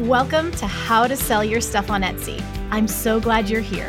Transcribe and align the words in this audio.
Welcome 0.00 0.52
to 0.52 0.66
How 0.66 1.06
to 1.06 1.16
Sell 1.16 1.42
Your 1.42 1.62
Stuff 1.62 1.88
on 1.88 2.02
Etsy. 2.02 2.44
I'm 2.70 2.86
so 2.86 3.18
glad 3.18 3.48
you're 3.48 3.62
here. 3.62 3.88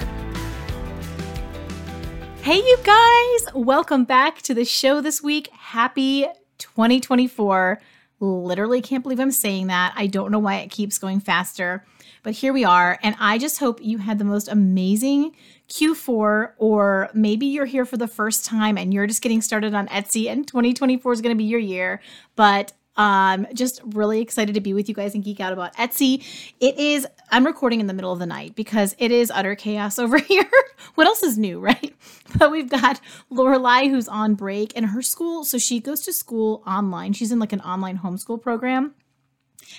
Hey, 2.43 2.59
you 2.59 2.77
guys, 2.81 3.53
welcome 3.53 4.05
back 4.05 4.41
to 4.43 4.53
the 4.53 4.63
show 4.63 5.01
this 5.01 5.21
week. 5.21 5.49
Happy 5.49 6.25
2024. 6.59 7.81
Literally 8.21 8.81
can't 8.81 9.03
believe 9.03 9.19
I'm 9.19 9.31
saying 9.31 9.67
that. 9.67 9.91
I 9.97 10.07
don't 10.07 10.31
know 10.31 10.39
why 10.39 10.55
it 10.59 10.71
keeps 10.71 10.97
going 10.97 11.19
faster, 11.19 11.85
but 12.23 12.31
here 12.31 12.53
we 12.53 12.63
are. 12.63 12.97
And 13.03 13.17
I 13.19 13.37
just 13.37 13.59
hope 13.59 13.83
you 13.83 13.97
had 13.97 14.17
the 14.17 14.23
most 14.23 14.47
amazing 14.47 15.35
Q4, 15.67 16.53
or 16.57 17.09
maybe 17.13 17.47
you're 17.47 17.65
here 17.65 17.83
for 17.83 17.97
the 17.97 18.07
first 18.07 18.45
time 18.45 18.77
and 18.77 18.93
you're 18.93 19.07
just 19.07 19.21
getting 19.21 19.41
started 19.41 19.73
on 19.73 19.89
Etsy 19.89 20.31
and 20.31 20.47
2024 20.47 21.11
is 21.11 21.21
going 21.21 21.35
to 21.35 21.37
be 21.37 21.43
your 21.43 21.59
year. 21.59 21.99
But 22.37 22.71
um, 22.97 23.47
just 23.53 23.81
really 23.83 24.21
excited 24.21 24.55
to 24.55 24.61
be 24.61 24.73
with 24.73 24.89
you 24.89 24.95
guys 24.95 25.13
and 25.13 25.23
geek 25.23 25.39
out 25.39 25.53
about 25.53 25.75
Etsy. 25.75 26.23
It 26.59 26.77
is, 26.77 27.07
I'm 27.31 27.45
recording 27.45 27.79
in 27.79 27.87
the 27.87 27.93
middle 27.93 28.11
of 28.11 28.19
the 28.19 28.25
night 28.25 28.55
because 28.55 28.95
it 28.97 29.11
is 29.11 29.31
utter 29.31 29.55
chaos 29.55 29.99
over 29.99 30.17
here. 30.17 30.49
what 30.95 31.07
else 31.07 31.23
is 31.23 31.37
new, 31.37 31.59
right? 31.59 31.95
But 32.37 32.51
we've 32.51 32.69
got 32.69 32.99
Lorelai 33.31 33.89
who's 33.89 34.07
on 34.07 34.35
break 34.35 34.73
and 34.75 34.87
her 34.87 35.01
school. 35.01 35.45
So 35.45 35.57
she 35.57 35.79
goes 35.79 36.01
to 36.01 36.13
school 36.13 36.63
online. 36.67 37.13
She's 37.13 37.31
in 37.31 37.39
like 37.39 37.53
an 37.53 37.61
online 37.61 37.99
homeschool 37.99 38.41
program 38.41 38.95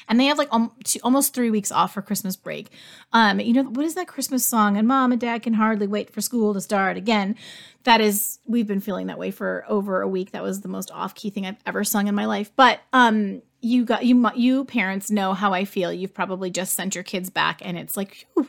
and 0.09 0.19
they 0.19 0.27
have 0.27 0.39
like 0.39 0.49
um, 0.53 0.73
two, 0.85 1.01
almost 1.03 1.35
three 1.35 1.51
weeks 1.51 1.73
off 1.73 1.95
for 1.95 2.03
Christmas 2.03 2.37
break. 2.37 2.71
Um, 3.13 3.41
you 3.41 3.53
know 3.53 3.65
what 3.65 3.85
is 3.85 3.95
that 3.95 4.09
Christmas 4.09 4.45
song? 4.45 4.77
And 4.77 4.87
mom 4.89 5.13
and 5.13 5.21
dad 5.21 5.43
can 5.43 5.55
hardly 5.55 5.87
wait 5.87 6.11
for 6.11 6.21
school 6.21 6.55
to 6.55 6.61
start 6.61 6.97
again. 6.97 7.37
That 7.85 8.01
is, 8.01 8.39
we've 8.45 8.67
been 8.67 8.81
feeling 8.81 9.07
that 9.07 9.19
way 9.19 9.31
for 9.31 9.65
over 9.69 10.03
a 10.03 10.09
week. 10.09 10.33
That 10.33 10.43
was 10.43 10.61
the 10.61 10.69
most 10.69 10.91
off 10.91 11.15
key 11.15 11.31
thing 11.31 11.47
I've 11.47 11.57
ever 11.67 11.85
sung 11.85 12.07
in 12.07 12.15
my 12.15 12.27
life. 12.27 12.51
But 12.55 12.81
um, 12.93 13.43
you 13.61 13.85
got 13.85 14.05
you 14.05 14.31
you 14.37 14.65
parents 14.65 15.11
know 15.11 15.35
how 15.35 15.53
I 15.53 15.65
feel. 15.65 15.93
You've 15.93 16.15
probably 16.15 16.51
just 16.51 16.75
sent 16.75 16.95
your 16.95 17.05
kids 17.05 17.31
back, 17.31 17.61
and 17.65 17.79
it's 17.79 17.97
like. 17.97 18.27
Whew, 18.35 18.49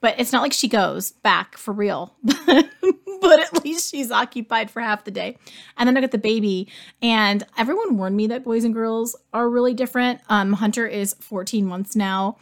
but 0.00 0.14
it's 0.18 0.32
not 0.32 0.42
like 0.42 0.52
she 0.52 0.68
goes 0.68 1.10
back 1.10 1.56
for 1.56 1.72
real. 1.72 2.14
but 3.20 3.40
at 3.40 3.64
least 3.64 3.90
she's 3.90 4.10
occupied 4.10 4.70
for 4.70 4.80
half 4.80 5.04
the 5.04 5.10
day. 5.10 5.36
And 5.76 5.86
then 5.86 5.96
I 5.96 6.00
got 6.00 6.10
the 6.10 6.18
baby, 6.18 6.68
and 7.02 7.44
everyone 7.56 7.96
warned 7.96 8.16
me 8.16 8.26
that 8.28 8.44
boys 8.44 8.64
and 8.64 8.74
girls 8.74 9.16
are 9.32 9.48
really 9.48 9.74
different. 9.74 10.20
Um, 10.28 10.54
Hunter 10.54 10.86
is 10.86 11.14
14 11.20 11.66
months 11.66 11.96
now. 11.96 12.38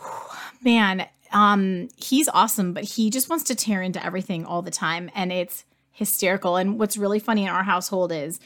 Man, 0.62 1.06
um, 1.32 1.88
he's 1.96 2.28
awesome, 2.28 2.72
but 2.72 2.84
he 2.84 3.10
just 3.10 3.28
wants 3.28 3.44
to 3.44 3.54
tear 3.54 3.82
into 3.82 4.04
everything 4.04 4.44
all 4.44 4.62
the 4.62 4.70
time, 4.70 5.10
and 5.14 5.32
it's 5.32 5.64
hysterical. 5.92 6.56
And 6.56 6.78
what's 6.78 6.96
really 6.96 7.18
funny 7.18 7.44
in 7.44 7.48
our 7.48 7.64
household 7.64 8.12
is 8.12 8.38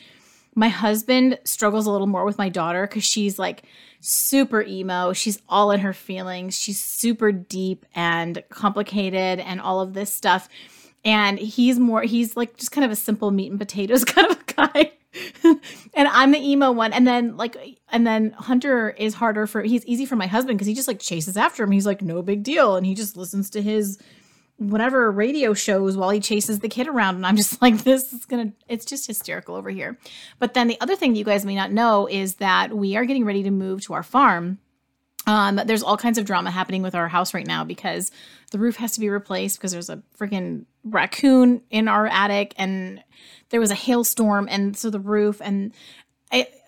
my 0.54 0.68
husband 0.68 1.38
struggles 1.44 1.86
a 1.86 1.90
little 1.90 2.06
more 2.06 2.24
with 2.24 2.38
my 2.38 2.48
daughter 2.48 2.86
because 2.86 3.04
she's 3.04 3.38
like 3.38 3.62
super 4.00 4.62
emo. 4.62 5.12
She's 5.12 5.40
all 5.48 5.70
in 5.70 5.80
her 5.80 5.92
feelings. 5.92 6.58
She's 6.58 6.80
super 6.80 7.32
deep 7.32 7.86
and 7.94 8.42
complicated 8.48 9.40
and 9.40 9.60
all 9.60 9.80
of 9.80 9.94
this 9.94 10.12
stuff. 10.12 10.48
And 11.04 11.38
he's 11.38 11.78
more, 11.78 12.02
he's 12.02 12.36
like 12.36 12.56
just 12.56 12.72
kind 12.72 12.84
of 12.84 12.90
a 12.90 12.96
simple 12.96 13.30
meat 13.30 13.50
and 13.50 13.58
potatoes 13.58 14.04
kind 14.06 14.30
of 14.30 14.46
guy. 14.46 14.92
and 15.94 16.08
I'm 16.08 16.30
the 16.30 16.38
emo 16.38 16.70
one. 16.70 16.92
And 16.92 17.06
then 17.06 17.36
like, 17.36 17.56
and 17.90 18.06
then 18.06 18.32
Hunter 18.32 18.90
is 18.90 19.14
harder 19.14 19.46
for, 19.46 19.62
he's 19.62 19.84
easy 19.86 20.06
for 20.06 20.16
my 20.16 20.26
husband 20.26 20.58
because 20.58 20.68
he 20.68 20.74
just 20.74 20.88
like 20.88 21.00
chases 21.00 21.36
after 21.36 21.64
him. 21.64 21.70
He's 21.70 21.86
like, 21.86 22.02
no 22.02 22.22
big 22.22 22.42
deal. 22.42 22.76
And 22.76 22.86
he 22.86 22.94
just 22.94 23.16
listens 23.16 23.50
to 23.50 23.62
his 23.62 23.98
whatever 24.60 25.10
radio 25.10 25.54
shows 25.54 25.96
while 25.96 26.10
he 26.10 26.20
chases 26.20 26.58
the 26.58 26.68
kid 26.68 26.86
around 26.86 27.14
and 27.14 27.26
i'm 27.26 27.34
just 27.36 27.62
like 27.62 27.78
this 27.78 28.12
is 28.12 28.26
gonna 28.26 28.52
it's 28.68 28.84
just 28.84 29.06
hysterical 29.06 29.54
over 29.54 29.70
here 29.70 29.98
but 30.38 30.52
then 30.52 30.68
the 30.68 30.78
other 30.82 30.94
thing 30.94 31.14
you 31.14 31.24
guys 31.24 31.46
may 31.46 31.54
not 31.54 31.72
know 31.72 32.06
is 32.06 32.34
that 32.34 32.76
we 32.76 32.94
are 32.94 33.06
getting 33.06 33.24
ready 33.24 33.42
to 33.42 33.50
move 33.50 33.80
to 33.80 33.94
our 33.94 34.02
farm 34.02 34.58
um, 35.26 35.60
there's 35.66 35.82
all 35.82 35.96
kinds 35.96 36.18
of 36.18 36.24
drama 36.24 36.50
happening 36.50 36.82
with 36.82 36.94
our 36.94 37.08
house 37.08 37.34
right 37.34 37.46
now 37.46 37.64
because 37.64 38.10
the 38.50 38.58
roof 38.58 38.76
has 38.76 38.92
to 38.92 39.00
be 39.00 39.08
replaced 39.08 39.58
because 39.58 39.72
there's 39.72 39.90
a 39.90 40.02
freaking 40.18 40.64
raccoon 40.84 41.62
in 41.70 41.88
our 41.88 42.06
attic 42.06 42.54
and 42.56 43.02
there 43.50 43.60
was 43.60 43.70
a 43.70 43.74
hailstorm 43.74 44.48
and 44.50 44.76
so 44.76 44.90
the 44.90 45.00
roof 45.00 45.40
and 45.42 45.72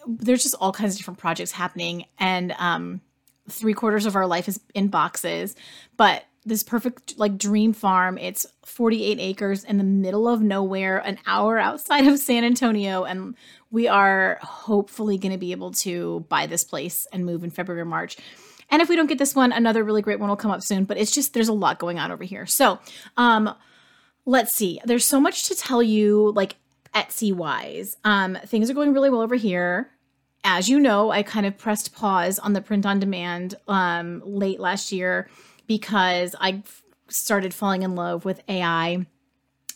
there's 0.07 0.43
just 0.43 0.55
all 0.61 0.73
kinds 0.73 0.95
of 0.95 0.99
different 0.99 1.19
projects 1.19 1.53
happening 1.53 2.05
and 2.19 2.53
um, 2.59 3.01
three 3.49 3.75
quarters 3.75 4.07
of 4.07 4.17
our 4.17 4.27
life 4.27 4.49
is 4.49 4.61
in 4.75 4.89
boxes 4.89 5.57
but 5.97 6.25
this 6.45 6.63
perfect 6.63 7.19
like 7.19 7.39
dream 7.39 7.73
farm. 7.73 8.19
It's 8.19 8.47
48 8.65 9.19
acres 9.21 9.65
in 9.65 9.79
the 9.79 9.85
middle 9.85 10.29
of 10.29 10.43
nowhere, 10.43 10.99
an 10.99 11.19
hour 11.27 11.59
outside 11.59 12.07
of 12.07 12.19
San 12.19 12.45
Antonio. 12.45 13.05
And 13.05 13.37
we 13.71 13.89
are 13.89 14.39
hopefully 14.43 15.19
going 15.19 15.33
to 15.33 15.39
be 15.39 15.53
able 15.53 15.73
to 15.73 16.27
buy 16.29 16.47
this 16.47 16.65
place 16.65 17.07
and 17.13 17.25
move 17.25 17.45
in 17.45 17.51
February 17.51 17.83
or 17.83 17.87
March. 17.87 18.17
And 18.71 18.83
if 18.83 18.89
we 18.89 18.97
don't 18.97 19.07
get 19.07 19.19
this 19.19 19.35
one, 19.35 19.53
another 19.53 19.85
really 19.85 20.03
great 20.03 20.19
one 20.19 20.29
will 20.29 20.37
come 20.37 20.51
up 20.51 20.63
soon. 20.63 20.85
But 20.85 20.97
it's 20.99 21.13
just, 21.13 21.35
there's 21.35 21.49
a 21.49 21.53
lot 21.53 21.79
going 21.79 21.99
on 21.99 22.11
over 22.11 22.25
here. 22.25 22.47
So, 22.47 22.79
um, 23.17 23.55
let's 24.25 24.53
see. 24.53 24.81
There's 24.85 25.05
so 25.05 25.21
much 25.21 25.49
to 25.49 25.55
tell 25.55 25.83
you, 25.83 26.33
like 26.35 26.57
Etsy 26.95 27.33
wise. 27.33 27.97
Um, 28.05 28.39
things 28.47 28.71
are 28.71 28.75
going 28.75 28.93
really 28.93 29.11
well 29.11 29.21
over 29.21 29.37
here 29.37 29.91
as 30.45 30.69
you 30.69 30.81
know, 30.81 31.11
I 31.11 31.23
kind 31.23 31.47
of 31.47 31.57
pressed 31.57 31.95
pause 31.95 32.39
on 32.39 32.53
the 32.53 32.61
print 32.61 32.85
on 32.85 32.99
demand 32.99 33.55
um, 33.69 34.23
late 34.25 34.59
last 34.59 34.91
year 34.91 35.29
because 35.67 36.35
I 36.41 36.63
started 37.09 37.55
falling 37.55 37.83
in 37.83 37.95
love 37.95 38.25
with 38.25 38.43
AI 38.49 39.07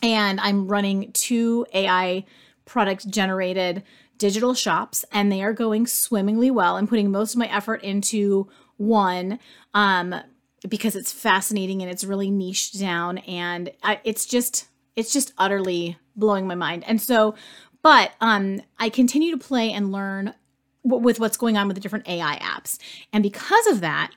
and 0.01 0.39
I'm 0.39 0.67
running 0.67 1.11
two 1.11 1.65
AI 1.73 2.25
product 2.65 3.09
generated 3.09 3.83
digital 4.17 4.53
shops 4.53 5.05
and 5.11 5.31
they 5.31 5.41
are 5.41 5.53
going 5.53 5.87
swimmingly 5.87 6.51
well. 6.51 6.75
I'm 6.75 6.87
putting 6.87 7.11
most 7.11 7.33
of 7.33 7.39
my 7.39 7.47
effort 7.47 7.83
into 7.83 8.49
one 8.77 9.39
um, 9.73 10.15
because 10.67 10.95
it's 10.95 11.11
fascinating 11.11 11.81
and 11.81 11.91
it's 11.91 12.03
really 12.03 12.31
niched 12.31 12.79
down 12.79 13.19
and 13.19 13.71
I, 13.83 13.99
it's 14.03 14.25
just 14.25 14.67
it's 14.95 15.13
just 15.13 15.31
utterly 15.37 15.97
blowing 16.15 16.47
my 16.47 16.55
mind. 16.55 16.83
And 16.87 17.01
so 17.01 17.35
but 17.83 18.11
um 18.21 18.61
I 18.79 18.89
continue 18.89 19.31
to 19.31 19.37
play 19.37 19.71
and 19.71 19.91
learn 19.91 20.33
w- 20.83 21.03
with 21.03 21.19
what's 21.19 21.37
going 21.37 21.57
on 21.57 21.67
with 21.67 21.75
the 21.75 21.81
different 21.81 22.07
AI 22.07 22.37
apps. 22.39 22.79
And 23.13 23.21
because 23.21 23.67
of 23.67 23.81
that, 23.81 24.11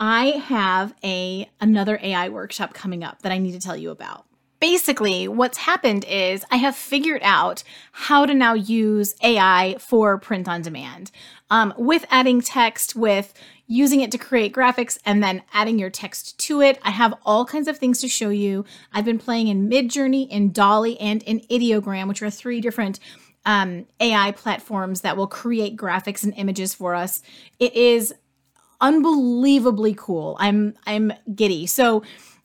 I 0.00 0.28
have 0.46 0.94
a 1.04 1.50
another 1.60 2.00
AI 2.02 2.30
workshop 2.30 2.72
coming 2.72 3.04
up 3.04 3.20
that 3.20 3.32
I 3.32 3.38
need 3.38 3.52
to 3.52 3.60
tell 3.60 3.76
you 3.76 3.90
about. 3.90 4.24
Basically, 4.58 5.28
what's 5.28 5.58
happened 5.58 6.04
is 6.06 6.44
I 6.50 6.56
have 6.56 6.74
figured 6.74 7.20
out 7.22 7.62
how 7.92 8.26
to 8.26 8.34
now 8.34 8.54
use 8.54 9.14
AI 9.22 9.76
for 9.78 10.18
print 10.18 10.48
on 10.48 10.62
demand 10.62 11.10
um, 11.50 11.72
with 11.76 12.04
adding 12.10 12.40
text, 12.40 12.94
with 12.96 13.32
using 13.66 14.00
it 14.00 14.10
to 14.12 14.18
create 14.18 14.54
graphics, 14.54 14.98
and 15.04 15.22
then 15.22 15.42
adding 15.54 15.78
your 15.78 15.88
text 15.88 16.38
to 16.40 16.60
it. 16.60 16.78
I 16.82 16.90
have 16.90 17.14
all 17.24 17.46
kinds 17.46 17.68
of 17.68 17.78
things 17.78 18.00
to 18.00 18.08
show 18.08 18.30
you. 18.30 18.64
I've 18.92 19.04
been 19.04 19.18
playing 19.18 19.48
in 19.48 19.70
Midjourney, 19.70 20.28
in 20.28 20.52
DALL-E, 20.52 20.98
and 20.98 21.22
in 21.22 21.40
Ideogram, 21.40 22.08
which 22.08 22.22
are 22.22 22.30
three 22.30 22.60
different 22.60 23.00
um, 23.46 23.86
AI 23.98 24.32
platforms 24.32 25.00
that 25.02 25.16
will 25.16 25.26
create 25.26 25.76
graphics 25.76 26.22
and 26.22 26.34
images 26.34 26.74
for 26.74 26.94
us. 26.94 27.22
It 27.58 27.74
is 27.74 28.12
unbelievably 28.80 29.94
cool. 29.94 30.36
I'm 30.38 30.74
I'm 30.86 31.12
giddy. 31.34 31.66
So 31.66 32.02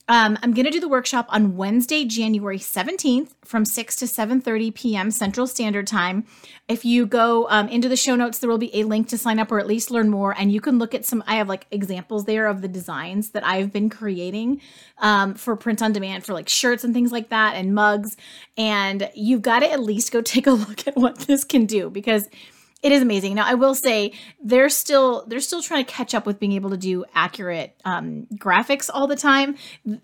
Um, 0.07 0.37
I'm 0.43 0.53
going 0.53 0.65
to 0.65 0.71
do 0.71 0.79
the 0.79 0.87
workshop 0.87 1.25
on 1.29 1.57
Wednesday, 1.57 2.05
January 2.05 2.59
17th 2.59 3.29
from 3.43 3.65
6 3.65 3.95
to 3.95 4.05
7.30 4.05 4.75
p.m. 4.75 5.09
Central 5.09 5.47
Standard 5.47 5.87
Time. 5.87 6.25
If 6.67 6.85
you 6.85 7.07
go 7.07 7.49
um, 7.49 7.67
into 7.69 7.89
the 7.89 7.97
show 7.97 8.15
notes, 8.15 8.37
there 8.37 8.47
will 8.47 8.59
be 8.59 8.75
a 8.79 8.83
link 8.83 9.07
to 9.09 9.17
sign 9.17 9.39
up 9.39 9.51
or 9.51 9.59
at 9.59 9.65
least 9.65 9.89
learn 9.89 10.09
more. 10.09 10.35
And 10.37 10.51
you 10.51 10.61
can 10.61 10.77
look 10.77 10.93
at 10.93 11.05
some, 11.05 11.23
I 11.25 11.37
have 11.37 11.49
like 11.49 11.65
examples 11.71 12.25
there 12.25 12.45
of 12.45 12.61
the 12.61 12.67
designs 12.67 13.31
that 13.31 13.43
I've 13.43 13.73
been 13.73 13.89
creating 13.89 14.61
um, 14.99 15.33
for 15.33 15.55
print 15.55 15.81
on 15.81 15.91
demand 15.91 16.23
for 16.23 16.33
like 16.33 16.49
shirts 16.49 16.83
and 16.83 16.93
things 16.93 17.11
like 17.11 17.29
that 17.29 17.55
and 17.55 17.73
mugs. 17.73 18.15
And 18.59 19.09
you've 19.15 19.41
got 19.41 19.61
to 19.61 19.71
at 19.71 19.79
least 19.79 20.11
go 20.11 20.21
take 20.35 20.45
a 20.45 20.51
look 20.51 20.87
at 20.87 20.95
what 20.95 21.17
this 21.21 21.43
can 21.43 21.65
do 21.65 21.89
because– 21.89 22.29
it 22.85 22.91
is 22.91 23.01
amazing. 23.01 23.33
Now, 23.33 23.47
I 23.47 23.55
will 23.55 23.73
say 23.73 24.13
they're 24.39 24.69
still 24.69 25.25
they're 25.25 25.39
still 25.39 25.63
trying 25.63 25.83
to 25.83 25.91
catch 25.91 26.13
up 26.13 26.27
with 26.27 26.39
being 26.39 26.51
able 26.51 26.69
to 26.69 26.77
do 26.77 27.03
accurate 27.15 27.75
um, 27.83 28.27
graphics 28.35 28.91
all 28.93 29.07
the 29.07 29.15
time, 29.15 29.55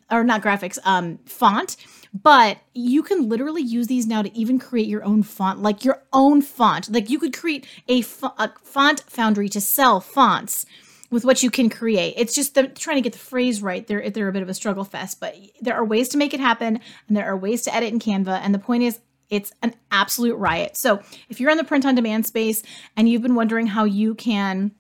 or 0.10 0.24
not 0.24 0.42
graphics, 0.42 0.80
um, 0.84 1.20
font. 1.28 1.78
But 2.12 2.58
you 2.74 3.04
can 3.04 3.30
literally 3.30 3.62
use 3.62 3.86
these 3.86 4.08
now 4.08 4.24
to 4.24 4.36
even 4.36 4.58
create 4.58 4.88
your 4.88 5.04
own 5.04 5.22
font, 5.22 5.62
like 5.62 5.86
your 5.86 6.02
own 6.12 6.42
font. 6.42 6.92
Like 6.92 7.12
you 7.12 7.20
could 7.20 7.38
create 7.38 7.68
a, 7.88 8.02
fo- 8.02 8.34
a 8.40 8.52
font 8.64 9.04
foundry 9.06 9.48
to 9.50 9.62
sell 9.62 10.02
fonts 10.02 10.66
with 11.12 11.24
what 11.24 11.44
you 11.44 11.52
can 11.52 11.70
create. 11.70 12.16
It's 12.18 12.34
just 12.34 12.56
trying 12.56 12.98
to 12.98 13.02
get 13.02 13.14
the 13.14 13.20
phrase 13.20 13.62
right. 13.62 13.86
They're 13.86 14.10
they're 14.10 14.28
a 14.28 14.34
bit 14.34 14.42
of 14.42 14.50
a 14.50 14.56
struggle 14.56 14.86
fest, 14.86 15.20
but 15.20 15.36
there 15.62 15.76
are 15.76 15.86
ways 15.86 16.10
to 16.10 16.18
make 16.18 16.34
it 16.34 16.40
happen, 16.40 16.80
and 17.08 17.16
there 17.16 17.28
are 17.28 17.38
ways 17.38 17.62
to 17.64 17.76
edit 17.76 17.94
in 17.94 18.00
Canva. 18.00 18.40
And 18.42 18.56
the 18.56 18.60
point 18.60 18.82
is, 18.82 19.00
it's 19.32 19.52
an 19.64 19.74
absolute 19.90 20.36
riot. 20.36 20.78
So 20.78 21.02
if 21.30 21.40
you're 21.40 21.50
in 21.50 21.58
the 21.58 21.64
print 21.64 21.86
on 21.86 21.96
demand 21.96 22.28
space 22.28 22.62
and 22.96 23.10
you've 23.10 23.24
been 23.24 23.34
wondering 23.34 23.68
how 23.68 23.86
you 23.86 24.14
can 24.14 24.72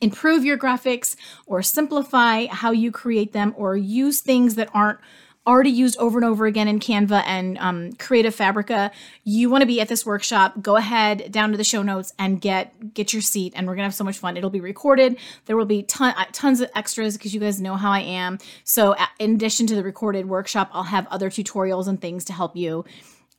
improve 0.00 0.44
your 0.44 0.58
graphics 0.58 1.14
or 1.46 1.62
simplify 1.62 2.46
how 2.46 2.72
you 2.72 2.90
create 2.90 3.32
them 3.32 3.54
or 3.56 3.76
use 3.76 4.20
things 4.20 4.56
that 4.56 4.70
aren't 4.74 4.98
already 5.46 5.70
used 5.70 5.98
over 5.98 6.18
and 6.18 6.24
over 6.24 6.46
again 6.46 6.68
in 6.68 6.78
Canva 6.78 7.22
and 7.26 7.58
um, 7.58 7.92
Creative 7.94 8.34
Fabrica, 8.34 8.90
you 9.24 9.48
want 9.48 9.62
to 9.62 9.66
be 9.66 9.80
at 9.80 9.88
this 9.88 10.04
workshop, 10.04 10.60
go 10.60 10.76
ahead 10.76 11.32
down 11.32 11.50
to 11.50 11.56
the 11.56 11.64
show 11.64 11.82
notes 11.82 12.12
and 12.18 12.40
get 12.40 12.94
get 12.94 13.12
your 13.12 13.22
seat. 13.22 13.52
And 13.56 13.66
we're 13.66 13.74
gonna 13.74 13.84
have 13.84 13.94
so 13.94 14.04
much 14.04 14.18
fun. 14.18 14.36
It'll 14.36 14.50
be 14.50 14.60
recorded. 14.60 15.18
There 15.46 15.56
will 15.56 15.64
be 15.64 15.82
ton, 15.84 16.14
uh, 16.16 16.26
tons 16.32 16.60
of 16.60 16.70
extras 16.74 17.16
because 17.16 17.34
you 17.34 17.40
guys 17.40 17.60
know 17.60 17.76
how 17.76 17.90
I 17.90 18.00
am. 18.00 18.38
So 18.64 18.94
in 19.18 19.34
addition 19.34 19.66
to 19.68 19.74
the 19.74 19.82
recorded 19.82 20.26
workshop, 20.26 20.70
I'll 20.72 20.84
have 20.84 21.06
other 21.08 21.30
tutorials 21.30 21.88
and 21.88 22.00
things 22.00 22.24
to 22.26 22.32
help 22.32 22.54
you 22.54 22.84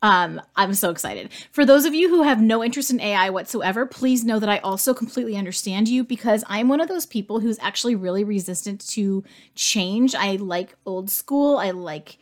um, 0.02 0.42
I'm 0.56 0.74
so 0.74 0.90
excited. 0.90 1.32
For 1.52 1.66
those 1.66 1.86
of 1.86 1.94
you 1.94 2.10
who 2.10 2.24
have 2.24 2.42
no 2.42 2.64
interest 2.64 2.90
in 2.90 3.00
AI 3.00 3.30
whatsoever, 3.30 3.86
please 3.86 4.26
know 4.26 4.40
that 4.40 4.50
I 4.50 4.58
also 4.60 4.94
completely 4.94 5.36
understand 5.36 5.88
you 5.88 6.04
because 6.04 6.44
I'm 6.48 6.68
one 6.68 6.82
of 6.82 6.88
those 6.88 7.06
people 7.06 7.40
who's 7.40 7.60
actually 7.60 7.96
really 7.96 8.24
resistant 8.24 8.88
to 8.90 9.24
change. 9.54 10.16
I 10.16 10.38
like 10.38 10.76
old 10.86 11.10
school. 11.12 11.58
I 11.58 11.72
like 11.72 12.18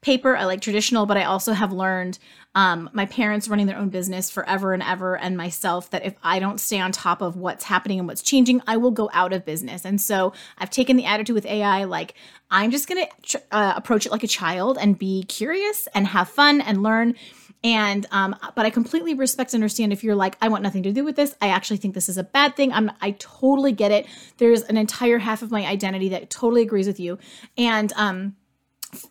paper. 0.00 0.36
I 0.36 0.44
like 0.44 0.60
traditional, 0.60 1.06
but 1.06 1.16
I 1.16 1.24
also 1.24 1.52
have 1.52 1.72
learned 1.72 2.18
um, 2.54 2.90
my 2.92 3.06
parents 3.06 3.48
running 3.48 3.66
their 3.66 3.76
own 3.76 3.90
business 3.90 4.30
forever 4.30 4.72
and 4.72 4.82
ever, 4.82 5.16
and 5.16 5.36
myself 5.36 5.90
that 5.90 6.04
if 6.04 6.14
I 6.22 6.38
don't 6.38 6.58
stay 6.58 6.80
on 6.80 6.90
top 6.90 7.22
of 7.22 7.36
what's 7.36 7.64
happening 7.64 7.98
and 7.98 8.08
what's 8.08 8.22
changing, 8.22 8.62
I 8.66 8.76
will 8.76 8.90
go 8.90 9.08
out 9.12 9.32
of 9.32 9.44
business. 9.44 9.84
And 9.84 10.00
so 10.00 10.32
I've 10.58 10.70
taken 10.70 10.96
the 10.96 11.04
attitude 11.04 11.34
with 11.34 11.46
AI 11.46 11.84
like, 11.84 12.14
I'm 12.50 12.70
just 12.70 12.88
going 12.88 13.06
to 13.06 13.42
uh, 13.52 13.74
approach 13.76 14.06
it 14.06 14.12
like 14.12 14.24
a 14.24 14.28
child 14.28 14.78
and 14.80 14.98
be 14.98 15.22
curious 15.24 15.86
and 15.94 16.06
have 16.08 16.28
fun 16.28 16.60
and 16.60 16.82
learn. 16.82 17.14
And 17.62 18.06
um, 18.10 18.34
but 18.56 18.64
I 18.64 18.70
completely 18.70 19.14
respect 19.14 19.52
and 19.52 19.62
understand 19.62 19.92
if 19.92 20.02
you're 20.02 20.16
like, 20.16 20.36
I 20.40 20.48
want 20.48 20.62
nothing 20.62 20.82
to 20.84 20.92
do 20.92 21.04
with 21.04 21.14
this. 21.14 21.36
I 21.42 21.48
actually 21.48 21.76
think 21.76 21.94
this 21.94 22.08
is 22.08 22.16
a 22.16 22.24
bad 22.24 22.56
thing. 22.56 22.72
I'm 22.72 22.90
I 23.02 23.12
totally 23.12 23.72
get 23.72 23.92
it. 23.92 24.06
There's 24.38 24.62
an 24.62 24.78
entire 24.78 25.18
half 25.18 25.42
of 25.42 25.50
my 25.50 25.66
identity 25.66 26.08
that 26.08 26.30
totally 26.30 26.62
agrees 26.62 26.86
with 26.86 26.98
you. 26.98 27.18
And 27.58 27.92
um 27.96 28.36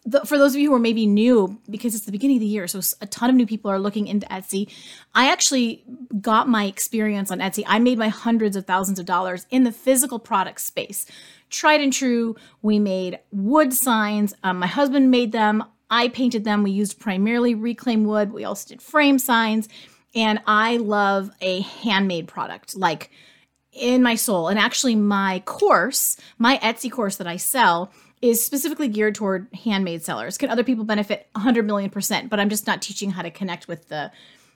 the, 0.05 0.21
for 0.21 0.37
those 0.37 0.53
of 0.53 0.59
you 0.59 0.69
who 0.69 0.75
are 0.75 0.79
maybe 0.79 1.05
new, 1.05 1.59
because 1.69 1.95
it's 1.95 2.05
the 2.05 2.11
beginning 2.11 2.37
of 2.37 2.41
the 2.41 2.47
year, 2.47 2.67
so 2.67 2.81
a 3.01 3.07
ton 3.07 3.29
of 3.29 3.35
new 3.35 3.45
people 3.45 3.71
are 3.71 3.79
looking 3.79 4.07
into 4.07 4.27
Etsy. 4.27 4.71
I 5.15 5.31
actually 5.31 5.83
got 6.21 6.47
my 6.47 6.65
experience 6.65 7.31
on 7.31 7.39
Etsy. 7.39 7.63
I 7.67 7.79
made 7.79 7.97
my 7.97 8.09
hundreds 8.09 8.55
of 8.55 8.65
thousands 8.65 8.99
of 8.99 9.05
dollars 9.05 9.45
in 9.49 9.63
the 9.63 9.71
physical 9.71 10.19
product 10.19 10.61
space. 10.61 11.05
Tried 11.49 11.81
and 11.81 11.93
true. 11.93 12.35
We 12.61 12.77
made 12.79 13.19
wood 13.31 13.73
signs. 13.73 14.33
Um, 14.43 14.59
my 14.59 14.67
husband 14.67 15.09
made 15.09 15.31
them. 15.31 15.63
I 15.89 16.09
painted 16.09 16.43
them. 16.43 16.61
We 16.61 16.71
used 16.71 16.99
primarily 16.99 17.55
reclaimed 17.55 18.05
wood. 18.05 18.31
We 18.31 18.43
also 18.43 18.69
did 18.69 18.81
frame 18.81 19.17
signs. 19.17 19.67
And 20.13 20.39
I 20.45 20.77
love 20.77 21.31
a 21.41 21.61
handmade 21.61 22.27
product, 22.27 22.75
like 22.75 23.11
in 23.71 24.03
my 24.03 24.15
soul. 24.15 24.47
And 24.47 24.59
actually, 24.59 24.95
my 24.95 25.41
course, 25.45 26.17
my 26.37 26.57
Etsy 26.57 26.91
course 26.91 27.17
that 27.17 27.27
I 27.27 27.37
sell, 27.37 27.91
is 28.21 28.43
specifically 28.43 28.87
geared 28.87 29.15
toward 29.15 29.47
handmade 29.63 30.03
sellers. 30.03 30.37
Can 30.37 30.49
other 30.49 30.63
people 30.63 30.83
benefit 30.83 31.27
100 31.33 31.65
million 31.65 31.89
percent? 31.89 32.29
But 32.29 32.39
I'm 32.39 32.49
just 32.49 32.67
not 32.67 32.81
teaching 32.81 33.11
how 33.11 33.21
to 33.21 33.31
connect 33.31 33.67
with 33.67 33.87
the 33.89 34.11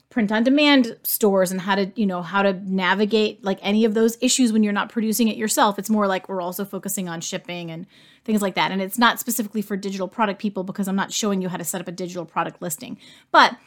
print 0.09 0.31
on 0.31 0.43
demand 0.43 0.95
stores 1.03 1.51
and 1.51 1.59
how 1.59 1.73
to, 1.73 1.91
you 1.95 2.05
know, 2.05 2.21
how 2.21 2.43
to 2.43 2.53
navigate 2.69 3.43
like 3.43 3.57
any 3.63 3.83
of 3.83 3.95
those 3.95 4.15
issues 4.21 4.53
when 4.53 4.61
you're 4.61 4.71
not 4.71 4.89
producing 4.89 5.27
it 5.27 5.37
yourself. 5.37 5.79
It's 5.79 5.89
more 5.89 6.05
like 6.05 6.29
we're 6.29 6.41
also 6.41 6.63
focusing 6.65 7.09
on 7.09 7.19
shipping 7.19 7.71
and 7.71 7.87
things 8.23 8.39
like 8.39 8.53
that. 8.53 8.71
And 8.71 8.79
it's 8.79 8.99
not 8.99 9.19
specifically 9.19 9.63
for 9.63 9.75
digital 9.75 10.07
product 10.07 10.39
people 10.39 10.63
because 10.63 10.87
I'm 10.87 10.95
not 10.95 11.11
showing 11.11 11.41
you 11.41 11.49
how 11.49 11.57
to 11.57 11.63
set 11.63 11.81
up 11.81 11.87
a 11.87 11.91
digital 11.91 12.25
product 12.25 12.61
listing. 12.61 12.99
But 13.31 13.57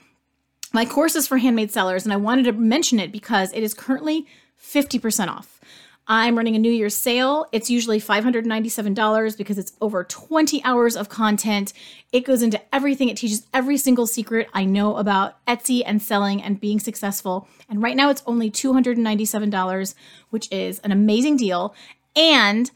my 0.72 0.84
course 0.84 1.16
is 1.16 1.26
for 1.26 1.38
handmade 1.38 1.72
sellers 1.72 2.04
and 2.04 2.12
I 2.12 2.16
wanted 2.16 2.44
to 2.44 2.52
mention 2.52 3.00
it 3.00 3.10
because 3.10 3.52
it 3.52 3.64
is 3.64 3.74
currently 3.74 4.26
50% 4.62 5.28
off. 5.28 5.60
I'm 6.08 6.36
running 6.36 6.54
a 6.54 6.58
New 6.60 6.70
Year's 6.70 6.96
sale. 6.96 7.46
It's 7.50 7.68
usually 7.68 8.00
$597 8.00 9.36
because 9.36 9.58
it's 9.58 9.72
over 9.80 10.04
20 10.04 10.62
hours 10.62 10.96
of 10.96 11.08
content. 11.08 11.72
It 12.12 12.20
goes 12.20 12.42
into 12.42 12.62
everything, 12.72 13.08
it 13.08 13.16
teaches 13.16 13.46
every 13.52 13.76
single 13.76 14.06
secret 14.06 14.48
I 14.54 14.64
know 14.64 14.96
about 14.96 15.44
Etsy 15.46 15.82
and 15.84 16.00
selling 16.00 16.40
and 16.42 16.60
being 16.60 16.78
successful. 16.78 17.48
And 17.68 17.82
right 17.82 17.96
now 17.96 18.10
it's 18.10 18.22
only 18.26 18.50
$297, 18.50 19.94
which 20.30 20.50
is 20.52 20.78
an 20.80 20.92
amazing 20.92 21.36
deal. 21.36 21.74
And 22.14 22.70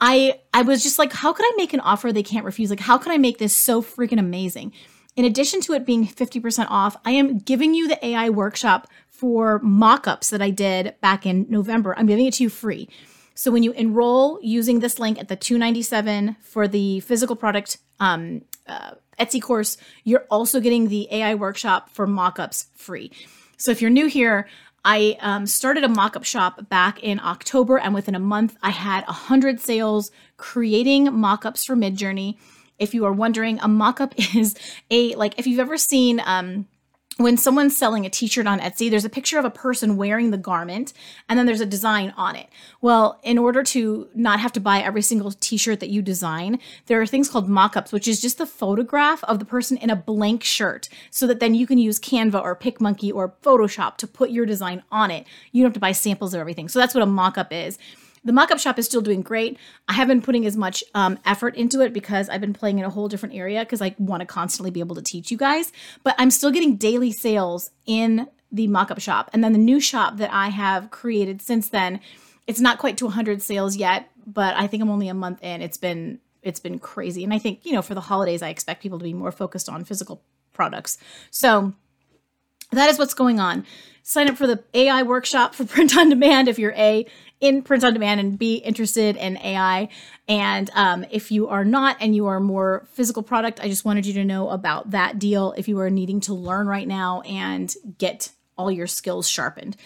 I 0.00 0.40
I 0.52 0.62
was 0.62 0.82
just 0.82 0.98
like, 0.98 1.12
how 1.12 1.32
could 1.32 1.46
I 1.46 1.52
make 1.56 1.72
an 1.72 1.80
offer 1.80 2.12
they 2.12 2.22
can't 2.22 2.44
refuse? 2.44 2.68
Like, 2.68 2.80
how 2.80 2.98
can 2.98 3.12
I 3.12 3.18
make 3.18 3.38
this 3.38 3.56
so 3.56 3.80
freaking 3.80 4.18
amazing? 4.18 4.72
In 5.16 5.24
addition 5.24 5.60
to 5.62 5.74
it 5.74 5.86
being 5.86 6.06
50% 6.06 6.66
off, 6.68 6.96
I 7.04 7.12
am 7.12 7.38
giving 7.38 7.72
you 7.72 7.86
the 7.86 8.04
AI 8.04 8.30
workshop 8.30 8.88
for 9.14 9.60
mock-ups 9.60 10.30
that 10.30 10.42
I 10.42 10.50
did 10.50 10.94
back 11.00 11.24
in 11.24 11.46
November. 11.48 11.94
I'm 11.96 12.06
giving 12.06 12.26
it 12.26 12.34
to 12.34 12.42
you 12.42 12.48
free. 12.48 12.88
So 13.34 13.50
when 13.50 13.62
you 13.62 13.70
enroll 13.72 14.40
using 14.42 14.80
this 14.80 14.98
link 14.98 15.18
at 15.18 15.28
the 15.28 15.36
297 15.36 16.36
for 16.40 16.66
the 16.66 17.00
physical 17.00 17.36
product 17.36 17.78
um, 18.00 18.42
uh, 18.66 18.92
Etsy 19.18 19.40
course, 19.40 19.76
you're 20.02 20.26
also 20.30 20.58
getting 20.58 20.88
the 20.88 21.08
AI 21.12 21.36
workshop 21.36 21.90
for 21.90 22.06
mock-ups 22.06 22.66
free. 22.74 23.12
So 23.56 23.70
if 23.70 23.80
you're 23.80 23.90
new 23.90 24.06
here, 24.06 24.48
I 24.84 25.16
um, 25.20 25.46
started 25.46 25.84
a 25.84 25.88
mock-up 25.88 26.24
shop 26.24 26.68
back 26.68 27.02
in 27.02 27.20
October, 27.20 27.78
and 27.78 27.94
within 27.94 28.14
a 28.14 28.20
month, 28.20 28.56
I 28.62 28.70
had 28.70 29.06
100 29.06 29.60
sales 29.60 30.10
creating 30.36 31.14
mock-ups 31.14 31.64
for 31.64 31.76
Midjourney. 31.76 32.36
If 32.78 32.92
you 32.92 33.04
are 33.06 33.12
wondering, 33.12 33.60
a 33.60 33.68
mock-up 33.68 34.14
is 34.34 34.56
a 34.90 35.14
like 35.14 35.38
if 35.38 35.46
you've 35.46 35.60
ever 35.60 35.78
seen 35.78 36.20
um, 36.24 36.66
when 37.16 37.36
someone's 37.36 37.76
selling 37.76 38.04
a 38.04 38.10
t-shirt 38.10 38.46
on 38.46 38.58
Etsy, 38.58 38.90
there's 38.90 39.04
a 39.04 39.10
picture 39.10 39.38
of 39.38 39.44
a 39.44 39.50
person 39.50 39.96
wearing 39.96 40.30
the 40.32 40.38
garment 40.38 40.92
and 41.28 41.38
then 41.38 41.46
there's 41.46 41.60
a 41.60 41.66
design 41.66 42.12
on 42.16 42.34
it. 42.34 42.48
Well, 42.80 43.20
in 43.22 43.38
order 43.38 43.62
to 43.62 44.08
not 44.14 44.40
have 44.40 44.52
to 44.52 44.60
buy 44.60 44.80
every 44.80 45.02
single 45.02 45.30
t-shirt 45.30 45.78
that 45.80 45.90
you 45.90 46.02
design, 46.02 46.58
there 46.86 47.00
are 47.00 47.06
things 47.06 47.28
called 47.28 47.48
mock-ups, 47.48 47.92
which 47.92 48.08
is 48.08 48.20
just 48.20 48.38
the 48.38 48.46
photograph 48.46 49.22
of 49.24 49.38
the 49.38 49.44
person 49.44 49.76
in 49.76 49.90
a 49.90 49.96
blank 49.96 50.42
shirt 50.42 50.88
so 51.10 51.26
that 51.28 51.38
then 51.38 51.54
you 51.54 51.68
can 51.68 51.78
use 51.78 52.00
Canva 52.00 52.42
or 52.42 52.56
PicMonkey 52.56 53.14
or 53.14 53.34
Photoshop 53.42 53.96
to 53.98 54.08
put 54.08 54.30
your 54.30 54.44
design 54.44 54.82
on 54.90 55.12
it. 55.12 55.24
You 55.52 55.62
don't 55.62 55.70
have 55.70 55.74
to 55.74 55.80
buy 55.80 55.92
samples 55.92 56.34
of 56.34 56.40
everything. 56.40 56.68
So 56.68 56.80
that's 56.80 56.94
what 56.94 57.02
a 57.02 57.06
mock-up 57.06 57.52
is. 57.52 57.78
The 58.24 58.32
mockup 58.32 58.58
shop 58.58 58.78
is 58.78 58.86
still 58.86 59.02
doing 59.02 59.22
great. 59.22 59.58
I 59.88 59.92
haven't 59.92 60.18
been 60.18 60.24
putting 60.24 60.46
as 60.46 60.56
much 60.56 60.82
um, 60.94 61.18
effort 61.26 61.56
into 61.56 61.80
it 61.82 61.92
because 61.92 62.28
I've 62.28 62.40
been 62.40 62.54
playing 62.54 62.78
in 62.78 62.84
a 62.84 62.90
whole 62.90 63.08
different 63.08 63.34
area 63.34 63.60
because 63.60 63.82
I 63.82 63.94
want 63.98 64.20
to 64.20 64.26
constantly 64.26 64.70
be 64.70 64.80
able 64.80 64.96
to 64.96 65.02
teach 65.02 65.30
you 65.30 65.36
guys. 65.36 65.72
But 66.02 66.14
I'm 66.18 66.30
still 66.30 66.50
getting 66.50 66.76
daily 66.76 67.12
sales 67.12 67.70
in 67.84 68.28
the 68.50 68.68
mockup 68.68 69.00
shop. 69.00 69.28
And 69.32 69.44
then 69.44 69.52
the 69.52 69.58
new 69.58 69.80
shop 69.80 70.16
that 70.16 70.32
I 70.32 70.48
have 70.48 70.90
created 70.90 71.42
since 71.42 71.68
then, 71.68 72.00
it's 72.46 72.60
not 72.60 72.78
quite 72.78 72.96
to 72.98 73.06
100 73.06 73.42
sales 73.42 73.76
yet, 73.76 74.08
but 74.26 74.56
I 74.56 74.68
think 74.68 74.82
I'm 74.82 74.90
only 74.90 75.08
a 75.08 75.14
month 75.14 75.42
in. 75.42 75.60
It's 75.60 75.76
been 75.76 76.20
it's 76.42 76.60
been 76.60 76.78
crazy. 76.78 77.24
And 77.24 77.32
I 77.32 77.38
think, 77.38 77.64
you 77.64 77.72
know, 77.72 77.82
for 77.82 77.94
the 77.94 78.02
holidays 78.02 78.42
I 78.42 78.50
expect 78.50 78.82
people 78.82 78.98
to 78.98 79.02
be 79.02 79.14
more 79.14 79.32
focused 79.32 79.68
on 79.68 79.84
physical 79.84 80.22
products. 80.52 80.98
So 81.30 81.72
that 82.74 82.90
is 82.90 82.98
what's 82.98 83.14
going 83.14 83.40
on. 83.40 83.64
Sign 84.02 84.28
up 84.28 84.36
for 84.36 84.46
the 84.46 84.62
AI 84.74 85.02
workshop 85.02 85.54
for 85.54 85.64
print 85.64 85.96
on 85.96 86.08
demand 86.08 86.48
if 86.48 86.58
you're 86.58 86.72
A 86.72 87.06
in 87.40 87.62
print 87.62 87.84
on 87.84 87.92
demand 87.92 88.20
and 88.20 88.38
be 88.38 88.56
interested 88.56 89.16
in 89.16 89.36
AI. 89.38 89.88
And 90.28 90.70
um, 90.74 91.04
if 91.10 91.30
you 91.30 91.48
are 91.48 91.64
not 91.64 91.96
and 92.00 92.14
you 92.16 92.26
are 92.26 92.40
more 92.40 92.86
physical 92.92 93.22
product, 93.22 93.60
I 93.60 93.68
just 93.68 93.84
wanted 93.84 94.06
you 94.06 94.14
to 94.14 94.24
know 94.24 94.48
about 94.48 94.90
that 94.90 95.18
deal 95.18 95.52
if 95.56 95.68
you 95.68 95.78
are 95.80 95.90
needing 95.90 96.20
to 96.20 96.34
learn 96.34 96.66
right 96.66 96.88
now 96.88 97.20
and 97.22 97.74
get 97.98 98.30
all 98.56 98.70
your 98.70 98.86
skills 98.86 99.28
sharpened. 99.28 99.76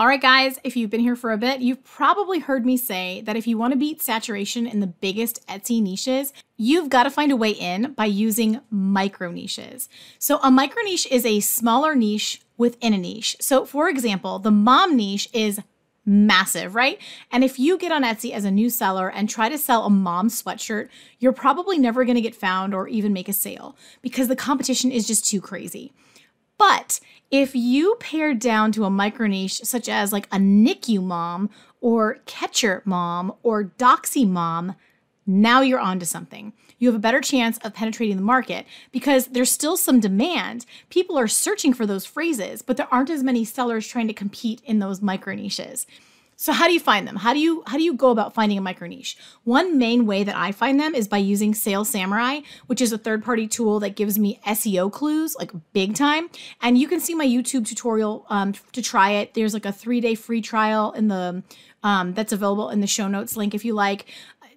All 0.00 0.06
right, 0.06 0.18
guys, 0.18 0.58
if 0.64 0.78
you've 0.78 0.88
been 0.88 1.02
here 1.02 1.14
for 1.14 1.30
a 1.30 1.36
bit, 1.36 1.60
you've 1.60 1.84
probably 1.84 2.38
heard 2.38 2.64
me 2.64 2.78
say 2.78 3.20
that 3.26 3.36
if 3.36 3.46
you 3.46 3.58
want 3.58 3.74
to 3.74 3.78
beat 3.78 4.00
saturation 4.00 4.66
in 4.66 4.80
the 4.80 4.86
biggest 4.86 5.46
Etsy 5.46 5.82
niches, 5.82 6.32
you've 6.56 6.88
got 6.88 7.02
to 7.02 7.10
find 7.10 7.30
a 7.30 7.36
way 7.36 7.50
in 7.50 7.92
by 7.92 8.06
using 8.06 8.62
micro 8.70 9.30
niches. 9.30 9.90
So, 10.18 10.40
a 10.42 10.50
micro 10.50 10.82
niche 10.84 11.06
is 11.10 11.26
a 11.26 11.40
smaller 11.40 11.94
niche 11.94 12.40
within 12.56 12.94
a 12.94 12.96
niche. 12.96 13.36
So, 13.40 13.66
for 13.66 13.90
example, 13.90 14.38
the 14.38 14.50
mom 14.50 14.96
niche 14.96 15.28
is 15.34 15.60
massive, 16.06 16.74
right? 16.74 16.98
And 17.30 17.44
if 17.44 17.58
you 17.58 17.76
get 17.76 17.92
on 17.92 18.02
Etsy 18.02 18.30
as 18.30 18.46
a 18.46 18.50
new 18.50 18.70
seller 18.70 19.10
and 19.10 19.28
try 19.28 19.50
to 19.50 19.58
sell 19.58 19.84
a 19.84 19.90
mom 19.90 20.30
sweatshirt, 20.30 20.88
you're 21.18 21.34
probably 21.34 21.76
never 21.76 22.06
going 22.06 22.14
to 22.14 22.22
get 22.22 22.34
found 22.34 22.72
or 22.72 22.88
even 22.88 23.12
make 23.12 23.28
a 23.28 23.34
sale 23.34 23.76
because 24.00 24.28
the 24.28 24.34
competition 24.34 24.90
is 24.90 25.06
just 25.06 25.26
too 25.26 25.42
crazy. 25.42 25.92
But 26.56 27.00
if 27.30 27.54
you 27.54 27.96
pare 28.00 28.34
down 28.34 28.72
to 28.72 28.84
a 28.84 28.90
micro 28.90 29.26
niche 29.26 29.60
such 29.62 29.88
as 29.88 30.12
like 30.12 30.26
a 30.32 30.38
NICU 30.38 31.02
mom 31.02 31.50
or 31.80 32.18
Catcher 32.26 32.82
mom 32.84 33.32
or 33.42 33.64
Doxy 33.64 34.28
mom, 34.28 34.74
now 35.26 35.60
you're 35.60 35.78
onto 35.78 36.04
something. 36.04 36.52
You 36.78 36.88
have 36.88 36.96
a 36.96 37.00
better 37.00 37.20
chance 37.20 37.58
of 37.58 37.74
penetrating 37.74 38.16
the 38.16 38.22
market 38.22 38.66
because 38.90 39.26
there's 39.26 39.52
still 39.52 39.76
some 39.76 40.00
demand. 40.00 40.64
People 40.88 41.18
are 41.18 41.28
searching 41.28 41.74
for 41.74 41.86
those 41.86 42.06
phrases, 42.06 42.62
but 42.62 42.76
there 42.76 42.92
aren't 42.92 43.10
as 43.10 43.22
many 43.22 43.44
sellers 43.44 43.86
trying 43.86 44.08
to 44.08 44.14
compete 44.14 44.62
in 44.64 44.78
those 44.78 45.02
micro 45.02 45.34
niches. 45.34 45.86
So 46.40 46.54
how 46.54 46.66
do 46.68 46.72
you 46.72 46.80
find 46.80 47.06
them? 47.06 47.16
How 47.16 47.34
do 47.34 47.38
you 47.38 47.62
how 47.66 47.76
do 47.76 47.82
you 47.82 47.92
go 47.92 48.08
about 48.08 48.32
finding 48.32 48.56
a 48.56 48.62
micro 48.62 48.88
niche? 48.88 49.18
One 49.44 49.76
main 49.76 50.06
way 50.06 50.24
that 50.24 50.34
I 50.34 50.52
find 50.52 50.80
them 50.80 50.94
is 50.94 51.06
by 51.06 51.18
using 51.18 51.52
Sales 51.52 51.90
Samurai, 51.90 52.40
which 52.66 52.80
is 52.80 52.94
a 52.94 52.96
third-party 52.96 53.46
tool 53.46 53.78
that 53.80 53.94
gives 53.94 54.18
me 54.18 54.40
SEO 54.46 54.90
clues 54.90 55.36
like 55.38 55.52
big 55.74 55.94
time. 55.94 56.30
And 56.62 56.78
you 56.78 56.88
can 56.88 56.98
see 56.98 57.14
my 57.14 57.26
YouTube 57.26 57.66
tutorial 57.66 58.24
um, 58.30 58.54
to 58.72 58.80
try 58.80 59.10
it. 59.10 59.34
There's 59.34 59.52
like 59.52 59.66
a 59.66 59.72
three-day 59.72 60.14
free 60.14 60.40
trial 60.40 60.92
in 60.92 61.08
the 61.08 61.42
um, 61.82 62.14
that's 62.14 62.32
available 62.32 62.70
in 62.70 62.80
the 62.80 62.86
show 62.86 63.06
notes 63.06 63.36
link 63.36 63.54
if 63.54 63.62
you 63.62 63.74
like 63.74 64.06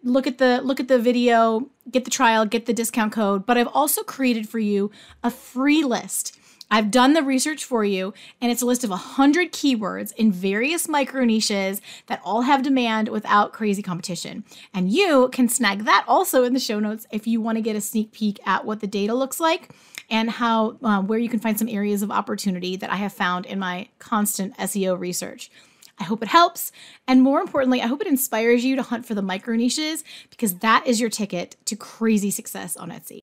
look 0.06 0.26
at 0.26 0.38
the 0.38 0.62
look 0.64 0.80
at 0.80 0.88
the 0.88 1.00
video 1.00 1.70
get 1.92 2.06
the 2.06 2.12
trial 2.12 2.46
get 2.46 2.66
the 2.66 2.74
discount 2.74 3.14
code 3.14 3.46
but 3.46 3.58
i've 3.58 3.70
also 3.70 4.04
created 4.04 4.50
for 4.50 4.60
you 4.60 4.92
a 5.24 5.32
free 5.32 5.82
list 5.82 6.38
I've 6.74 6.90
done 6.90 7.14
the 7.14 7.22
research 7.22 7.66
for 7.66 7.86
you, 7.86 8.16
and 8.42 8.52
it's 8.52 8.64
a 8.64 8.66
list 8.66 8.84
of 8.84 8.90
100 8.90 9.54
keywords 9.54 10.12
in 10.16 10.32
various 10.32 10.88
micro 10.88 11.24
niches 11.24 11.80
that 12.08 12.20
all 12.26 12.42
have 12.42 12.64
demand 12.64 13.10
without 13.10 13.54
crazy 13.54 13.84
competition. 13.84 14.44
And 14.74 14.92
you 14.92 15.30
can 15.32 15.48
snag 15.48 15.86
that 15.86 16.04
also 16.08 16.44
in 16.44 16.54
the 16.54 16.60
show 16.60 16.80
notes 16.80 17.06
if 17.12 17.28
you 17.28 17.40
want 17.42 17.60
to 17.60 17.62
get 17.62 17.76
a 17.76 17.82
sneak 17.82 18.12
peek 18.12 18.40
at 18.48 18.66
what 18.66 18.80
the 18.80 18.88
data 18.88 19.14
looks 19.14 19.40
like 19.40 19.70
and 20.10 20.32
how 20.32 20.78
um, 20.82 21.06
where 21.06 21.20
you 21.20 21.30
can 21.30 21.40
find 21.40 21.60
some 21.60 21.70
areas 21.70 22.02
of 22.02 22.10
opportunity 22.10 22.76
that 22.76 22.90
I 22.90 22.96
have 22.96 23.14
found 23.14 23.46
in 23.46 23.60
my 23.60 23.90
constant 24.00 24.58
SEO 24.58 25.00
research. 25.00 25.52
I 26.00 26.06
hope 26.06 26.24
it 26.24 26.30
helps. 26.30 26.72
And 27.08 27.22
more 27.22 27.40
importantly, 27.40 27.84
I 27.84 27.86
hope 27.86 28.02
it 28.02 28.08
inspires 28.08 28.66
you 28.66 28.76
to 28.78 28.82
hunt 28.82 29.06
for 29.06 29.14
the 29.14 29.22
micro 29.22 29.56
niches 29.56 30.04
because 30.32 30.56
that 30.56 30.88
is 30.88 31.00
your 31.00 31.12
ticket 31.12 31.56
to 31.66 31.76
crazy 31.76 32.32
success 32.32 32.76
on 32.76 32.90
Etsy. 32.90 33.20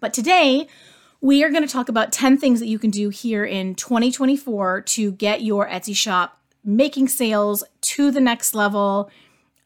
But 0.00 0.14
today, 0.14 0.66
we 1.20 1.44
are 1.44 1.50
going 1.50 1.66
to 1.66 1.72
talk 1.72 1.90
about 1.90 2.12
10 2.12 2.38
things 2.38 2.60
that 2.60 2.66
you 2.66 2.78
can 2.78 2.90
do 2.90 3.10
here 3.10 3.44
in 3.44 3.74
2024 3.74 4.80
to 4.80 5.12
get 5.12 5.42
your 5.42 5.68
Etsy 5.68 5.94
shop 5.94 6.40
making 6.64 7.08
sales 7.08 7.62
to 7.82 8.10
the 8.10 8.20
next 8.20 8.54
level, 8.54 9.10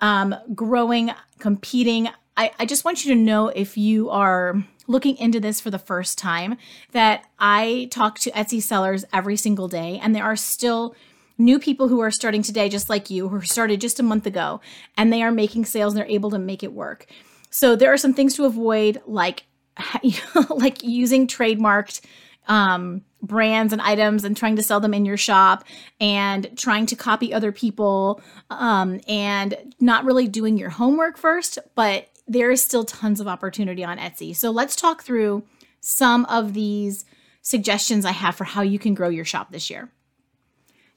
um, 0.00 0.34
growing, 0.54 1.12
competing. 1.38 2.08
I, 2.36 2.50
I 2.58 2.66
just 2.66 2.84
want 2.84 3.04
you 3.04 3.14
to 3.14 3.20
know 3.20 3.48
if 3.48 3.76
you 3.76 4.10
are 4.10 4.64
looking 4.86 5.16
into 5.16 5.40
this 5.40 5.60
for 5.60 5.70
the 5.70 5.78
first 5.78 6.18
time 6.18 6.56
that 6.92 7.24
I 7.38 7.88
talk 7.90 8.18
to 8.20 8.30
Etsy 8.32 8.60
sellers 8.60 9.04
every 9.12 9.36
single 9.36 9.68
day, 9.68 10.00
and 10.02 10.14
there 10.14 10.24
are 10.24 10.36
still 10.36 10.94
new 11.38 11.58
people 11.58 11.88
who 11.88 12.00
are 12.00 12.10
starting 12.10 12.42
today, 12.42 12.68
just 12.68 12.90
like 12.90 13.10
you, 13.10 13.28
who 13.28 13.40
started 13.40 13.80
just 13.80 14.00
a 14.00 14.04
month 14.04 14.26
ago, 14.26 14.60
and 14.96 15.12
they 15.12 15.22
are 15.22 15.32
making 15.32 15.64
sales 15.64 15.94
and 15.94 15.98
they're 16.00 16.10
able 16.10 16.30
to 16.30 16.38
make 16.38 16.62
it 16.62 16.72
work. 16.72 17.06
So 17.50 17.76
there 17.76 17.92
are 17.92 17.96
some 17.96 18.14
things 18.14 18.34
to 18.34 18.44
avoid, 18.44 19.00
like 19.06 19.44
you 20.02 20.18
know, 20.34 20.46
like 20.50 20.82
using 20.82 21.26
trademarked 21.26 22.00
um, 22.46 23.02
brands 23.22 23.72
and 23.72 23.80
items 23.80 24.24
and 24.24 24.36
trying 24.36 24.56
to 24.56 24.62
sell 24.62 24.80
them 24.80 24.94
in 24.94 25.04
your 25.04 25.16
shop 25.16 25.64
and 26.00 26.56
trying 26.58 26.86
to 26.86 26.96
copy 26.96 27.32
other 27.32 27.52
people 27.52 28.20
um, 28.50 29.00
and 29.08 29.74
not 29.80 30.04
really 30.04 30.28
doing 30.28 30.58
your 30.58 30.70
homework 30.70 31.16
first, 31.16 31.58
but 31.74 32.08
there 32.26 32.50
is 32.50 32.62
still 32.62 32.84
tons 32.84 33.20
of 33.20 33.28
opportunity 33.28 33.84
on 33.84 33.98
Etsy. 33.98 34.34
So 34.34 34.50
let's 34.50 34.76
talk 34.76 35.02
through 35.02 35.44
some 35.80 36.24
of 36.26 36.54
these 36.54 37.04
suggestions 37.42 38.04
I 38.04 38.12
have 38.12 38.34
for 38.34 38.44
how 38.44 38.62
you 38.62 38.78
can 38.78 38.94
grow 38.94 39.08
your 39.08 39.24
shop 39.24 39.50
this 39.50 39.70
year. 39.70 39.90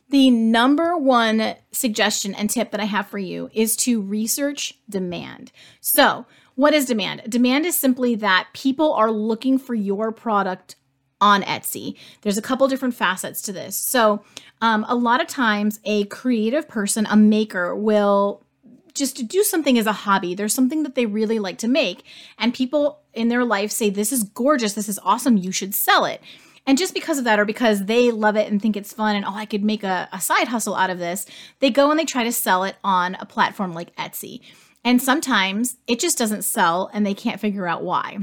The 0.10 0.30
number 0.30 0.98
one 0.98 1.56
suggestion 1.72 2.34
and 2.34 2.50
tip 2.50 2.72
that 2.72 2.80
I 2.80 2.86
have 2.86 3.08
for 3.08 3.18
you 3.18 3.50
is 3.54 3.76
to 3.78 4.02
research 4.02 4.74
demand. 4.90 5.52
So, 5.82 6.26
what 6.56 6.74
is 6.74 6.86
demand? 6.86 7.24
Demand 7.30 7.66
is 7.66 7.76
simply 7.76 8.16
that 8.16 8.48
people 8.54 8.94
are 8.94 9.12
looking 9.12 9.60
for 9.60 9.76
your 9.76 10.12
product 10.12 10.76
on 11.20 11.44
Etsy. 11.44 11.96
There's 12.22 12.38
a 12.38 12.42
couple 12.42 12.68
different 12.68 12.96
facets 12.96 13.42
to 13.44 13.52
this. 13.52 13.76
So, 13.76 14.24
um, 14.62 14.86
a 14.88 14.96
lot 14.96 15.22
of 15.22 15.28
times, 15.28 15.80
a 15.84 16.06
creative 16.06 16.68
person, 16.68 17.06
a 17.10 17.16
maker, 17.16 17.76
will 17.76 18.44
just 18.94 19.28
do 19.28 19.44
something 19.44 19.78
as 19.78 19.86
a 19.86 19.92
hobby. 19.92 20.36
There's 20.36 20.54
something 20.54 20.84
that 20.84 20.96
they 20.96 21.06
really 21.06 21.40
like 21.40 21.58
to 21.60 21.68
make, 21.68 22.04
and 22.38 22.54
people 22.54 23.02
in 23.14 23.28
their 23.28 23.46
life 23.46 23.72
say, 23.72 23.90
This 23.90 24.12
is 24.12 24.24
gorgeous, 24.24 24.74
this 24.74 24.90
is 24.90 25.00
awesome, 25.04 25.38
you 25.38 25.52
should 25.52 25.76
sell 25.76 26.06
it. 26.06 26.22
And 26.68 26.78
just 26.78 26.94
because 26.94 27.18
of 27.18 27.24
that, 27.24 27.40
or 27.40 27.46
because 27.46 27.86
they 27.86 28.12
love 28.12 28.36
it 28.36 28.52
and 28.52 28.62
think 28.62 28.76
it's 28.76 28.92
fun 28.92 29.16
and, 29.16 29.24
oh, 29.24 29.34
I 29.34 29.46
could 29.46 29.64
make 29.64 29.84
a, 29.84 30.10
a 30.12 30.20
side 30.20 30.50
hustle 30.50 30.76
out 30.76 30.90
of 30.90 31.00
this, 31.00 31.26
they 31.60 31.70
go 31.70 31.90
and 31.90 32.00
they 32.00 32.06
try 32.06 32.26
to 32.26 32.32
sell 32.32 32.66
it 32.66 32.76
on 32.84 33.16
a 33.16 33.26
platform 33.26 33.74
like 33.74 33.96
Etsy. 33.96 34.42
And 34.84 35.02
sometimes 35.02 35.78
it 35.88 36.00
just 36.00 36.18
doesn't 36.18 36.44
sell 36.44 36.92
and 36.94 37.06
they 37.06 37.14
can't 37.14 37.40
figure 37.40 37.68
out 37.68 37.84
why. 37.84 38.20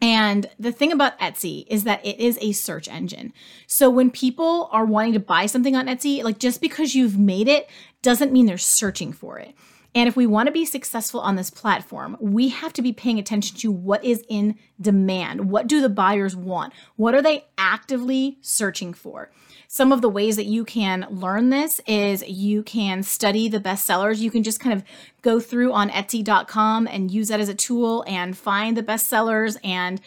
And 0.00 0.48
the 0.58 0.72
thing 0.72 0.92
about 0.92 1.18
Etsy 1.18 1.66
is 1.68 1.84
that 1.84 2.04
it 2.04 2.20
is 2.20 2.38
a 2.40 2.52
search 2.52 2.88
engine. 2.88 3.32
So 3.66 3.90
when 3.90 4.10
people 4.10 4.68
are 4.70 4.84
wanting 4.84 5.14
to 5.14 5.20
buy 5.20 5.46
something 5.46 5.74
on 5.74 5.86
Etsy, 5.86 6.22
like 6.22 6.38
just 6.38 6.60
because 6.60 6.94
you've 6.94 7.18
made 7.18 7.48
it 7.48 7.68
doesn't 8.02 8.32
mean 8.32 8.46
they're 8.46 8.58
searching 8.58 9.12
for 9.12 9.38
it. 9.38 9.54
And 9.94 10.08
if 10.08 10.16
we 10.16 10.26
want 10.26 10.48
to 10.48 10.52
be 10.52 10.64
successful 10.64 11.20
on 11.20 11.36
this 11.36 11.50
platform, 11.50 12.16
we 12.20 12.48
have 12.48 12.72
to 12.72 12.82
be 12.82 12.92
paying 12.92 13.18
attention 13.18 13.56
to 13.58 13.70
what 13.70 14.04
is 14.04 14.24
in 14.28 14.56
demand. 14.80 15.50
What 15.50 15.68
do 15.68 15.80
the 15.80 15.88
buyers 15.88 16.34
want? 16.34 16.72
What 16.96 17.14
are 17.14 17.22
they 17.22 17.44
actively 17.56 18.38
searching 18.40 18.92
for? 18.92 19.30
Some 19.68 19.92
of 19.92 20.02
the 20.02 20.08
ways 20.08 20.36
that 20.36 20.46
you 20.46 20.64
can 20.64 21.06
learn 21.10 21.50
this 21.50 21.80
is 21.86 22.26
you 22.28 22.62
can 22.64 23.02
study 23.02 23.48
the 23.48 23.60
best 23.60 23.86
sellers. 23.86 24.20
You 24.22 24.30
can 24.30 24.42
just 24.42 24.60
kind 24.60 24.72
of 24.72 24.84
go 25.22 25.38
through 25.38 25.72
on 25.72 25.90
Etsy.com 25.90 26.88
and 26.88 27.10
use 27.10 27.28
that 27.28 27.40
as 27.40 27.48
a 27.48 27.54
tool 27.54 28.04
and 28.06 28.36
find 28.36 28.76
the 28.76 28.82
best 28.82 29.06
sellers 29.06 29.56
and 29.62 30.00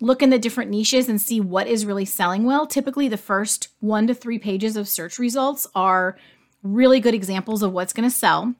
look 0.00 0.22
in 0.22 0.30
the 0.30 0.38
different 0.38 0.70
niches 0.70 1.08
and 1.08 1.20
see 1.20 1.40
what 1.40 1.66
is 1.66 1.86
really 1.86 2.04
selling 2.04 2.44
well. 2.44 2.66
Typically, 2.66 3.08
the 3.08 3.16
first 3.16 3.68
one 3.80 4.06
to 4.06 4.14
three 4.14 4.38
pages 4.38 4.76
of 4.76 4.88
search 4.88 5.18
results 5.18 5.66
are 5.74 6.16
really 6.62 7.00
good 7.00 7.14
examples 7.14 7.62
of 7.62 7.72
what's 7.72 7.92
going 7.92 8.08
to 8.08 8.14
sell. 8.14 8.54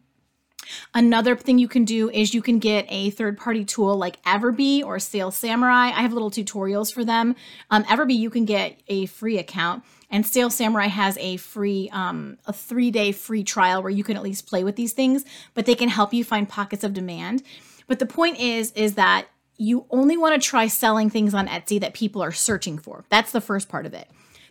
Another 0.95 1.37
thing 1.37 1.59
you 1.59 1.69
can 1.69 1.85
do 1.85 2.11
is 2.11 2.35
you 2.35 2.43
can 2.43 2.59
get 2.59 2.87
a 2.89 3.11
third 3.11 3.39
party 3.39 3.65
tool 3.65 3.97
like 3.97 4.23
Everbee 4.25 4.85
or 4.85 4.99
Sales 4.99 5.37
Samurai. 5.37 5.87
I 5.87 6.03
have 6.03 6.13
little 6.13 6.31
tutorials 6.31 6.93
for 6.93 7.05
them. 7.05 7.35
Um, 7.71 7.85
Everbee, 7.85 8.17
you 8.17 8.31
can 8.31 8.45
get 8.45 8.81
a 8.89 9.07
free 9.07 9.39
account, 9.39 9.85
and 10.11 10.27
Sales 10.27 10.55
Samurai 10.55 10.87
has 10.87 11.17
a 11.19 11.37
free, 11.37 11.89
um, 11.93 12.39
a 12.47 12.53
three 12.53 12.91
day 12.91 13.13
free 13.13 13.45
trial 13.45 13.83
where 13.83 13.91
you 13.91 14.05
can 14.05 14.17
at 14.17 14.23
least 14.23 14.47
play 14.47 14.65
with 14.65 14.77
these 14.77 14.93
things, 14.93 15.25
but 15.55 15.67
they 15.67 15.75
can 15.75 15.89
help 15.89 16.13
you 16.13 16.25
find 16.25 16.49
pockets 16.49 16.85
of 16.85 16.93
demand. 16.95 17.43
But 17.87 17.99
the 17.99 18.07
point 18.07 18.39
is, 18.39 18.73
is 18.73 18.95
that 18.95 19.27
you 19.59 19.87
only 19.91 20.17
want 20.17 20.41
to 20.41 20.49
try 20.49 20.67
selling 20.67 21.11
things 21.11 21.35
on 21.35 21.47
Etsy 21.47 21.81
that 21.81 21.95
people 21.95 22.23
are 22.23 22.33
searching 22.33 22.79
for. 22.79 23.05
That's 23.11 23.33
the 23.33 23.41
first 23.41 23.69
part 23.69 23.87
of 23.87 23.95
it. 23.95 24.09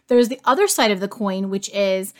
There's 0.07 0.29
the 0.29 0.39
other 0.45 0.67
side 0.67 0.91
of 0.91 0.99
the 0.99 1.07
coin, 1.07 1.49
which 1.49 1.69
is 1.73 2.13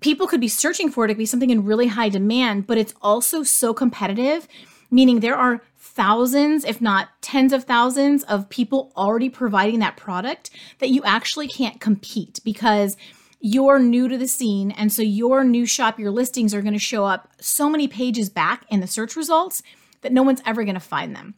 people 0.00 0.26
could 0.26 0.40
be 0.40 0.48
searching 0.48 0.90
for 0.90 1.04
it 1.04 1.08
to 1.08 1.14
be 1.14 1.26
something 1.26 1.50
in 1.50 1.64
really 1.64 1.88
high 1.88 2.08
demand, 2.08 2.66
but 2.66 2.78
it's 2.78 2.94
also 3.02 3.42
so 3.42 3.74
competitive, 3.74 4.46
meaning 4.90 5.20
there 5.20 5.36
are 5.36 5.62
thousands, 5.76 6.64
if 6.64 6.80
not 6.80 7.08
tens 7.20 7.52
of 7.52 7.64
thousands, 7.64 8.22
of 8.24 8.48
people 8.48 8.92
already 8.96 9.28
providing 9.28 9.80
that 9.80 9.96
product 9.96 10.50
that 10.78 10.90
you 10.90 11.02
actually 11.04 11.48
can't 11.48 11.80
compete 11.80 12.40
because 12.44 12.96
you're 13.40 13.78
new 13.78 14.08
to 14.08 14.18
the 14.18 14.28
scene. 14.28 14.70
And 14.72 14.92
so 14.92 15.02
your 15.02 15.44
new 15.44 15.66
shop, 15.66 15.98
your 15.98 16.10
listings 16.10 16.54
are 16.54 16.62
going 16.62 16.72
to 16.72 16.78
show 16.78 17.04
up 17.04 17.30
so 17.40 17.68
many 17.68 17.88
pages 17.88 18.30
back 18.30 18.64
in 18.68 18.80
the 18.80 18.86
search 18.86 19.16
results 19.16 19.62
that 20.02 20.12
no 20.12 20.22
one's 20.22 20.42
ever 20.46 20.64
going 20.64 20.74
to 20.74 20.80
find 20.80 21.14
them. 21.14 21.34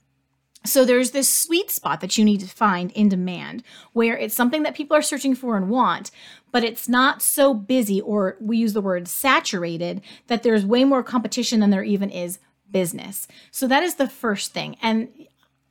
So 0.65 0.85
there's 0.85 1.13
this 1.13 1.29
sweet 1.29 1.71
spot 1.71 2.01
that 2.01 2.19
you 2.19 2.25
need 2.25 2.41
to 2.41 2.47
find 2.47 2.93
in 2.93 3.09
demand 3.09 3.63
where 3.93 4.17
it's 4.17 4.35
something 4.35 4.63
that 4.65 4.75
people 4.75 4.97
are 4.97 5.03
searching 5.03 5.35
for 5.35 5.57
and 5.57 5.71
want, 5.71 6.11
but 6.53 6.65
it's 6.65 6.89
not 6.89 7.23
so 7.23 7.55
busy 7.55 8.01
or 8.01 8.37
we 8.41 8.59
use 8.59 8.75
the 8.75 8.83
word 8.83 9.09
saturated 9.09 10.03
that 10.27 10.43
there's 10.43 10.67
way 10.67 10.85
more 10.85 11.03
competition 11.03 11.61
than 11.61 11.71
there 11.71 11.83
even 11.83 12.11
is 12.11 12.39
business. 12.71 13.27
So 13.51 13.67
that 13.69 13.83
is 13.83 13.95
the 13.95 14.09
first 14.09 14.53
thing. 14.53 14.77
And 14.83 15.09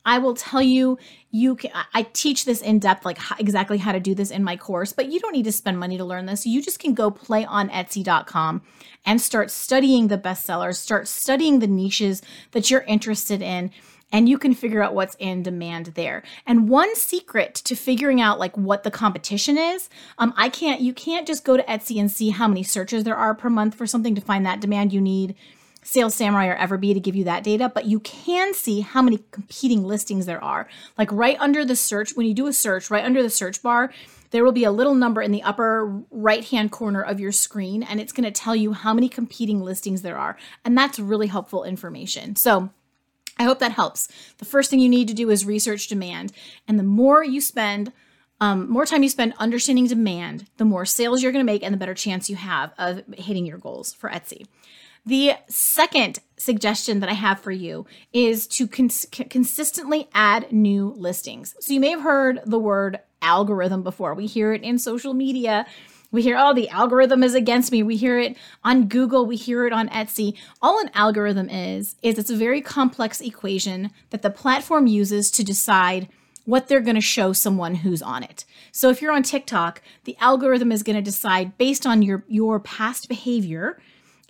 I 0.04 0.18
will 0.18 0.34
tell 0.34 0.62
you, 0.62 0.98
you 1.30 1.56
can, 1.56 1.70
I 1.94 2.02
teach 2.14 2.44
this 2.44 2.62
in 2.62 2.78
depth, 2.78 3.04
like 3.04 3.18
how, 3.18 3.36
exactly 3.38 3.78
how 3.78 3.92
to 3.92 4.00
do 4.00 4.14
this 4.14 4.30
in 4.30 4.42
my 4.42 4.56
course, 4.56 4.92
but 4.92 5.12
you 5.12 5.20
don't 5.20 5.32
need 5.32 5.44
to 5.44 5.52
spend 5.52 5.78
money 5.78 5.98
to 5.98 6.04
learn 6.04 6.26
this. 6.26 6.46
You 6.46 6.62
just 6.62 6.78
can 6.78 6.94
go 6.94 7.10
play 7.10 7.44
on 7.44 7.68
Etsy.com 7.68 8.62
and 9.04 9.20
start 9.20 9.50
studying 9.50 10.08
the 10.08 10.18
bestsellers, 10.18 10.76
start 10.76 11.06
studying 11.06 11.58
the 11.58 11.66
niches 11.66 12.22
that 12.52 12.70
you're 12.70 12.82
interested 12.82 13.42
in, 13.42 13.70
and 14.12 14.28
you 14.28 14.38
can 14.38 14.54
figure 14.54 14.82
out 14.82 14.94
what's 14.94 15.16
in 15.18 15.42
demand 15.42 15.86
there. 15.86 16.22
And 16.46 16.68
one 16.68 16.94
secret 16.96 17.54
to 17.56 17.74
figuring 17.74 18.20
out 18.20 18.38
like 18.38 18.56
what 18.56 18.82
the 18.82 18.90
competition 18.90 19.56
is, 19.56 19.88
um, 20.18 20.34
I 20.36 20.48
can't, 20.48 20.80
you 20.80 20.92
can't 20.92 21.26
just 21.26 21.44
go 21.44 21.56
to 21.56 21.62
Etsy 21.64 22.00
and 22.00 22.10
see 22.10 22.30
how 22.30 22.48
many 22.48 22.62
searches 22.62 23.04
there 23.04 23.16
are 23.16 23.34
per 23.34 23.50
month 23.50 23.74
for 23.74 23.86
something 23.86 24.14
to 24.14 24.20
find 24.20 24.44
that 24.46 24.60
demand 24.60 24.92
you 24.92 25.00
need 25.00 25.34
Sales 25.82 26.14
Samurai 26.14 26.46
or 26.46 26.56
Everbee 26.56 26.94
to 26.94 27.00
give 27.00 27.16
you 27.16 27.24
that 27.24 27.42
data, 27.42 27.70
but 27.72 27.86
you 27.86 28.00
can 28.00 28.52
see 28.52 28.80
how 28.80 29.00
many 29.00 29.20
competing 29.30 29.82
listings 29.82 30.26
there 30.26 30.42
are. 30.42 30.68
Like 30.98 31.10
right 31.10 31.36
under 31.40 31.64
the 31.64 31.76
search, 31.76 32.12
when 32.14 32.26
you 32.26 32.34
do 32.34 32.46
a 32.46 32.52
search, 32.52 32.90
right 32.90 33.04
under 33.04 33.22
the 33.22 33.30
search 33.30 33.62
bar, 33.62 33.92
there 34.30 34.44
will 34.44 34.52
be 34.52 34.64
a 34.64 34.70
little 34.70 34.94
number 34.94 35.22
in 35.22 35.32
the 35.32 35.42
upper 35.42 36.02
right 36.10 36.44
hand 36.44 36.70
corner 36.70 37.02
of 37.02 37.18
your 37.18 37.32
screen, 37.32 37.82
and 37.82 38.00
it's 38.00 38.12
going 38.12 38.24
to 38.24 38.30
tell 38.30 38.54
you 38.54 38.72
how 38.72 38.94
many 38.94 39.08
competing 39.08 39.60
listings 39.60 40.02
there 40.02 40.18
are. 40.18 40.36
And 40.64 40.76
that's 40.76 40.98
really 40.98 41.26
helpful 41.26 41.64
information. 41.64 42.36
So, 42.36 42.70
I 43.40 43.44
hope 43.44 43.58
that 43.60 43.72
helps. 43.72 44.06
The 44.36 44.44
first 44.44 44.68
thing 44.68 44.80
you 44.80 44.88
need 44.90 45.08
to 45.08 45.14
do 45.14 45.30
is 45.30 45.46
research 45.46 45.88
demand. 45.88 46.30
And 46.68 46.78
the 46.78 46.82
more 46.82 47.24
you 47.24 47.40
spend, 47.40 47.90
um, 48.38 48.68
more 48.68 48.84
time 48.84 49.02
you 49.02 49.08
spend 49.08 49.32
understanding 49.38 49.86
demand, 49.86 50.46
the 50.58 50.66
more 50.66 50.84
sales 50.84 51.22
you're 51.22 51.32
going 51.32 51.44
to 51.44 51.50
make 51.50 51.62
and 51.62 51.72
the 51.72 51.78
better 51.78 51.94
chance 51.94 52.28
you 52.28 52.36
have 52.36 52.74
of 52.76 53.02
hitting 53.16 53.46
your 53.46 53.56
goals 53.56 53.94
for 53.94 54.10
Etsy. 54.10 54.46
The 55.06 55.32
second 55.48 56.18
suggestion 56.36 57.00
that 57.00 57.08
I 57.08 57.14
have 57.14 57.40
for 57.40 57.50
you 57.50 57.86
is 58.12 58.46
to 58.48 58.68
cons- 58.68 59.06
consistently 59.10 60.10
add 60.12 60.52
new 60.52 60.92
listings. 60.98 61.54
So 61.60 61.72
you 61.72 61.80
may 61.80 61.92
have 61.92 62.02
heard 62.02 62.40
the 62.44 62.58
word 62.58 63.00
algorithm 63.22 63.82
before. 63.82 64.12
We 64.12 64.26
hear 64.26 64.52
it 64.52 64.62
in 64.62 64.78
social 64.78 65.14
media. 65.14 65.64
We 66.12 66.22
hear, 66.22 66.36
oh, 66.38 66.52
the 66.52 66.68
algorithm 66.70 67.22
is 67.22 67.34
against 67.34 67.70
me. 67.70 67.82
We 67.82 67.96
hear 67.96 68.18
it 68.18 68.36
on 68.64 68.88
Google. 68.88 69.26
We 69.26 69.36
hear 69.36 69.66
it 69.66 69.72
on 69.72 69.88
Etsy. 69.90 70.36
All 70.60 70.80
an 70.80 70.90
algorithm 70.92 71.48
is, 71.48 71.94
is 72.02 72.18
it's 72.18 72.30
a 72.30 72.36
very 72.36 72.60
complex 72.60 73.20
equation 73.20 73.90
that 74.10 74.22
the 74.22 74.30
platform 74.30 74.86
uses 74.86 75.30
to 75.32 75.44
decide 75.44 76.08
what 76.44 76.66
they're 76.66 76.80
going 76.80 76.96
to 76.96 77.00
show 77.00 77.32
someone 77.32 77.76
who's 77.76 78.02
on 78.02 78.24
it. 78.24 78.44
So 78.72 78.88
if 78.88 79.00
you're 79.00 79.12
on 79.12 79.22
TikTok, 79.22 79.82
the 80.04 80.16
algorithm 80.18 80.72
is 80.72 80.82
going 80.82 80.96
to 80.96 81.02
decide 81.02 81.56
based 81.58 81.86
on 81.86 82.02
your, 82.02 82.24
your 82.26 82.58
past 82.58 83.08
behavior 83.08 83.80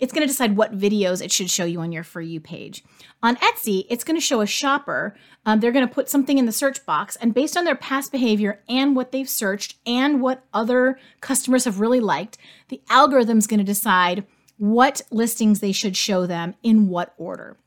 it's 0.01 0.11
going 0.11 0.27
to 0.27 0.31
decide 0.31 0.57
what 0.57 0.77
videos 0.77 1.23
it 1.23 1.31
should 1.31 1.49
show 1.49 1.63
you 1.63 1.79
on 1.79 1.91
your 1.91 2.03
For 2.03 2.19
You 2.19 2.41
page. 2.41 2.83
On 3.23 3.35
Etsy, 3.37 3.85
it's 3.87 4.03
going 4.03 4.17
to 4.17 4.25
show 4.25 4.41
a 4.41 4.47
shopper. 4.47 5.15
Um, 5.45 5.59
they're 5.59 5.71
going 5.71 5.87
to 5.87 5.93
put 5.93 6.09
something 6.09 6.37
in 6.37 6.45
the 6.45 6.51
search 6.51 6.85
box, 6.85 7.15
and 7.17 7.33
based 7.33 7.55
on 7.55 7.63
their 7.63 7.75
past 7.75 8.11
behavior 8.11 8.61
and 8.67 8.95
what 8.95 9.11
they've 9.11 9.29
searched 9.29 9.77
and 9.85 10.21
what 10.21 10.43
other 10.53 10.99
customers 11.21 11.65
have 11.65 11.79
really 11.79 11.99
liked, 11.99 12.37
the 12.67 12.81
algorithm's 12.89 13.47
going 13.47 13.59
to 13.59 13.63
decide 13.63 14.25
what 14.57 15.01
listings 15.11 15.59
they 15.59 15.71
should 15.71 15.95
show 15.95 16.25
them 16.25 16.55
in 16.61 16.89
what 16.89 17.13
order. 17.17 17.57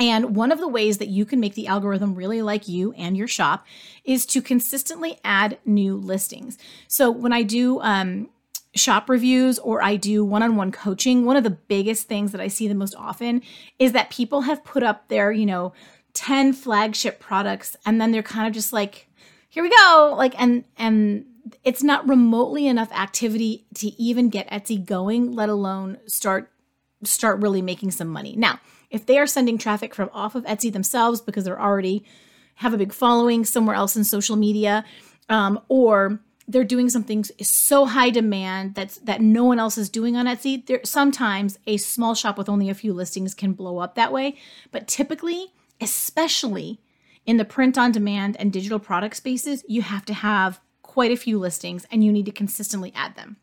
And 0.00 0.34
one 0.34 0.50
of 0.50 0.60
the 0.60 0.68
ways 0.68 0.98
that 0.98 1.08
you 1.08 1.26
can 1.26 1.40
make 1.40 1.54
the 1.54 1.66
algorithm 1.66 2.14
really 2.14 2.40
like 2.40 2.66
you 2.66 2.92
and 2.92 3.16
your 3.16 3.28
shop 3.28 3.66
is 4.02 4.24
to 4.26 4.40
consistently 4.40 5.18
add 5.22 5.58
new 5.66 5.94
listings. 5.94 6.56
So 6.88 7.10
when 7.10 7.34
I 7.34 7.42
do 7.42 7.80
um, 7.80 8.30
shop 8.74 9.08
reviews 9.08 9.58
or 9.58 9.82
I 9.82 9.96
do 9.96 10.24
one 10.24 10.42
on 10.42 10.56
one 10.56 10.70
coaching, 10.72 11.24
one 11.24 11.36
of 11.36 11.44
the 11.44 11.50
biggest 11.50 12.06
things 12.06 12.32
that 12.32 12.40
I 12.40 12.48
see 12.48 12.68
the 12.68 12.74
most 12.74 12.94
often 12.96 13.42
is 13.78 13.92
that 13.92 14.10
people 14.10 14.42
have 14.42 14.64
put 14.64 14.82
up 14.82 15.08
their, 15.08 15.32
you 15.32 15.46
know, 15.46 15.72
10 16.14 16.52
flagship 16.52 17.20
products 17.20 17.76
and 17.84 18.00
then 18.00 18.12
they're 18.12 18.22
kind 18.22 18.46
of 18.46 18.52
just 18.52 18.72
like, 18.72 19.08
here 19.48 19.62
we 19.62 19.70
go. 19.70 20.14
Like, 20.16 20.40
and, 20.40 20.64
and, 20.76 21.26
it's 21.64 21.82
not 21.82 22.08
remotely 22.08 22.66
enough 22.66 22.92
activity 22.92 23.66
to 23.74 23.88
even 24.00 24.28
get 24.28 24.48
Etsy 24.50 24.84
going, 24.84 25.32
let 25.32 25.48
alone 25.48 25.98
start 26.06 26.50
start 27.02 27.40
really 27.40 27.62
making 27.62 27.90
some 27.90 28.08
money. 28.08 28.34
Now, 28.36 28.60
if 28.90 29.06
they 29.06 29.18
are 29.18 29.26
sending 29.26 29.56
traffic 29.56 29.94
from 29.94 30.10
off 30.12 30.34
of 30.34 30.44
Etsy 30.44 30.70
themselves 30.72 31.20
because 31.20 31.44
they're 31.44 31.60
already 31.60 32.04
have 32.56 32.74
a 32.74 32.78
big 32.78 32.92
following 32.92 33.44
somewhere 33.44 33.74
else 33.74 33.96
in 33.96 34.04
social 34.04 34.36
media, 34.36 34.84
um, 35.30 35.58
or 35.68 36.20
they're 36.50 36.64
doing 36.64 36.90
something 36.90 37.24
so 37.40 37.86
high 37.86 38.10
demand 38.10 38.74
that's 38.74 38.96
that 38.98 39.20
no 39.20 39.44
one 39.44 39.60
else 39.60 39.78
is 39.78 39.88
doing 39.88 40.16
on 40.16 40.26
Etsy. 40.26 40.66
There 40.66 40.80
sometimes 40.84 41.58
a 41.66 41.76
small 41.76 42.14
shop 42.14 42.36
with 42.36 42.48
only 42.48 42.68
a 42.68 42.74
few 42.74 42.92
listings 42.92 43.34
can 43.34 43.52
blow 43.52 43.78
up 43.78 43.94
that 43.94 44.12
way, 44.12 44.36
but 44.72 44.88
typically, 44.88 45.52
especially 45.80 46.80
in 47.24 47.36
the 47.36 47.44
print 47.44 47.78
on 47.78 47.92
demand 47.92 48.36
and 48.38 48.52
digital 48.52 48.78
product 48.78 49.16
spaces, 49.16 49.64
you 49.68 49.82
have 49.82 50.04
to 50.06 50.14
have 50.14 50.60
quite 50.82 51.12
a 51.12 51.16
few 51.16 51.38
listings 51.38 51.86
and 51.90 52.02
you 52.02 52.10
need 52.10 52.26
to 52.26 52.32
consistently 52.32 52.92
add 52.96 53.14
them. 53.14 53.36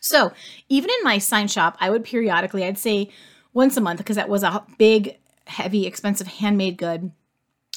So, 0.00 0.32
even 0.68 0.88
in 0.90 1.04
my 1.04 1.18
sign 1.18 1.48
shop, 1.48 1.76
I 1.80 1.90
would 1.90 2.04
periodically, 2.04 2.64
I'd 2.64 2.78
say 2.78 3.10
once 3.52 3.76
a 3.76 3.80
month 3.80 3.98
because 3.98 4.16
that 4.16 4.28
was 4.28 4.42
a 4.42 4.64
big, 4.78 5.18
heavy, 5.46 5.86
expensive 5.86 6.28
handmade 6.28 6.78
good, 6.78 7.10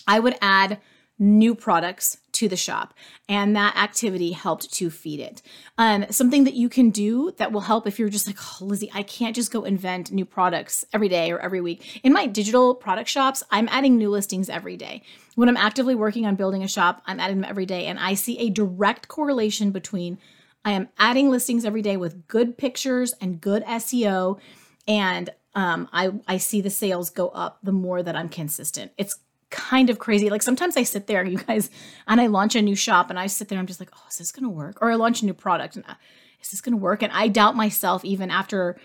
I 0.08 0.20
would 0.20 0.38
add 0.42 0.80
new 1.20 1.56
products 1.56 2.18
to 2.42 2.50
the 2.50 2.58
shop. 2.58 2.96
And 3.30 3.56
that 3.56 3.78
activity 3.78 4.32
helped 4.32 4.74
to 4.74 4.90
feed 4.90 5.20
it. 5.20 5.44
Um, 5.78 6.08
something 6.10 6.44
that 6.46 6.56
you 6.56 6.70
can 6.70 6.90
do 6.90 7.32
that 7.38 7.52
will 7.52 7.62
help 7.62 7.86
if 7.86 8.00
you're 8.00 8.10
just 8.10 8.26
like, 8.26 8.38
oh, 8.40 8.66
Lizzie, 8.66 8.90
I 8.96 9.04
can't 9.04 9.36
just 9.36 9.52
go 9.52 9.64
invent 9.64 10.12
new 10.12 10.26
products 10.26 10.84
every 10.92 11.08
day 11.08 11.32
or 11.32 11.40
every 11.40 11.62
week. 11.62 12.02
In 12.04 12.14
my 12.14 12.26
digital 12.26 12.74
product 12.74 13.10
shops, 13.10 13.44
I'm 13.52 13.70
adding 13.70 13.96
new 13.96 14.10
listings 14.10 14.50
every 14.50 14.76
day. 14.76 15.04
When 15.36 15.50
I'm 15.50 15.58
actively 15.58 15.94
working 15.94 16.26
on 16.26 16.36
building 16.36 16.64
a 16.64 16.68
shop, 16.68 17.04
I'm 17.06 17.20
adding 17.20 17.42
them 17.42 17.50
every 17.50 17.68
day. 17.68 17.86
And 17.86 18.00
I 18.00 18.16
see 18.16 18.40
a 18.40 18.50
direct 18.50 19.08
correlation 19.08 19.70
between 19.70 20.18
I 20.66 20.72
am 20.72 20.90
adding 20.98 21.30
listings 21.30 21.64
every 21.64 21.84
day 21.84 21.96
with 21.96 22.28
good 22.28 22.58
pictures 22.58 23.14
and 23.22 23.40
good 23.40 23.64
SEO. 23.66 24.40
And 24.88 25.30
um, 25.54 25.90
I, 25.94 26.12
I 26.28 26.38
see 26.38 26.62
the 26.62 26.72
sales 26.72 27.12
go 27.12 27.30
up 27.30 27.60
the 27.62 27.72
more 27.72 28.02
that 28.02 28.16
I'm 28.16 28.30
consistent. 28.30 28.94
It's 28.98 29.20
kind 29.52 29.90
of 29.90 30.00
crazy. 30.00 30.30
Like 30.30 30.42
sometimes 30.42 30.76
I 30.76 30.84
sit 30.84 31.08
there, 31.08 31.24
you 31.26 31.38
guys, 31.38 31.70
and 32.08 32.20
I 32.20 32.28
launch 32.28 32.56
a 32.56 32.62
new 32.62 32.76
shop 32.76 33.10
and 33.10 33.20
I 33.20 33.28
sit 33.28 33.48
there, 33.48 33.60
I'm 33.60 33.68
just 33.68 33.80
like, 33.80 33.92
oh, 33.94 34.04
is 34.10 34.18
this 34.18 34.32
gonna 34.32 34.50
work? 34.50 34.82
Or 34.82 34.92
I 34.92 34.96
launch 34.96 35.22
a 35.22 35.26
new 35.26 35.34
product 35.34 35.76
and 35.76 35.86
uh, 35.88 35.96
is 36.42 36.50
this 36.50 36.62
gonna 36.62 36.78
work? 36.78 37.04
And 37.04 37.12
I 37.12 37.28
doubt 37.28 37.56
myself 37.56 38.04
even 38.04 38.32
after 38.32 38.78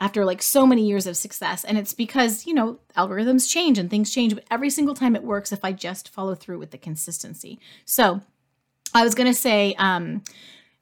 after 0.00 0.24
like 0.24 0.42
so 0.42 0.66
many 0.66 0.84
years 0.86 1.06
of 1.06 1.16
success. 1.16 1.62
And 1.62 1.78
it's 1.78 1.94
because, 1.94 2.46
you 2.46 2.54
know, 2.54 2.80
algorithms 2.96 3.48
change 3.48 3.78
and 3.78 3.88
things 3.88 4.12
change, 4.12 4.34
but 4.34 4.44
every 4.50 4.68
single 4.68 4.94
time 4.94 5.14
it 5.14 5.22
works 5.22 5.52
if 5.52 5.64
I 5.64 5.70
just 5.70 6.08
follow 6.08 6.34
through 6.34 6.58
with 6.58 6.72
the 6.72 6.78
consistency. 6.78 7.60
So 7.84 8.20
I 8.92 9.04
was 9.04 9.14
gonna 9.14 9.34
say, 9.34 9.74
um, 9.78 10.22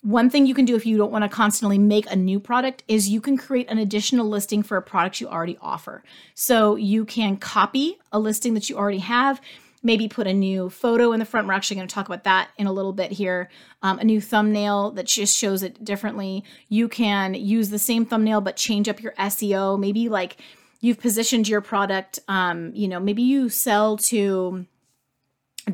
one 0.03 0.29
thing 0.29 0.47
you 0.47 0.55
can 0.55 0.65
do 0.65 0.75
if 0.75 0.85
you 0.85 0.97
don't 0.97 1.13
want 1.13 1.23
to 1.23 1.29
constantly 1.29 1.79
make 1.79 2.11
a 2.11 2.17
new 2.17 2.41
product 2.41 2.83
is 2.89 3.09
you 3.09 3.21
can 3.21 3.37
create 3.37 3.71
an 3.71 3.79
additional 3.79 4.29
listing 4.29 4.63
for 4.63 4.77
a 4.77 4.83
product 4.83 5.21
you 5.21 5.29
already 5.29 5.57
offer. 5.63 6.03
So 6.35 6.75
you 6.75 7.05
can 7.05 7.37
copy 7.37 7.99
a 8.11 8.19
listing 8.19 8.55
that 8.55 8.69
you 8.69 8.77
already 8.77 8.99
have, 8.99 9.41
maybe 9.81 10.09
put 10.09 10.27
a 10.27 10.33
new 10.33 10.71
photo 10.71 11.13
in 11.13 11.21
the 11.21 11.25
front. 11.25 11.47
We're 11.47 11.53
actually 11.53 11.77
going 11.77 11.89
to 11.89 11.95
talk 11.95 12.07
about 12.07 12.25
that 12.25 12.51
in 12.59 12.67
a 12.67 12.73
little 12.73 12.93
bit 12.93 13.13
here. 13.13 13.49
Um, 13.83 14.01
a 14.01 14.05
new 14.05 14.21
thumbnail 14.21 14.91
that 14.93 15.07
just 15.07 15.37
shows 15.37 15.63
it 15.63 15.85
differently. 15.85 16.43
You 16.69 16.89
can 16.89 17.35
use 17.35 17.71
the 17.71 17.79
same 17.79 18.05
thumbnail 18.05 18.41
but 18.41 18.57
change 18.57 18.89
up 18.89 19.01
your 19.01 19.13
SEO. 19.13 19.79
Maybe 19.79 20.09
like 20.09 20.37
you've 20.81 21.01
positioned 21.01 21.49
your 21.49 21.61
product, 21.61 22.19
um, 22.27 22.73
you 22.75 22.89
know, 22.89 22.99
maybe 22.99 23.23
you 23.23 23.49
sell 23.49 23.97
to 23.99 24.67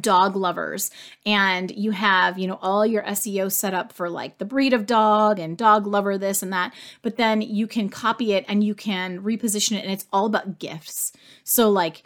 dog 0.00 0.36
lovers. 0.36 0.90
And 1.24 1.70
you 1.70 1.92
have 1.92 2.38
you 2.38 2.46
know 2.46 2.58
all 2.60 2.86
your 2.86 3.02
SEO 3.02 3.50
set 3.50 3.74
up 3.74 3.92
for 3.92 4.08
like 4.10 4.38
the 4.38 4.44
breed 4.44 4.72
of 4.72 4.86
dog 4.86 5.38
and 5.38 5.56
dog 5.56 5.86
lover 5.86 6.18
this 6.18 6.42
and 6.42 6.52
that. 6.52 6.74
But 7.02 7.16
then 7.16 7.40
you 7.40 7.66
can 7.66 7.88
copy 7.88 8.32
it 8.32 8.44
and 8.48 8.62
you 8.64 8.74
can 8.74 9.22
reposition 9.22 9.72
it 9.72 9.84
and 9.84 9.92
it's 9.92 10.06
all 10.12 10.26
about 10.26 10.58
gifts. 10.58 11.12
So 11.44 11.68
like 11.70 12.02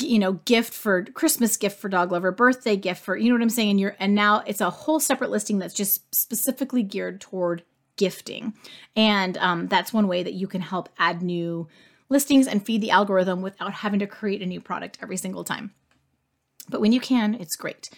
you 0.00 0.18
know 0.18 0.32
gift 0.32 0.74
for 0.74 1.04
christmas 1.04 1.56
gift 1.56 1.78
for 1.78 1.88
dog 1.88 2.10
lover 2.10 2.32
birthday 2.32 2.76
gift 2.76 3.00
for 3.00 3.16
you 3.16 3.28
know 3.28 3.34
what 3.34 3.42
i'm 3.42 3.48
saying? 3.48 3.70
And 3.70 3.80
you're 3.80 3.96
and 4.00 4.14
now 4.14 4.42
it's 4.46 4.60
a 4.60 4.70
whole 4.70 5.00
separate 5.00 5.30
listing 5.30 5.58
that's 5.58 5.74
just 5.74 6.14
specifically 6.14 6.82
geared 6.82 7.20
toward 7.20 7.62
gifting. 7.98 8.54
And 8.96 9.36
um, 9.38 9.66
that's 9.66 9.92
one 9.92 10.08
way 10.08 10.22
that 10.22 10.32
you 10.32 10.46
can 10.46 10.62
help 10.62 10.88
add 10.98 11.20
new 11.20 11.68
listings 12.08 12.46
and 12.46 12.64
feed 12.64 12.80
the 12.80 12.90
algorithm 12.90 13.42
without 13.42 13.74
having 13.74 13.98
to 14.00 14.06
create 14.06 14.40
a 14.40 14.46
new 14.46 14.60
product 14.60 14.96
every 15.02 15.18
single 15.18 15.44
time 15.44 15.74
but 16.68 16.80
when 16.80 16.92
you 16.92 17.00
can, 17.00 17.34
it's 17.34 17.56
great. 17.56 17.90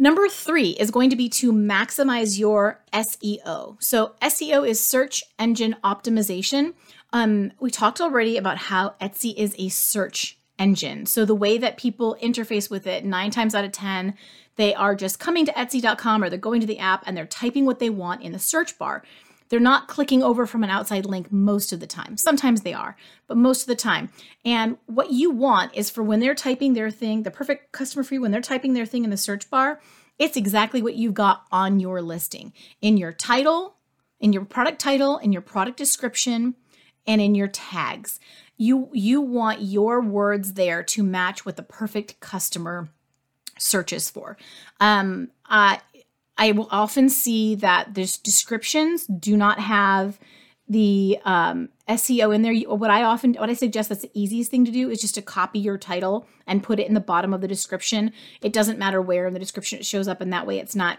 Number 0.00 0.28
three 0.28 0.70
is 0.70 0.92
going 0.92 1.10
to 1.10 1.16
be 1.16 1.28
to 1.30 1.52
maximize 1.52 2.38
your 2.38 2.80
SEO. 2.92 3.82
So, 3.82 4.14
SEO 4.22 4.66
is 4.66 4.78
search 4.78 5.24
engine 5.40 5.74
optimization. 5.82 6.74
Um, 7.12 7.50
we 7.58 7.72
talked 7.72 8.00
already 8.00 8.36
about 8.36 8.58
how 8.58 8.94
Etsy 9.00 9.34
is 9.36 9.56
a 9.58 9.68
search 9.70 10.38
engine. 10.56 11.04
So, 11.06 11.24
the 11.24 11.34
way 11.34 11.58
that 11.58 11.78
people 11.78 12.16
interface 12.22 12.70
with 12.70 12.86
it, 12.86 13.04
nine 13.04 13.32
times 13.32 13.56
out 13.56 13.64
of 13.64 13.72
10, 13.72 14.14
they 14.54 14.72
are 14.72 14.94
just 14.94 15.18
coming 15.18 15.44
to 15.46 15.52
Etsy.com 15.52 16.22
or 16.22 16.30
they're 16.30 16.38
going 16.38 16.60
to 16.60 16.66
the 16.66 16.78
app 16.78 17.02
and 17.04 17.16
they're 17.16 17.26
typing 17.26 17.66
what 17.66 17.80
they 17.80 17.90
want 17.90 18.22
in 18.22 18.30
the 18.30 18.38
search 18.38 18.78
bar. 18.78 19.02
They're 19.48 19.60
not 19.60 19.88
clicking 19.88 20.22
over 20.22 20.46
from 20.46 20.64
an 20.64 20.70
outside 20.70 21.06
link 21.06 21.32
most 21.32 21.72
of 21.72 21.80
the 21.80 21.86
time. 21.86 22.16
Sometimes 22.16 22.62
they 22.62 22.74
are, 22.74 22.96
but 23.26 23.36
most 23.36 23.62
of 23.62 23.68
the 23.68 23.74
time. 23.76 24.10
And 24.44 24.78
what 24.86 25.10
you 25.10 25.30
want 25.30 25.74
is 25.74 25.90
for 25.90 26.02
when 26.02 26.20
they're 26.20 26.34
typing 26.34 26.74
their 26.74 26.90
thing, 26.90 27.22
the 27.22 27.30
perfect 27.30 27.72
customer 27.72 28.02
for 28.02 28.14
you, 28.14 28.20
when 28.20 28.30
they're 28.30 28.40
typing 28.40 28.74
their 28.74 28.86
thing 28.86 29.04
in 29.04 29.10
the 29.10 29.16
search 29.16 29.48
bar, 29.50 29.80
it's 30.18 30.36
exactly 30.36 30.82
what 30.82 30.96
you've 30.96 31.14
got 31.14 31.44
on 31.52 31.80
your 31.80 32.02
listing 32.02 32.52
in 32.80 32.96
your 32.96 33.12
title, 33.12 33.76
in 34.20 34.32
your 34.32 34.44
product 34.44 34.80
title, 34.80 35.18
in 35.18 35.32
your 35.32 35.42
product 35.42 35.76
description, 35.76 36.54
and 37.06 37.20
in 37.20 37.34
your 37.34 37.48
tags. 37.48 38.20
You 38.56 38.90
you 38.92 39.20
want 39.20 39.62
your 39.62 40.00
words 40.00 40.54
there 40.54 40.82
to 40.82 41.02
match 41.02 41.46
what 41.46 41.56
the 41.56 41.62
perfect 41.62 42.20
customer 42.20 42.88
searches 43.58 44.10
for. 44.10 44.36
Um, 44.80 45.30
I 45.46 45.80
I 46.38 46.52
will 46.52 46.68
often 46.70 47.08
see 47.08 47.56
that 47.56 47.94
there's 47.94 48.16
descriptions 48.16 49.06
do 49.06 49.36
not 49.36 49.58
have 49.58 50.18
the 50.68 51.18
um, 51.24 51.70
SEO 51.88 52.34
in 52.34 52.42
there. 52.42 52.54
What 52.54 52.90
I 52.90 53.02
often, 53.02 53.34
what 53.34 53.50
I 53.50 53.54
suggest 53.54 53.88
that's 53.88 54.02
the 54.02 54.10
easiest 54.14 54.50
thing 54.50 54.64
to 54.64 54.70
do 54.70 54.88
is 54.90 55.00
just 55.00 55.14
to 55.16 55.22
copy 55.22 55.58
your 55.58 55.78
title 55.78 56.26
and 56.46 56.62
put 56.62 56.78
it 56.78 56.86
in 56.86 56.94
the 56.94 57.00
bottom 57.00 57.34
of 57.34 57.40
the 57.40 57.48
description. 57.48 58.12
It 58.40 58.52
doesn't 58.52 58.78
matter 58.78 59.02
where 59.02 59.26
in 59.26 59.32
the 59.32 59.40
description 59.40 59.78
it 59.78 59.86
shows 59.86 60.06
up, 60.06 60.20
and 60.20 60.32
that 60.32 60.46
way 60.46 60.58
it's 60.58 60.76
not 60.76 60.98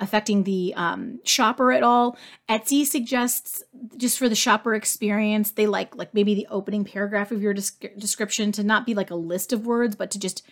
affecting 0.00 0.44
the 0.44 0.72
um, 0.76 1.20
shopper 1.24 1.70
at 1.72 1.82
all. 1.82 2.16
Etsy 2.48 2.86
suggests 2.86 3.62
just 3.98 4.18
for 4.18 4.28
the 4.28 4.34
shopper 4.34 4.74
experience, 4.74 5.52
they 5.52 5.66
like 5.66 5.94
like 5.94 6.14
maybe 6.14 6.34
the 6.34 6.48
opening 6.50 6.84
paragraph 6.84 7.30
of 7.30 7.42
your 7.42 7.54
description 7.54 8.50
to 8.52 8.64
not 8.64 8.86
be 8.86 8.94
like 8.94 9.10
a 9.10 9.14
list 9.14 9.52
of 9.52 9.66
words, 9.66 9.94
but 9.94 10.10
to 10.10 10.18
just 10.18 10.42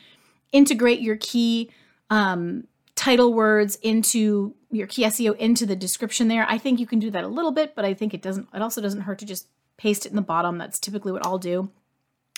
integrate 0.53 1.01
your 1.01 1.17
key 1.17 1.71
um, 2.11 2.65
title 2.99 3.33
words 3.33 3.77
into 3.77 4.57
your 4.73 4.89
key 4.89 5.05
SEO 5.05 5.37
into 5.37 5.65
the 5.65 5.77
description 5.77 6.27
there. 6.27 6.45
I 6.49 6.59
think 6.59 6.81
you 6.81 6.87
can 6.87 6.99
do 6.99 7.13
that 7.13 7.23
a 7.23 7.29
little 7.29 7.53
bit, 7.53 7.77
but 7.77 7.85
I 7.85 7.95
think 7.95 8.13
it 8.13 8.21
doesn't. 8.21 8.49
It 8.53 8.61
also 8.61 8.81
doesn't 8.81 9.03
hurt 9.03 9.21
to 9.21 9.25
just 9.25 9.47
paste 9.77 10.05
it 10.05 10.11
in 10.11 10.17
the 10.17 10.23
bottom. 10.23 10.59
That's 10.59 10.81
typically 10.81 11.13
what 11.13 11.25
I'll 11.25 11.39
do. 11.39 11.71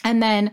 And 0.05 0.23
then 0.23 0.53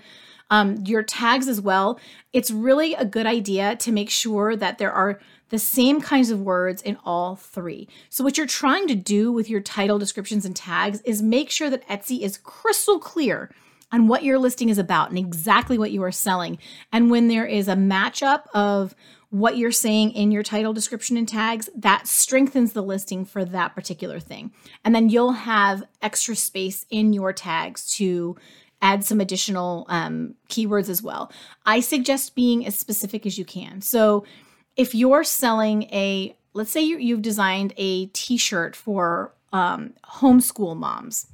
um, 0.49 0.77
your 0.85 1.03
tags 1.03 1.49
as 1.49 1.59
well. 1.59 1.99
It's 2.31 2.49
really 2.49 2.93
a 2.93 3.03
good 3.03 3.25
idea 3.25 3.75
to 3.75 3.91
make 3.91 4.09
sure 4.09 4.55
that 4.55 4.77
there 4.77 4.93
are 4.93 5.19
the 5.49 5.59
same 5.59 5.99
kinds 5.99 6.29
of 6.29 6.41
words 6.41 6.81
in 6.81 6.97
all 7.03 7.35
three. 7.35 7.89
So, 8.09 8.23
what 8.23 8.37
you're 8.37 8.47
trying 8.47 8.87
to 8.87 8.95
do 8.95 9.33
with 9.33 9.49
your 9.49 9.59
title, 9.59 9.99
descriptions, 9.99 10.45
and 10.45 10.55
tags 10.55 11.01
is 11.01 11.21
make 11.21 11.49
sure 11.49 11.69
that 11.69 11.87
Etsy 11.89 12.21
is 12.21 12.37
crystal 12.37 12.97
clear 12.97 13.51
on 13.91 14.07
what 14.07 14.23
your 14.23 14.37
listing 14.37 14.69
is 14.69 14.77
about 14.77 15.09
and 15.09 15.17
exactly 15.17 15.77
what 15.77 15.91
you 15.91 16.03
are 16.03 16.11
selling. 16.11 16.57
And 16.91 17.09
when 17.09 17.27
there 17.27 17.45
is 17.45 17.67
a 17.67 17.75
matchup 17.75 18.43
of 18.53 18.95
what 19.29 19.57
you're 19.57 19.71
saying 19.71 20.11
in 20.11 20.31
your 20.31 20.43
title, 20.43 20.73
description, 20.73 21.17
and 21.17 21.27
tags, 21.27 21.69
that 21.75 22.07
strengthens 22.07 22.73
the 22.73 22.81
listing 22.81 23.25
for 23.25 23.43
that 23.43 23.75
particular 23.75 24.19
thing. 24.19 24.51
And 24.85 24.95
then 24.95 25.09
you'll 25.09 25.33
have 25.33 25.83
extra 26.01 26.35
space 26.35 26.85
in 26.89 27.13
your 27.13 27.33
tags 27.33 27.89
to 27.95 28.37
add 28.81 29.03
some 29.03 29.19
additional 29.19 29.85
um, 29.89 30.35
keywords 30.49 30.87
as 30.87 31.01
well. 31.01 31.31
I 31.65 31.79
suggest 31.79 32.35
being 32.35 32.65
as 32.65 32.77
specific 32.79 33.25
as 33.25 33.37
you 33.37 33.43
can. 33.43 33.81
So 33.81 34.23
if 34.75 34.93
you're 34.93 35.23
selling 35.23 35.83
a, 35.83 36.35
let's 36.53 36.71
say 36.71 36.81
you, 36.81 37.15
have 37.15 37.21
designed 37.21 37.73
a 37.77 38.05
t 38.07 38.37
shirt 38.37 38.75
for 38.75 39.33
um, 39.51 39.93
homeschool 40.05 40.77
moms 40.77 41.27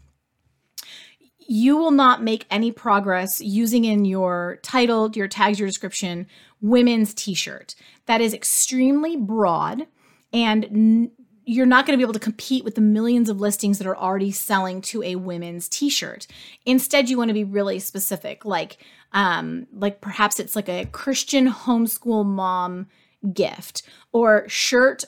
you 1.48 1.78
will 1.78 1.92
not 1.92 2.24
make 2.24 2.46
any 2.50 2.72
progress 2.72 3.42
using 3.42 3.86
in 3.86 4.06
your 4.06 4.60
title, 4.64 5.12
your 5.14 5.28
tags, 5.28 5.60
your 5.60 5.68
description, 5.68 6.28
women's 6.62 7.14
t 7.14 7.34
shirt. 7.34 7.76
That 8.06 8.22
is 8.22 8.34
extremely 8.34 9.16
broad 9.16 9.88
and 10.34 10.66
n- 10.66 11.12
you're 11.46 11.66
not 11.66 11.86
going 11.86 11.94
to 11.94 11.98
be 11.98 12.04
able 12.04 12.14
to 12.14 12.20
compete 12.20 12.64
with 12.64 12.76
the 12.76 12.82
millions 12.82 13.30
of 13.30 13.40
listings 13.40 13.78
that 13.78 13.88
are 13.88 13.98
already 13.98 14.32
selling 14.32 14.82
to 14.82 15.04
a 15.04 15.16
women's 15.16 15.68
t-shirt. 15.68 16.26
Instead, 16.66 17.10
you 17.10 17.18
want 17.18 17.30
to 17.30 17.34
be 17.34 17.44
really 17.44 17.80
specific, 17.80 18.46
like 18.46 18.78
um, 19.12 19.68
like 19.74 20.02
perhaps 20.02 20.40
it's 20.40 20.56
like 20.56 20.70
a 20.70 20.86
Christian 20.86 21.48
homeschool 21.50 22.26
mom 22.26 22.88
gift 23.34 23.84
or 24.12 24.48
shirt, 24.48 25.04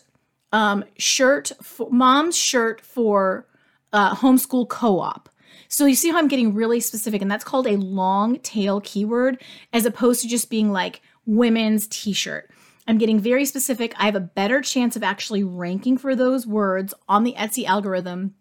um, 0.52 0.84
shirt, 0.98 1.52
mom's 1.90 2.38
shirt 2.38 2.82
for 2.82 3.48
uh, 3.94 4.16
homeschool 4.16 4.68
co-op 4.68 5.30
so 5.68 5.86
you 5.86 5.96
see 5.96 6.10
how 6.10 6.18
I'm 6.18 6.28
getting 6.28 6.54
really 6.54 6.80
specific, 6.80 7.22
and 7.22 7.30
that's 7.30 7.44
called 7.44 7.68
a 7.68 7.78
long 7.78 8.40
tail 8.40 8.82
keyword 8.82 9.42
as 9.74 9.86
opposed 9.86 10.22
to 10.22 10.28
just 10.28 10.50
being 10.50 10.72
like 10.72 11.02
women's 11.26 11.88
t 11.88 12.14
shirt. 12.14 12.50
I'm 12.88 12.98
getting 12.98 13.20
very 13.20 13.46
specific. 13.46 13.94
I 13.98 14.06
have 14.06 14.16
a 14.16 14.20
better 14.20 14.62
chance 14.62 14.96
of 14.96 15.04
actually 15.04 15.44
ranking 15.44 15.98
for 15.98 16.16
those 16.16 16.46
words 16.46 16.94
on 17.10 17.24
the 17.24 17.34
Etsy 17.34 17.66
algorithm 17.66 18.36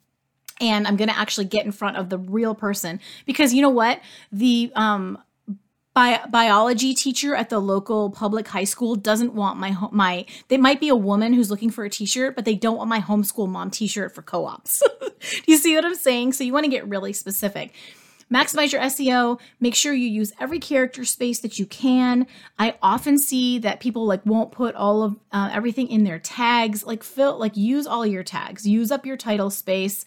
and 0.60 0.86
I'm 0.86 0.96
going 0.96 1.08
to 1.08 1.18
actually 1.18 1.46
get 1.46 1.66
in 1.66 1.72
front 1.72 1.96
of 1.96 2.10
the 2.10 2.18
real 2.18 2.54
person 2.54 3.00
because 3.26 3.52
you 3.52 3.62
know 3.62 3.70
what? 3.70 4.00
The 4.32 4.72
um 4.74 5.18
bi- 5.94 6.26
biology 6.28 6.92
teacher 6.92 7.34
at 7.34 7.48
the 7.48 7.60
local 7.60 8.10
public 8.10 8.48
high 8.48 8.64
school 8.64 8.96
doesn't 8.96 9.32
want 9.32 9.58
my 9.58 9.76
my 9.92 10.26
they 10.48 10.58
might 10.58 10.80
be 10.80 10.88
a 10.88 10.96
woman 10.96 11.32
who's 11.32 11.50
looking 11.50 11.70
for 11.70 11.84
a 11.84 11.90
t-shirt 11.90 12.34
but 12.34 12.44
they 12.44 12.54
don't 12.54 12.76
want 12.76 12.88
my 12.88 13.00
homeschool 13.00 13.48
mom 13.48 13.70
t-shirt 13.70 14.14
for 14.14 14.22
co-ops. 14.22 14.82
Do 15.00 15.42
you 15.46 15.56
see 15.56 15.74
what 15.74 15.84
i'm 15.84 15.94
saying? 15.94 16.32
So 16.34 16.44
you 16.44 16.52
want 16.52 16.64
to 16.64 16.70
get 16.70 16.86
really 16.88 17.12
specific. 17.12 17.72
Maximize 18.32 18.72
your 18.72 18.82
seo 18.82 19.38
make 19.60 19.74
sure 19.74 19.92
you 19.92 20.08
use 20.08 20.32
every 20.40 20.58
character 20.58 21.04
space 21.04 21.40
that 21.40 21.58
you 21.58 21.66
can. 21.66 22.26
I 22.58 22.76
often 22.82 23.18
see 23.18 23.58
that 23.60 23.80
people 23.80 24.06
like 24.06 24.26
won't 24.26 24.50
put 24.50 24.74
all 24.74 25.02
of 25.02 25.16
uh, 25.30 25.50
everything 25.52 25.88
in 25.88 26.04
their 26.04 26.18
tags 26.18 26.84
like 26.84 27.04
fill 27.04 27.38
like 27.38 27.56
use 27.56 27.86
all 27.86 28.04
your 28.04 28.24
tags 28.24 28.66
use 28.66 28.90
up 28.90 29.06
your 29.06 29.16
title 29.16 29.50
space 29.50 30.04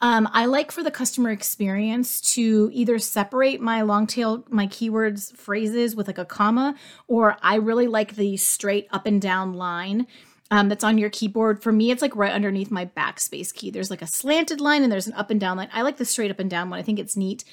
um, 0.00 0.28
I 0.32 0.44
like 0.44 0.72
for 0.72 0.82
the 0.82 0.90
customer 0.90 1.30
experience 1.30 2.20
to 2.34 2.70
either 2.72 2.98
separate 2.98 3.60
my 3.60 3.82
long 3.82 4.06
tail, 4.06 4.44
my 4.50 4.66
keywords 4.66 5.34
phrases 5.34 5.96
with 5.96 6.06
like 6.06 6.18
a 6.18 6.24
comma, 6.24 6.74
or 7.08 7.36
I 7.40 7.56
really 7.56 7.86
like 7.86 8.14
the 8.14 8.36
straight 8.36 8.88
up 8.90 9.06
and 9.06 9.22
down 9.22 9.54
line 9.54 10.06
um, 10.50 10.68
that's 10.68 10.84
on 10.84 10.98
your 10.98 11.08
keyboard. 11.08 11.62
For 11.62 11.72
me, 11.72 11.90
it's 11.90 12.02
like 12.02 12.14
right 12.14 12.32
underneath 12.32 12.70
my 12.70 12.84
backspace 12.84 13.54
key. 13.54 13.70
There's 13.70 13.90
like 13.90 14.02
a 14.02 14.06
slanted 14.06 14.60
line 14.60 14.82
and 14.82 14.92
there's 14.92 15.06
an 15.06 15.14
up 15.14 15.30
and 15.30 15.40
down 15.40 15.56
line. 15.56 15.70
I 15.72 15.80
like 15.80 15.96
the 15.96 16.04
straight 16.04 16.30
up 16.30 16.40
and 16.40 16.50
down 16.50 16.68
one. 16.68 16.78
I 16.78 16.82
think 16.82 16.98
it's 16.98 17.16
neat, 17.16 17.44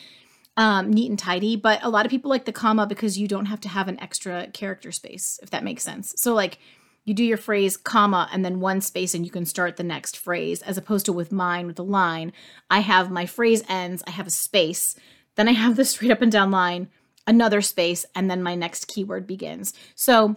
um, 0.58 0.92
neat 0.92 1.10
and 1.10 1.18
tidy. 1.18 1.56
But 1.56 1.80
a 1.82 1.90
lot 1.90 2.06
of 2.06 2.10
people 2.10 2.30
like 2.30 2.44
the 2.44 2.52
comma 2.52 2.86
because 2.86 3.18
you 3.18 3.28
don't 3.30 3.46
have 3.46 3.62
to 3.62 3.70
have 3.70 3.88
an 3.88 4.02
extra 4.02 4.48
character 4.48 4.92
space, 4.92 5.40
if 5.42 5.50
that 5.52 5.64
makes 5.64 5.84
sense. 5.84 6.14
So 6.18 6.34
like 6.34 6.60
you 7.06 7.14
do 7.14 7.24
your 7.24 7.38
phrase 7.38 7.78
comma 7.78 8.30
and 8.32 8.46
then 8.46 8.60
one 8.60 8.82
space 8.82 9.14
and 9.14 9.26
you 9.26 9.32
can 9.32 9.46
start 9.46 9.78
the 9.78 9.84
next 9.84 10.18
phrase 10.18 10.62
as 10.62 10.78
opposed 10.78 11.06
to 11.06 11.14
with 11.14 11.32
mine 11.32 11.68
with 11.68 11.76
the 11.76 11.84
line 11.84 12.32
i 12.70 12.80
have 12.80 13.12
my 13.12 13.26
phrase 13.26 13.64
ends 13.68 14.04
i 14.08 14.12
have 14.12 14.28
a 14.28 14.32
space 14.32 14.96
then 15.36 15.48
i 15.48 15.52
have 15.52 15.76
the 15.76 15.86
straight 15.86 16.12
up 16.12 16.22
and 16.22 16.32
down 16.32 16.52
line 16.52 16.88
another 17.28 17.62
space 17.62 18.06
and 18.16 18.30
then 18.30 18.44
my 18.44 18.56
next 18.56 18.88
keyword 18.88 19.28
begins. 19.28 19.74
So 19.96 20.36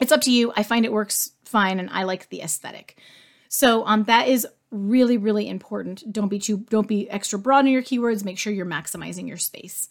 it's 0.00 0.12
up 0.12 0.20
to 0.22 0.32
you. 0.32 0.52
I 0.56 0.62
find 0.62 0.84
it 0.84 0.92
works 0.92 1.32
fine 1.44 1.80
and 1.80 1.90
i 1.90 2.04
like 2.04 2.28
the 2.28 2.42
aesthetic. 2.42 2.98
So 3.48 3.84
um, 3.86 4.04
that 4.04 4.28
is 4.28 4.46
really 4.70 5.16
really 5.16 5.48
important. 5.48 6.04
Don't 6.12 6.28
be 6.28 6.38
too 6.38 6.58
don't 6.70 6.88
be 6.88 7.10
extra 7.10 7.38
broad 7.38 7.66
in 7.66 7.72
your 7.72 7.82
keywords. 7.82 8.24
Make 8.24 8.38
sure 8.38 8.52
you're 8.52 8.66
maximizing 8.66 9.26
your 9.26 9.36
space 9.36 9.88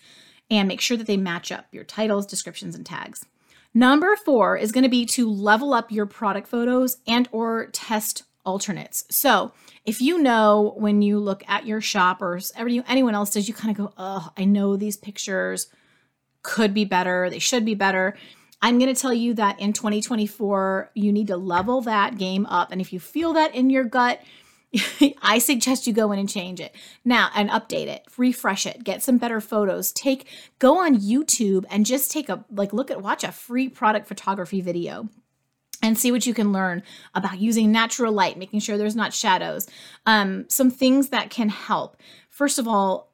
and 0.49 0.67
make 0.67 0.81
sure 0.81 0.97
that 0.97 1.07
they 1.07 1.17
match 1.17 1.51
up 1.51 1.65
your 1.71 1.83
titles 1.83 2.25
descriptions 2.25 2.75
and 2.75 2.85
tags 2.85 3.25
Number 3.73 4.15
four 4.15 4.57
is 4.57 4.71
going 4.71 4.83
to 4.83 4.89
be 4.89 5.05
to 5.07 5.29
level 5.29 5.73
up 5.73 5.91
your 5.91 6.05
product 6.05 6.47
photos 6.47 6.97
and 7.07 7.29
or 7.31 7.67
test 7.67 8.23
alternates. 8.45 9.05
So 9.09 9.51
if 9.85 10.01
you 10.01 10.21
know 10.21 10.73
when 10.77 11.01
you 11.01 11.19
look 11.19 11.43
at 11.47 11.65
your 11.65 11.81
shop 11.81 12.21
or 12.21 12.39
anyone 12.55 13.15
else 13.15 13.31
does, 13.31 13.47
you 13.47 13.53
kind 13.53 13.71
of 13.71 13.77
go, 13.77 13.93
oh, 13.97 14.29
I 14.35 14.45
know 14.45 14.75
these 14.75 14.97
pictures 14.97 15.67
could 16.41 16.73
be 16.73 16.85
better. 16.85 17.29
They 17.29 17.39
should 17.39 17.65
be 17.65 17.75
better. 17.75 18.15
I'm 18.61 18.77
going 18.77 18.93
to 18.93 18.99
tell 18.99 19.13
you 19.13 19.33
that 19.35 19.59
in 19.59 19.71
2024, 19.71 20.91
you 20.93 21.13
need 21.13 21.27
to 21.27 21.37
level 21.37 21.81
that 21.81 22.17
game 22.17 22.45
up. 22.47 22.71
And 22.71 22.81
if 22.81 22.91
you 22.91 22.99
feel 22.99 23.33
that 23.33 23.55
in 23.55 23.69
your 23.69 23.85
gut, 23.85 24.21
I 25.21 25.39
suggest 25.39 25.87
you 25.87 25.93
go 25.93 26.11
in 26.11 26.19
and 26.19 26.29
change 26.29 26.59
it 26.59 26.75
now 27.03 27.29
and 27.35 27.49
update 27.49 27.87
it, 27.87 28.05
refresh 28.17 28.65
it, 28.65 28.83
get 28.83 29.01
some 29.01 29.17
better 29.17 29.41
photos. 29.41 29.91
Take 29.91 30.27
go 30.59 30.79
on 30.79 30.99
YouTube 30.99 31.65
and 31.69 31.85
just 31.85 32.11
take 32.11 32.29
a 32.29 32.45
like 32.51 32.73
look 32.73 32.91
at 32.91 33.01
watch 33.01 33.23
a 33.23 33.31
free 33.31 33.67
product 33.67 34.07
photography 34.07 34.61
video 34.61 35.09
and 35.81 35.97
see 35.97 36.11
what 36.11 36.25
you 36.25 36.33
can 36.33 36.51
learn 36.51 36.83
about 37.15 37.39
using 37.39 37.71
natural 37.71 38.13
light, 38.13 38.37
making 38.37 38.59
sure 38.59 38.77
there's 38.77 38.95
not 38.95 39.13
shadows. 39.13 39.67
Um, 40.05 40.45
some 40.49 40.69
things 40.69 41.09
that 41.09 41.29
can 41.29 41.49
help. 41.49 41.97
First 42.29 42.59
of 42.59 42.67
all, 42.67 43.11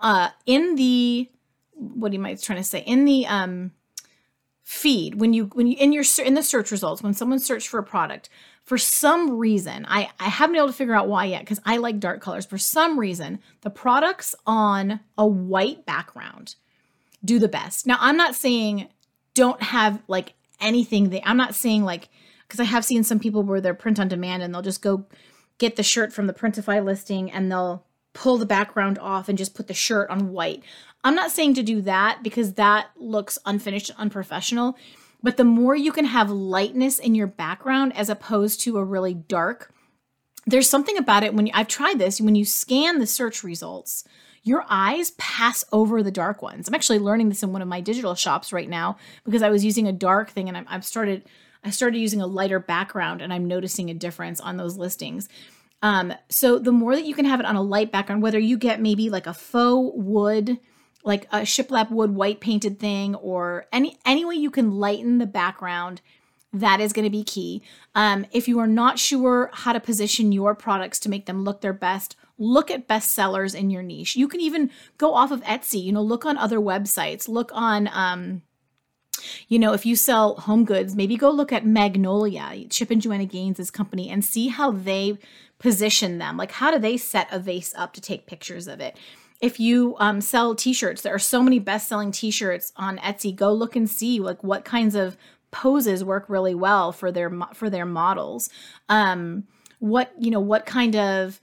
uh, 0.00 0.30
in 0.46 0.74
the 0.74 1.30
what 1.72 2.12
am 2.12 2.26
I 2.26 2.34
trying 2.34 2.58
to 2.58 2.64
say? 2.64 2.80
In 2.80 3.04
the 3.04 3.26
um, 3.26 3.72
feed 4.68 5.14
when 5.14 5.32
you 5.32 5.46
when 5.54 5.66
you 5.66 5.76
in 5.78 5.92
your 5.92 6.04
in 6.22 6.34
the 6.34 6.42
search 6.42 6.70
results 6.70 7.02
when 7.02 7.14
someone 7.14 7.38
searched 7.38 7.68
for 7.68 7.78
a 7.78 7.82
product 7.82 8.28
for 8.68 8.76
some 8.76 9.38
reason, 9.38 9.86
I, 9.88 10.10
I 10.20 10.28
haven't 10.28 10.52
been 10.52 10.58
able 10.58 10.66
to 10.66 10.74
figure 10.74 10.94
out 10.94 11.08
why 11.08 11.24
yet 11.24 11.40
because 11.40 11.58
I 11.64 11.78
like 11.78 11.98
dark 11.98 12.20
colors. 12.20 12.44
For 12.44 12.58
some 12.58 13.00
reason, 13.00 13.38
the 13.62 13.70
products 13.70 14.34
on 14.46 15.00
a 15.16 15.26
white 15.26 15.86
background 15.86 16.54
do 17.24 17.38
the 17.38 17.48
best. 17.48 17.86
Now, 17.86 17.96
I'm 17.98 18.18
not 18.18 18.34
saying 18.34 18.88
don't 19.32 19.62
have 19.62 20.02
like 20.06 20.34
anything 20.60 21.08
that 21.08 21.26
I'm 21.26 21.38
not 21.38 21.54
saying 21.54 21.82
like 21.82 22.10
because 22.46 22.60
I 22.60 22.64
have 22.64 22.84
seen 22.84 23.04
some 23.04 23.18
people 23.18 23.42
where 23.42 23.62
they're 23.62 23.72
print 23.72 23.98
on 23.98 24.06
demand 24.06 24.42
and 24.42 24.54
they'll 24.54 24.60
just 24.60 24.82
go 24.82 25.06
get 25.56 25.76
the 25.76 25.82
shirt 25.82 26.12
from 26.12 26.26
the 26.26 26.34
Printify 26.34 26.84
listing 26.84 27.30
and 27.30 27.50
they'll 27.50 27.86
pull 28.12 28.36
the 28.36 28.44
background 28.44 28.98
off 28.98 29.30
and 29.30 29.38
just 29.38 29.54
put 29.54 29.66
the 29.66 29.72
shirt 29.72 30.10
on 30.10 30.30
white. 30.30 30.62
I'm 31.02 31.14
not 31.14 31.30
saying 31.30 31.54
to 31.54 31.62
do 31.62 31.80
that 31.82 32.22
because 32.22 32.52
that 32.54 32.88
looks 32.98 33.38
unfinished 33.46 33.92
unprofessional, 33.96 34.76
but 35.22 35.36
the 35.36 35.44
more 35.44 35.74
you 35.74 35.92
can 35.92 36.04
have 36.04 36.30
lightness 36.30 36.98
in 36.98 37.14
your 37.14 37.26
background 37.26 37.96
as 37.96 38.08
opposed 38.08 38.60
to 38.62 38.78
a 38.78 38.84
really 38.84 39.14
dark, 39.14 39.72
there's 40.46 40.68
something 40.68 40.96
about 40.96 41.22
it 41.22 41.34
when 41.34 41.46
you, 41.46 41.52
I've 41.54 41.68
tried 41.68 41.98
this, 41.98 42.20
when 42.20 42.34
you 42.34 42.44
scan 42.44 42.98
the 42.98 43.06
search 43.06 43.42
results, 43.42 44.04
your 44.42 44.64
eyes 44.68 45.10
pass 45.12 45.64
over 45.72 46.02
the 46.02 46.10
dark 46.10 46.40
ones. 46.40 46.68
I'm 46.68 46.74
actually 46.74 47.00
learning 47.00 47.28
this 47.28 47.42
in 47.42 47.52
one 47.52 47.62
of 47.62 47.68
my 47.68 47.80
digital 47.80 48.14
shops 48.14 48.52
right 48.52 48.68
now 48.68 48.96
because 49.24 49.42
I 49.42 49.50
was 49.50 49.64
using 49.64 49.86
a 49.86 49.92
dark 49.92 50.30
thing 50.30 50.48
and 50.48 50.56
i 50.56 50.64
I've 50.68 50.84
started 50.84 51.24
I 51.64 51.70
started 51.70 51.98
using 51.98 52.22
a 52.22 52.26
lighter 52.26 52.60
background 52.60 53.20
and 53.20 53.32
I'm 53.32 53.46
noticing 53.46 53.90
a 53.90 53.94
difference 53.94 54.40
on 54.40 54.56
those 54.56 54.76
listings. 54.76 55.28
Um, 55.82 56.14
so 56.28 56.58
the 56.58 56.72
more 56.72 56.94
that 56.94 57.04
you 57.04 57.14
can 57.14 57.24
have 57.24 57.40
it 57.40 57.46
on 57.46 57.56
a 57.56 57.62
light 57.62 57.92
background, 57.92 58.22
whether 58.22 58.38
you 58.38 58.56
get 58.56 58.80
maybe 58.80 59.10
like 59.10 59.26
a 59.26 59.34
faux 59.34 59.92
wood, 59.96 60.58
like 61.04 61.24
a 61.26 61.40
shiplap 61.40 61.90
wood 61.90 62.14
white 62.14 62.40
painted 62.40 62.78
thing, 62.78 63.14
or 63.14 63.66
any 63.72 63.98
any 64.04 64.24
way 64.24 64.34
you 64.34 64.50
can 64.50 64.78
lighten 64.78 65.18
the 65.18 65.26
background, 65.26 66.00
that 66.52 66.80
is 66.80 66.92
going 66.92 67.04
to 67.04 67.10
be 67.10 67.24
key. 67.24 67.62
Um, 67.94 68.26
if 68.32 68.48
you 68.48 68.58
are 68.58 68.66
not 68.66 68.98
sure 68.98 69.50
how 69.52 69.72
to 69.72 69.80
position 69.80 70.32
your 70.32 70.54
products 70.54 70.98
to 71.00 71.10
make 71.10 71.26
them 71.26 71.44
look 71.44 71.60
their 71.60 71.72
best, 71.72 72.16
look 72.38 72.70
at 72.70 72.88
bestsellers 72.88 73.54
in 73.54 73.70
your 73.70 73.82
niche. 73.82 74.16
You 74.16 74.28
can 74.28 74.40
even 74.40 74.70
go 74.96 75.14
off 75.14 75.30
of 75.30 75.42
Etsy. 75.42 75.82
You 75.82 75.92
know, 75.92 76.02
look 76.02 76.24
on 76.24 76.36
other 76.36 76.58
websites. 76.58 77.28
Look 77.28 77.50
on. 77.54 77.88
Um, 77.92 78.42
you 79.48 79.58
know, 79.58 79.72
if 79.72 79.84
you 79.84 79.96
sell 79.96 80.36
home 80.36 80.64
goods, 80.64 80.94
maybe 80.94 81.16
go 81.16 81.30
look 81.30 81.52
at 81.52 81.66
Magnolia, 81.66 82.64
Chip 82.70 82.90
and 82.90 83.02
Joanna 83.02 83.24
Gaines' 83.24 83.70
company, 83.70 84.08
and 84.10 84.24
see 84.24 84.48
how 84.48 84.70
they 84.70 85.18
position 85.58 86.18
them. 86.18 86.36
Like, 86.36 86.52
how 86.52 86.70
do 86.70 86.78
they 86.78 86.96
set 86.96 87.26
a 87.32 87.40
vase 87.40 87.74
up 87.76 87.92
to 87.94 88.00
take 88.00 88.26
pictures 88.26 88.68
of 88.68 88.80
it? 88.80 88.96
If 89.40 89.60
you 89.60 89.94
um, 89.98 90.20
sell 90.20 90.54
t-shirts, 90.54 91.02
there 91.02 91.14
are 91.14 91.18
so 91.18 91.42
many 91.42 91.58
best-selling 91.58 92.10
t-shirts 92.10 92.72
on 92.76 92.98
Etsy. 92.98 93.34
Go 93.34 93.52
look 93.52 93.76
and 93.76 93.88
see 93.88 94.18
like 94.18 94.42
what 94.42 94.64
kinds 94.64 94.94
of 94.94 95.16
poses 95.50 96.04
work 96.04 96.28
really 96.28 96.54
well 96.54 96.92
for 96.92 97.10
their 97.12 97.30
for 97.54 97.70
their 97.70 97.86
models. 97.86 98.50
Um, 98.88 99.44
what 99.78 100.12
you 100.18 100.30
know, 100.30 100.40
what 100.40 100.66
kind 100.66 100.96
of 100.96 101.40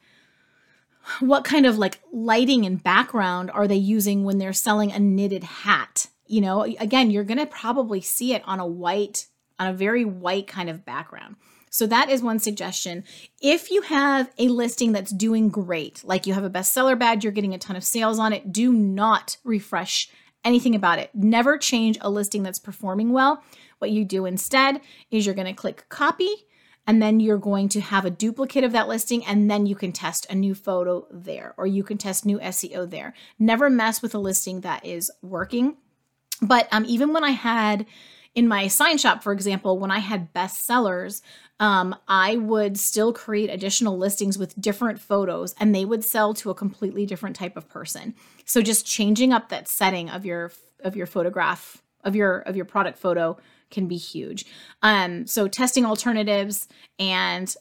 what 1.19 1.43
kind 1.43 1.65
of 1.65 1.77
like 1.77 1.99
lighting 2.11 2.65
and 2.65 2.83
background 2.83 3.51
are 3.51 3.67
they 3.67 3.75
using 3.75 4.23
when 4.23 4.39
they're 4.39 4.53
selling 4.53 4.91
a 4.91 4.99
knitted 4.99 5.43
hat? 5.43 6.07
You 6.27 6.41
know, 6.41 6.63
again, 6.63 7.11
you're 7.11 7.23
going 7.23 7.37
to 7.37 7.45
probably 7.45 8.01
see 8.01 8.33
it 8.33 8.41
on 8.45 8.59
a 8.59 8.67
white 8.67 9.27
on 9.57 9.67
a 9.67 9.73
very 9.73 10.03
white 10.03 10.47
kind 10.47 10.69
of 10.69 10.83
background. 10.83 11.35
So 11.75 11.85
that 11.87 12.09
is 12.09 12.21
one 12.21 12.39
suggestion. 12.39 13.03
If 13.41 13.69
you 13.69 13.81
have 13.81 14.31
a 14.37 14.47
listing 14.47 14.93
that's 14.93 15.11
doing 15.11 15.49
great, 15.49 16.01
like 16.05 16.25
you 16.25 16.33
have 16.33 16.45
a 16.45 16.49
bestseller 16.49 16.97
badge, 16.97 17.25
you're 17.25 17.33
getting 17.33 17.53
a 17.53 17.57
ton 17.57 17.75
of 17.75 17.83
sales 17.83 18.17
on 18.17 18.31
it, 18.31 18.53
do 18.53 18.71
not 18.71 19.35
refresh 19.43 20.09
anything 20.45 20.73
about 20.73 20.99
it. 20.99 21.09
Never 21.13 21.57
change 21.57 21.97
a 21.99 22.09
listing 22.09 22.43
that's 22.43 22.59
performing 22.59 23.11
well. 23.11 23.43
What 23.79 23.91
you 23.91 24.05
do 24.05 24.25
instead 24.25 24.79
is 25.11 25.25
you're 25.25 25.35
going 25.35 25.47
to 25.47 25.53
click 25.53 25.83
copy 25.89 26.29
and 26.87 27.01
then 27.01 27.19
you're 27.19 27.37
going 27.37 27.67
to 27.67 27.81
have 27.81 28.05
a 28.05 28.09
duplicate 28.09 28.63
of 28.63 28.71
that 28.71 28.87
listing 28.87 29.25
and 29.25 29.51
then 29.51 29.65
you 29.65 29.75
can 29.75 29.91
test 29.91 30.25
a 30.29 30.35
new 30.35 30.55
photo 30.55 31.05
there 31.11 31.55
or 31.57 31.67
you 31.67 31.83
can 31.83 31.97
test 31.97 32.25
new 32.25 32.39
SEO 32.39 32.89
there. 32.89 33.13
Never 33.37 33.69
mess 33.69 34.01
with 34.01 34.15
a 34.15 34.17
listing 34.17 34.61
that 34.61 34.85
is 34.85 35.11
working. 35.21 35.75
But 36.41 36.69
um, 36.71 36.85
even 36.87 37.11
when 37.11 37.25
I 37.25 37.31
had 37.31 37.85
in 38.35 38.47
my 38.47 38.67
sign 38.67 38.97
shop, 38.97 39.23
for 39.23 39.31
example, 39.31 39.79
when 39.79 39.91
I 39.91 39.99
had 39.99 40.33
bestsellers, 40.33 41.21
um, 41.59 41.95
I 42.07 42.35
would 42.35 42.77
still 42.77 43.13
create 43.13 43.49
additional 43.49 43.97
listings 43.97 44.37
with 44.37 44.59
different 44.59 44.99
photos 44.99 45.55
and 45.57 45.73
they 45.73 45.85
would 45.85 46.03
sell 46.03 46.33
to 46.35 46.49
a 46.49 46.55
completely 46.55 47.05
different 47.05 47.37
type 47.37 47.55
of 47.55 47.69
person. 47.69 48.13
So 48.43 48.61
just 48.61 48.85
changing 48.85 49.31
up 49.31 49.49
that 49.49 49.69
setting 49.69 50.09
of 50.09 50.25
your 50.25 50.51
of 50.81 50.95
your 50.95 51.07
photograph 51.07 51.81
of 52.03 52.15
your 52.15 52.39
of 52.39 52.57
your 52.57 52.65
product 52.65 52.99
photo 52.99 53.37
can 53.71 53.87
be 53.87 53.97
huge. 53.97 54.45
Um, 54.83 55.25
so 55.25 55.47
testing 55.47 55.85
alternatives 55.85 56.67
and 56.99 57.53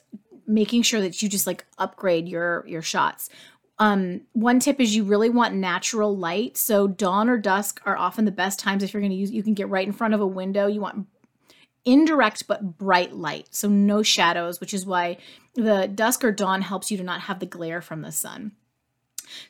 making 0.46 0.82
sure 0.82 1.00
that 1.00 1.22
you 1.22 1.28
just 1.28 1.46
like 1.46 1.64
upgrade 1.78 2.28
your 2.28 2.64
your 2.66 2.82
shots. 2.82 3.30
Um, 3.78 4.22
one 4.32 4.60
tip 4.60 4.80
is 4.80 4.94
you 4.94 5.04
really 5.04 5.30
want 5.30 5.54
natural 5.54 6.16
light. 6.16 6.56
So 6.56 6.86
dawn 6.86 7.28
or 7.28 7.38
dusk 7.38 7.80
are 7.84 7.96
often 7.96 8.24
the 8.24 8.30
best 8.30 8.58
times 8.58 8.82
if 8.82 8.92
you're 8.92 9.00
going 9.00 9.10
to 9.10 9.16
use. 9.16 9.30
You 9.30 9.42
can 9.42 9.54
get 9.54 9.68
right 9.68 9.86
in 9.86 9.92
front 9.92 10.14
of 10.14 10.20
a 10.20 10.26
window. 10.26 10.66
You 10.66 10.80
want 10.80 11.06
indirect 11.84 12.46
but 12.46 12.78
bright 12.78 13.14
light, 13.14 13.48
so 13.50 13.68
no 13.68 14.02
shadows, 14.02 14.60
which 14.60 14.72
is 14.72 14.86
why 14.86 15.18
the 15.54 15.90
dusk 15.92 16.24
or 16.24 16.32
dawn 16.32 16.62
helps 16.62 16.90
you 16.90 16.96
to 16.96 17.02
not 17.02 17.22
have 17.22 17.40
the 17.40 17.46
glare 17.46 17.82
from 17.82 18.02
the 18.02 18.12
sun. 18.12 18.52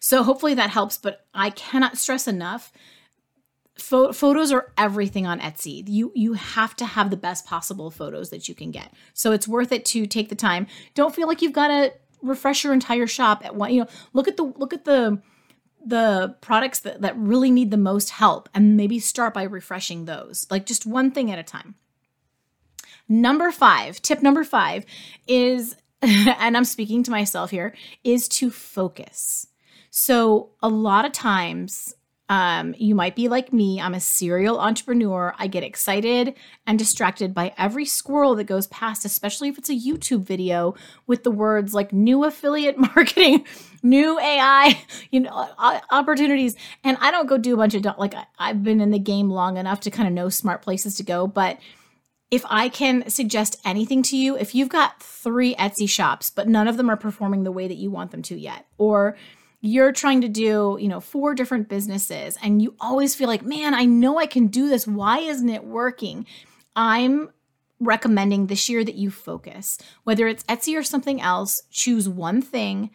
So 0.00 0.22
hopefully 0.22 0.54
that 0.54 0.70
helps, 0.70 0.96
but 0.96 1.26
I 1.34 1.50
cannot 1.50 1.98
stress 1.98 2.26
enough 2.26 2.72
photos 3.76 4.52
are 4.52 4.72
everything 4.78 5.26
on 5.26 5.40
Etsy. 5.40 5.82
You 5.88 6.12
you 6.14 6.34
have 6.34 6.76
to 6.76 6.86
have 6.86 7.10
the 7.10 7.16
best 7.16 7.44
possible 7.44 7.90
photos 7.90 8.30
that 8.30 8.48
you 8.48 8.54
can 8.54 8.70
get. 8.70 8.92
So 9.14 9.32
it's 9.32 9.48
worth 9.48 9.72
it 9.72 9.84
to 9.86 10.06
take 10.06 10.28
the 10.28 10.36
time. 10.36 10.66
Don't 10.94 11.14
feel 11.14 11.26
like 11.26 11.42
you've 11.42 11.52
got 11.52 11.68
to 11.68 11.92
refresh 12.24 12.64
your 12.64 12.72
entire 12.72 13.06
shop 13.06 13.44
at 13.44 13.54
one. 13.54 13.72
You 13.72 13.82
know, 13.82 13.88
look 14.12 14.28
at 14.28 14.36
the 14.36 14.44
look 14.44 14.72
at 14.72 14.84
the 14.84 15.20
the 15.86 16.34
products 16.40 16.80
that, 16.80 17.02
that 17.02 17.16
really 17.16 17.50
need 17.50 17.70
the 17.70 17.76
most 17.76 18.10
help 18.10 18.48
and 18.54 18.76
maybe 18.76 18.98
start 18.98 19.34
by 19.34 19.42
refreshing 19.42 20.06
those. 20.06 20.46
Like 20.50 20.66
just 20.66 20.86
one 20.86 21.10
thing 21.10 21.30
at 21.30 21.38
a 21.38 21.42
time. 21.42 21.74
Number 23.08 23.50
five, 23.50 24.00
tip 24.00 24.22
number 24.22 24.44
five 24.44 24.86
is, 25.26 25.76
and 26.02 26.56
I'm 26.56 26.64
speaking 26.64 27.02
to 27.02 27.10
myself 27.10 27.50
here, 27.50 27.74
is 28.02 28.28
to 28.28 28.50
focus. 28.50 29.48
So, 29.90 30.50
a 30.60 30.68
lot 30.68 31.04
of 31.04 31.12
times, 31.12 31.94
um, 32.30 32.74
you 32.78 32.94
might 32.94 33.14
be 33.14 33.28
like 33.28 33.52
me. 33.52 33.80
I'm 33.80 33.92
a 33.92 34.00
serial 34.00 34.58
entrepreneur. 34.58 35.34
I 35.38 35.46
get 35.46 35.62
excited 35.62 36.34
and 36.66 36.78
distracted 36.78 37.34
by 37.34 37.52
every 37.58 37.84
squirrel 37.84 38.34
that 38.36 38.44
goes 38.44 38.66
past, 38.68 39.04
especially 39.04 39.50
if 39.50 39.58
it's 39.58 39.68
a 39.68 39.78
YouTube 39.78 40.22
video 40.22 40.74
with 41.06 41.22
the 41.22 41.30
words 41.30 41.74
like 41.74 41.92
new 41.92 42.24
affiliate 42.24 42.78
marketing, 42.96 43.44
new 43.82 44.18
AI, 44.18 44.82
you 45.10 45.20
know, 45.20 45.48
opportunities. 45.90 46.56
And 46.82 46.96
I 47.00 47.10
don't 47.10 47.26
go 47.26 47.36
do 47.36 47.52
a 47.52 47.58
bunch 47.58 47.74
of, 47.74 47.84
like, 47.98 48.14
I've 48.38 48.62
been 48.62 48.80
in 48.80 48.90
the 48.90 48.98
game 48.98 49.28
long 49.28 49.58
enough 49.58 49.80
to 49.80 49.90
kind 49.90 50.08
of 50.08 50.14
know 50.14 50.30
smart 50.30 50.62
places 50.62 50.94
to 50.96 51.02
go. 51.02 51.26
But 51.26 51.58
if 52.30 52.42
I 52.48 52.70
can 52.70 53.08
suggest 53.10 53.60
anything 53.66 54.02
to 54.04 54.16
you, 54.16 54.36
if 54.38 54.54
you've 54.54 54.70
got 54.70 55.02
three 55.02 55.54
Etsy 55.56 55.88
shops, 55.88 56.30
but 56.30 56.48
none 56.48 56.68
of 56.68 56.78
them 56.78 56.88
are 56.88 56.96
performing 56.96 57.44
the 57.44 57.52
way 57.52 57.68
that 57.68 57.76
you 57.76 57.90
want 57.90 58.12
them 58.12 58.22
to 58.22 58.34
yet, 58.34 58.66
or 58.78 59.16
you're 59.64 59.92
trying 59.92 60.20
to 60.20 60.28
do, 60.28 60.76
you 60.78 60.88
know, 60.88 61.00
four 61.00 61.34
different 61.34 61.70
businesses 61.70 62.36
and 62.42 62.60
you 62.60 62.74
always 62.80 63.14
feel 63.14 63.28
like, 63.28 63.42
man, 63.42 63.72
I 63.72 63.86
know 63.86 64.18
I 64.18 64.26
can 64.26 64.48
do 64.48 64.68
this. 64.68 64.86
Why 64.86 65.20
isn't 65.20 65.48
it 65.48 65.64
working? 65.64 66.26
I'm 66.76 67.30
recommending 67.80 68.46
this 68.46 68.68
year 68.68 68.84
that 68.84 68.96
you 68.96 69.10
focus. 69.10 69.78
Whether 70.02 70.26
it's 70.26 70.44
Etsy 70.44 70.78
or 70.78 70.82
something 70.82 71.18
else, 71.18 71.62
choose 71.70 72.06
one 72.06 72.42
thing. 72.42 72.90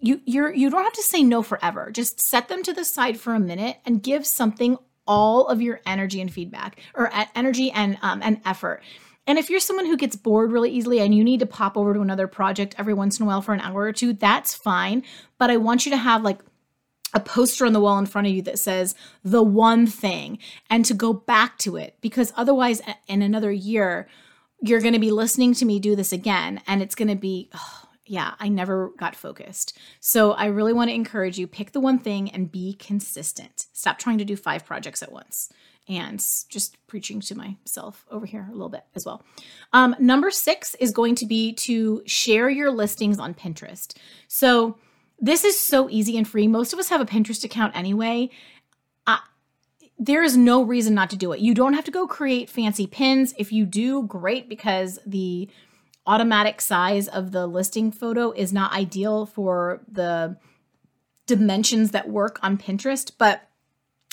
You 0.00 0.20
you're 0.26 0.52
you 0.52 0.68
don't 0.68 0.84
have 0.84 0.92
to 0.92 1.02
say 1.02 1.22
no 1.22 1.42
forever. 1.42 1.90
Just 1.90 2.20
set 2.20 2.48
them 2.48 2.62
to 2.64 2.74
the 2.74 2.84
side 2.84 3.18
for 3.18 3.34
a 3.34 3.40
minute 3.40 3.78
and 3.86 4.02
give 4.02 4.26
something 4.26 4.76
all 5.06 5.46
of 5.46 5.62
your 5.62 5.80
energy 5.86 6.20
and 6.20 6.30
feedback 6.30 6.78
or 6.94 7.10
energy 7.34 7.70
and 7.70 7.96
um, 8.02 8.20
and 8.22 8.42
effort. 8.44 8.82
And 9.26 9.38
if 9.38 9.48
you're 9.48 9.60
someone 9.60 9.86
who 9.86 9.96
gets 9.96 10.16
bored 10.16 10.50
really 10.50 10.70
easily 10.70 11.00
and 11.00 11.14
you 11.14 11.22
need 11.22 11.40
to 11.40 11.46
pop 11.46 11.76
over 11.76 11.94
to 11.94 12.00
another 12.00 12.26
project 12.26 12.74
every 12.78 12.94
once 12.94 13.18
in 13.18 13.24
a 13.24 13.26
while 13.26 13.42
for 13.42 13.54
an 13.54 13.60
hour 13.60 13.82
or 13.82 13.92
two, 13.92 14.12
that's 14.12 14.54
fine. 14.54 15.04
But 15.38 15.50
I 15.50 15.56
want 15.58 15.86
you 15.86 15.90
to 15.92 15.98
have 15.98 16.22
like 16.22 16.40
a 17.14 17.20
poster 17.20 17.66
on 17.66 17.72
the 17.72 17.80
wall 17.80 17.98
in 17.98 18.06
front 18.06 18.26
of 18.26 18.32
you 18.32 18.42
that 18.42 18.58
says 18.58 18.94
the 19.22 19.42
one 19.42 19.86
thing 19.86 20.38
and 20.70 20.84
to 20.86 20.94
go 20.94 21.12
back 21.12 21.58
to 21.58 21.76
it 21.76 21.96
because 22.00 22.32
otherwise, 22.36 22.80
in 23.06 23.22
another 23.22 23.52
year, 23.52 24.08
you're 24.60 24.80
going 24.80 24.94
to 24.94 24.98
be 24.98 25.10
listening 25.10 25.54
to 25.54 25.64
me 25.64 25.78
do 25.78 25.94
this 25.94 26.12
again 26.12 26.60
and 26.66 26.82
it's 26.82 26.94
going 26.94 27.08
to 27.08 27.16
be, 27.16 27.50
oh, 27.54 27.82
yeah, 28.06 28.34
I 28.40 28.48
never 28.48 28.90
got 28.98 29.14
focused. 29.14 29.78
So 30.00 30.32
I 30.32 30.46
really 30.46 30.72
want 30.72 30.90
to 30.90 30.94
encourage 30.94 31.38
you 31.38 31.46
pick 31.46 31.72
the 31.72 31.80
one 31.80 31.98
thing 31.98 32.30
and 32.30 32.50
be 32.50 32.74
consistent. 32.74 33.66
Stop 33.72 33.98
trying 33.98 34.18
to 34.18 34.24
do 34.24 34.36
five 34.36 34.64
projects 34.64 35.02
at 35.02 35.12
once 35.12 35.52
and 35.88 36.24
just 36.48 36.76
preaching 36.86 37.20
to 37.20 37.34
myself 37.34 38.06
over 38.10 38.24
here 38.24 38.46
a 38.48 38.52
little 38.52 38.68
bit 38.68 38.84
as 38.94 39.04
well. 39.04 39.22
Um, 39.72 39.96
number 39.98 40.30
six 40.30 40.74
is 40.76 40.92
going 40.92 41.16
to 41.16 41.26
be 41.26 41.52
to 41.54 42.02
share 42.06 42.48
your 42.48 42.70
listings 42.70 43.18
on 43.18 43.34
Pinterest. 43.34 43.96
So 44.28 44.78
this 45.18 45.44
is 45.44 45.58
so 45.58 45.88
easy 45.90 46.16
and 46.16 46.26
free. 46.26 46.46
Most 46.46 46.72
of 46.72 46.78
us 46.78 46.88
have 46.88 47.00
a 47.00 47.06
Pinterest 47.06 47.44
account 47.44 47.76
anyway. 47.76 48.30
Uh, 49.06 49.18
there 49.98 50.22
is 50.22 50.36
no 50.36 50.62
reason 50.62 50.94
not 50.94 51.10
to 51.10 51.16
do 51.16 51.32
it. 51.32 51.40
You 51.40 51.54
don't 51.54 51.74
have 51.74 51.84
to 51.84 51.90
go 51.90 52.06
create 52.06 52.48
fancy 52.48 52.86
pins. 52.86 53.34
If 53.38 53.52
you 53.52 53.66
do, 53.66 54.04
great, 54.04 54.48
because 54.48 54.98
the 55.06 55.48
automatic 56.06 56.60
size 56.60 57.06
of 57.06 57.30
the 57.30 57.46
listing 57.46 57.92
photo 57.92 58.32
is 58.32 58.52
not 58.52 58.72
ideal 58.72 59.26
for 59.26 59.82
the 59.90 60.36
dimensions 61.26 61.92
that 61.92 62.08
work 62.08 62.40
on 62.42 62.58
Pinterest, 62.58 63.12
but 63.16 63.48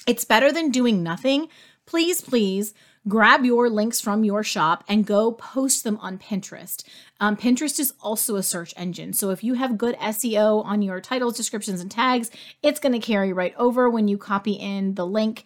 it's 0.10 0.26
better 0.26 0.52
than 0.52 0.72
doing 0.72 1.04
nothing. 1.04 1.50
Please, 1.86 2.20
please 2.20 2.74
grab 3.08 3.46
your 3.46 3.70
links 3.70 4.02
from 4.02 4.24
your 4.24 4.44
shop 4.44 4.84
and 4.88 5.06
go 5.06 5.32
post 5.32 5.84
them 5.84 6.00
on 6.02 6.18
Pinterest. 6.18 6.84
Um, 7.20 7.38
Pinterest 7.38 7.80
is 7.80 7.94
also 8.02 8.36
a 8.36 8.42
search 8.42 8.74
engine. 8.76 9.14
So 9.14 9.30
if 9.30 9.44
you 9.44 9.54
have 9.54 9.78
good 9.78 9.96
SEO 10.00 10.66
on 10.66 10.82
your 10.82 11.00
titles, 11.00 11.38
descriptions, 11.38 11.80
and 11.80 11.92
tags, 11.92 12.32
it's 12.64 12.80
going 12.80 12.94
to 12.94 13.00
carry 13.00 13.32
right 13.32 13.54
over 13.56 13.88
when 13.88 14.08
you 14.08 14.18
copy 14.18 14.54
in 14.54 14.96
the 14.96 15.06
link. 15.06 15.46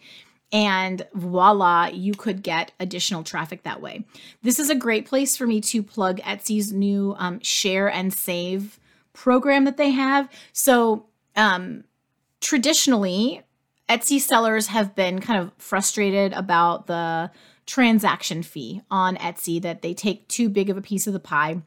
And 0.50 1.06
voila, 1.12 1.88
you 1.88 2.14
could 2.14 2.42
get 2.42 2.72
additional 2.80 3.22
traffic 3.22 3.64
that 3.64 3.82
way. 3.82 4.06
This 4.42 4.58
is 4.58 4.70
a 4.70 4.74
great 4.74 5.04
place 5.04 5.36
for 5.36 5.46
me 5.46 5.60
to 5.60 5.82
plug 5.82 6.20
Etsy's 6.20 6.72
new 6.72 7.14
um, 7.18 7.38
share 7.40 7.90
and 7.90 8.14
save 8.14 8.80
program 9.12 9.64
that 9.64 9.76
they 9.76 9.90
have. 9.90 10.30
So, 10.54 11.04
um, 11.36 11.84
traditionally, 12.40 13.42
Etsy 13.88 14.20
sellers 14.20 14.68
have 14.68 14.94
been 14.94 15.20
kind 15.20 15.42
of 15.42 15.52
frustrated 15.58 16.32
about 16.32 16.86
the 16.86 17.30
transaction 17.66 18.42
fee 18.42 18.82
on 18.90 19.16
Etsy 19.16 19.60
that 19.62 19.82
they 19.82 19.94
take 19.94 20.28
too 20.28 20.48
big 20.48 20.70
of 20.70 20.76
a 20.76 20.82
piece 20.82 21.06
of 21.06 21.12
the 21.12 21.20
pie. 21.20 21.62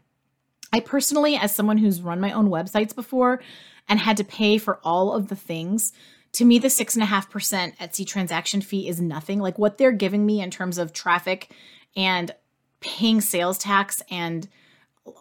I 0.73 0.79
personally, 0.79 1.35
as 1.35 1.55
someone 1.55 1.77
who's 1.77 2.01
run 2.01 2.19
my 2.19 2.31
own 2.31 2.49
websites 2.49 2.93
before 2.93 3.41
and 3.87 3.99
had 3.99 4.17
to 4.17 4.23
pay 4.23 4.57
for 4.57 4.79
all 4.83 5.13
of 5.13 5.29
the 5.29 5.35
things, 5.35 5.93
to 6.33 6.45
me, 6.45 6.59
the 6.59 6.69
six 6.69 6.95
and 6.95 7.03
a 7.03 7.07
half 7.07 7.29
percent 7.29 7.77
Etsy 7.79 8.05
transaction 8.05 8.61
fee 8.61 8.87
is 8.87 8.99
nothing. 8.99 9.39
Like 9.39 9.57
what 9.57 9.77
they're 9.77 9.91
giving 9.91 10.25
me 10.25 10.41
in 10.41 10.51
terms 10.51 10.77
of 10.77 10.93
traffic 10.93 11.51
and 11.95 12.31
paying 12.79 13.21
sales 13.21 13.57
tax 13.57 14.01
and 14.09 14.47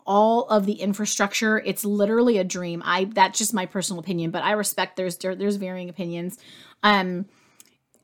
all 0.04 0.44
of 0.44 0.66
the 0.66 0.74
infrastructure. 0.74 1.58
It's 1.58 1.84
literally 1.84 2.38
a 2.38 2.44
dream. 2.44 2.82
I 2.84 3.04
that's 3.04 3.38
just 3.38 3.54
my 3.54 3.66
personal 3.66 4.00
opinion 4.00 4.30
but 4.30 4.42
i 4.42 4.52
respect 4.52 4.96
there's 4.96 5.16
there's 5.16 5.56
varying 5.56 5.88
opinions. 5.88 6.38
Um 6.82 7.26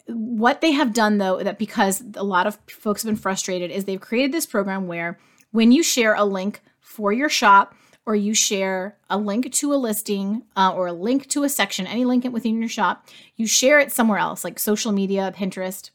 what 0.07 0.61
they 0.61 0.73
have 0.73 0.92
done 0.92 1.18
though 1.18 1.42
that 1.42 1.59
because 1.59 2.03
a 2.16 2.25
lot 2.25 2.47
of 2.47 2.59
folks 2.68 3.03
have 3.03 3.09
been 3.09 3.16
frustrated 3.16 3.71
is 3.71 3.85
they've 3.85 4.01
created 4.01 4.33
this 4.33 4.47
program 4.47 4.87
where 4.87 5.18
when 5.53 5.73
you 5.73 5.83
share 5.83 6.14
a 6.14 6.25
link 6.25 6.61
for 6.81 7.12
your 7.12 7.29
shop 7.29 7.75
or 8.05 8.16
you 8.16 8.35
share 8.35 8.99
a 9.09 9.16
link 9.16 9.53
to 9.53 9.73
a 9.73 9.77
listing 9.77 10.42
uh, 10.57 10.73
or 10.75 10.88
a 10.88 10.92
link 10.92 11.29
to 11.29 11.45
a 11.45 11.49
section 11.49 11.87
any 11.87 12.05
link 12.05 12.25
within 12.33 12.59
your 12.59 12.68
shop 12.68 13.07
you 13.37 13.47
share 13.47 13.79
it 13.79 13.92
somewhere 13.92 14.18
else 14.18 14.45
like 14.45 14.59
social 14.59 14.92
media 14.92 15.33
pinterest 15.37 15.90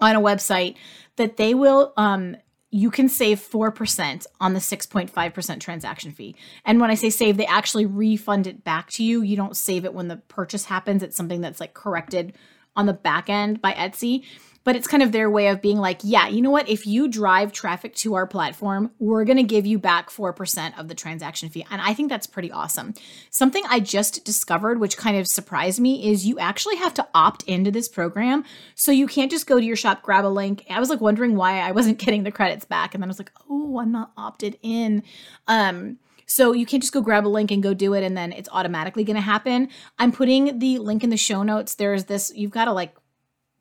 on 0.00 0.14
a 0.14 0.20
website 0.20 0.76
that 1.16 1.36
they 1.36 1.54
will 1.54 1.92
um, 1.96 2.36
you 2.70 2.90
can 2.90 3.08
save 3.08 3.40
4% 3.40 4.26
on 4.40 4.52
the 4.52 4.60
6.5% 4.60 5.60
transaction 5.60 6.12
fee. 6.12 6.36
And 6.64 6.80
when 6.80 6.90
I 6.90 6.94
say 6.94 7.08
save, 7.08 7.36
they 7.36 7.46
actually 7.46 7.86
refund 7.86 8.46
it 8.46 8.62
back 8.62 8.90
to 8.90 9.04
you. 9.04 9.22
You 9.22 9.36
don't 9.36 9.56
save 9.56 9.84
it 9.84 9.94
when 9.94 10.08
the 10.08 10.16
purchase 10.16 10.66
happens. 10.66 11.02
It's 11.02 11.16
something 11.16 11.40
that's 11.40 11.60
like 11.60 11.72
corrected 11.72 12.34
on 12.78 12.86
the 12.86 12.94
back 12.94 13.28
end 13.28 13.60
by 13.60 13.72
Etsy 13.72 14.24
but 14.68 14.76
it's 14.76 14.86
kind 14.86 15.02
of 15.02 15.12
their 15.12 15.30
way 15.30 15.48
of 15.48 15.62
being 15.62 15.78
like, 15.78 16.00
yeah, 16.02 16.28
you 16.28 16.42
know 16.42 16.50
what? 16.50 16.68
If 16.68 16.86
you 16.86 17.08
drive 17.08 17.52
traffic 17.52 17.94
to 17.96 18.16
our 18.16 18.26
platform, 18.26 18.90
we're 18.98 19.24
going 19.24 19.38
to 19.38 19.42
give 19.42 19.64
you 19.64 19.78
back 19.78 20.10
4% 20.10 20.78
of 20.78 20.88
the 20.88 20.94
transaction 20.94 21.48
fee. 21.48 21.64
And 21.70 21.80
I 21.80 21.94
think 21.94 22.10
that's 22.10 22.26
pretty 22.26 22.52
awesome. 22.52 22.92
Something 23.30 23.64
I 23.70 23.80
just 23.80 24.26
discovered, 24.26 24.78
which 24.78 24.98
kind 24.98 25.16
of 25.16 25.26
surprised 25.26 25.80
me, 25.80 26.10
is 26.10 26.26
you 26.26 26.38
actually 26.38 26.76
have 26.76 26.92
to 26.94 27.08
opt 27.14 27.44
into 27.44 27.70
this 27.70 27.88
program. 27.88 28.44
So 28.74 28.92
you 28.92 29.06
can't 29.06 29.30
just 29.30 29.46
go 29.46 29.58
to 29.58 29.64
your 29.64 29.74
shop, 29.74 30.02
grab 30.02 30.26
a 30.26 30.28
link. 30.28 30.66
I 30.68 30.80
was 30.80 30.90
like 30.90 31.00
wondering 31.00 31.34
why 31.34 31.60
I 31.60 31.72
wasn't 31.72 31.96
getting 32.04 32.24
the 32.24 32.30
credits 32.30 32.66
back. 32.66 32.92
And 32.92 33.02
then 33.02 33.08
I 33.08 33.12
was 33.12 33.18
like, 33.18 33.32
oh, 33.48 33.78
I'm 33.78 33.90
not 33.90 34.12
opted 34.18 34.58
in. 34.60 35.02
Um, 35.46 35.96
so 36.28 36.52
you 36.52 36.66
can't 36.66 36.82
just 36.82 36.92
go 36.92 37.00
grab 37.00 37.26
a 37.26 37.28
link 37.28 37.50
and 37.50 37.62
go 37.62 37.72
do 37.72 37.94
it 37.94 38.04
and 38.04 38.16
then 38.16 38.32
it's 38.32 38.50
automatically 38.52 39.02
going 39.02 39.16
to 39.16 39.22
happen. 39.22 39.70
I'm 39.98 40.12
putting 40.12 40.58
the 40.58 40.78
link 40.78 41.02
in 41.02 41.08
the 41.08 41.16
show 41.16 41.42
notes. 41.42 41.74
There's 41.74 42.04
this, 42.04 42.30
you've 42.36 42.50
got 42.50 42.66
to 42.66 42.72
like 42.72 42.94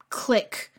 click 0.10 0.72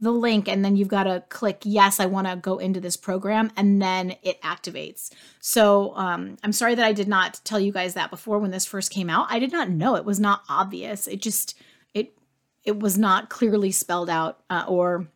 the 0.00 0.10
link 0.10 0.48
and 0.48 0.64
then 0.64 0.76
you've 0.76 0.88
got 0.88 1.04
to 1.04 1.22
click 1.28 1.60
yes 1.64 2.00
i 2.00 2.06
want 2.06 2.26
to 2.26 2.34
go 2.34 2.56
into 2.56 2.80
this 2.80 2.96
program 2.96 3.50
and 3.56 3.82
then 3.82 4.16
it 4.22 4.40
activates. 4.42 5.10
So 5.40 5.94
um, 5.96 6.36
i'm 6.42 6.52
sorry 6.52 6.74
that 6.74 6.84
i 6.84 6.92
did 6.92 7.08
not 7.08 7.40
tell 7.44 7.60
you 7.60 7.72
guys 7.72 7.94
that 7.94 8.10
before 8.10 8.38
when 8.38 8.50
this 8.50 8.64
first 8.66 8.90
came 8.90 9.10
out. 9.10 9.26
I 9.28 9.38
did 9.38 9.52
not 9.52 9.68
know. 9.68 9.96
It 9.96 10.04
was 10.04 10.20
not 10.20 10.42
obvious. 10.48 11.06
It 11.06 11.20
just 11.20 11.58
it 11.92 12.16
it 12.64 12.78
was 12.78 12.96
not 12.96 13.28
clearly 13.28 13.72
spelled 13.72 14.08
out 14.08 14.40
uh, 14.48 14.64
or 14.68 15.06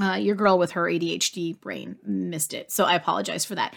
uh, 0.00 0.14
your 0.14 0.34
girl 0.34 0.58
with 0.58 0.72
her 0.72 0.84
adhd 0.84 1.60
brain 1.60 1.96
missed 2.02 2.54
it. 2.54 2.72
So 2.72 2.84
i 2.84 2.94
apologize 2.94 3.44
for 3.44 3.54
that 3.54 3.74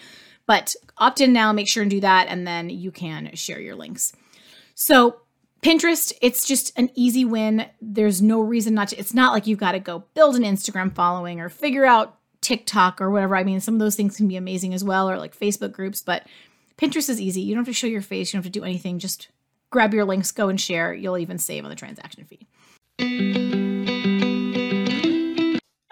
but 0.49 0.75
opt 0.97 1.21
in 1.21 1.31
now 1.31 1.53
make 1.53 1.69
sure 1.69 1.83
and 1.83 1.91
do 1.91 2.01
that 2.01 2.27
and 2.27 2.45
then 2.45 2.69
you 2.69 2.91
can 2.91 3.33
share 3.35 3.61
your 3.61 3.75
links 3.75 4.11
so 4.73 5.21
Pinterest, 5.61 6.13
it's 6.21 6.47
just 6.47 6.71
an 6.77 6.89
easy 6.95 7.25
win. 7.25 7.65
There's 7.81 8.21
no 8.21 8.39
reason 8.39 8.73
not 8.73 8.89
to. 8.89 8.97
It's 8.97 9.13
not 9.13 9.33
like 9.33 9.45
you've 9.45 9.59
got 9.59 9.73
to 9.73 9.79
go 9.79 10.05
build 10.13 10.37
an 10.37 10.43
Instagram 10.43 10.93
following 10.95 11.41
or 11.41 11.49
figure 11.49 11.85
out 11.85 12.17
TikTok 12.41 13.01
or 13.01 13.11
whatever. 13.11 13.35
I 13.35 13.43
mean, 13.43 13.59
some 13.59 13.73
of 13.73 13.79
those 13.79 13.97
things 13.97 14.15
can 14.15 14.29
be 14.29 14.37
amazing 14.37 14.73
as 14.73 14.85
well, 14.85 15.09
or 15.09 15.17
like 15.17 15.37
Facebook 15.37 15.73
groups, 15.73 16.01
but 16.01 16.25
Pinterest 16.77 17.09
is 17.09 17.19
easy. 17.19 17.41
You 17.41 17.55
don't 17.55 17.65
have 17.65 17.73
to 17.73 17.77
show 17.77 17.87
your 17.87 18.01
face, 18.01 18.31
you 18.31 18.37
don't 18.37 18.45
have 18.45 18.53
to 18.53 18.59
do 18.59 18.63
anything. 18.63 18.99
Just 18.99 19.27
grab 19.69 19.93
your 19.93 20.05
links, 20.05 20.31
go 20.31 20.47
and 20.47 20.59
share. 20.59 20.93
You'll 20.93 21.17
even 21.17 21.37
save 21.37 21.65
on 21.65 21.69
the 21.69 21.75
transaction 21.75 22.23
fee. 22.23 22.47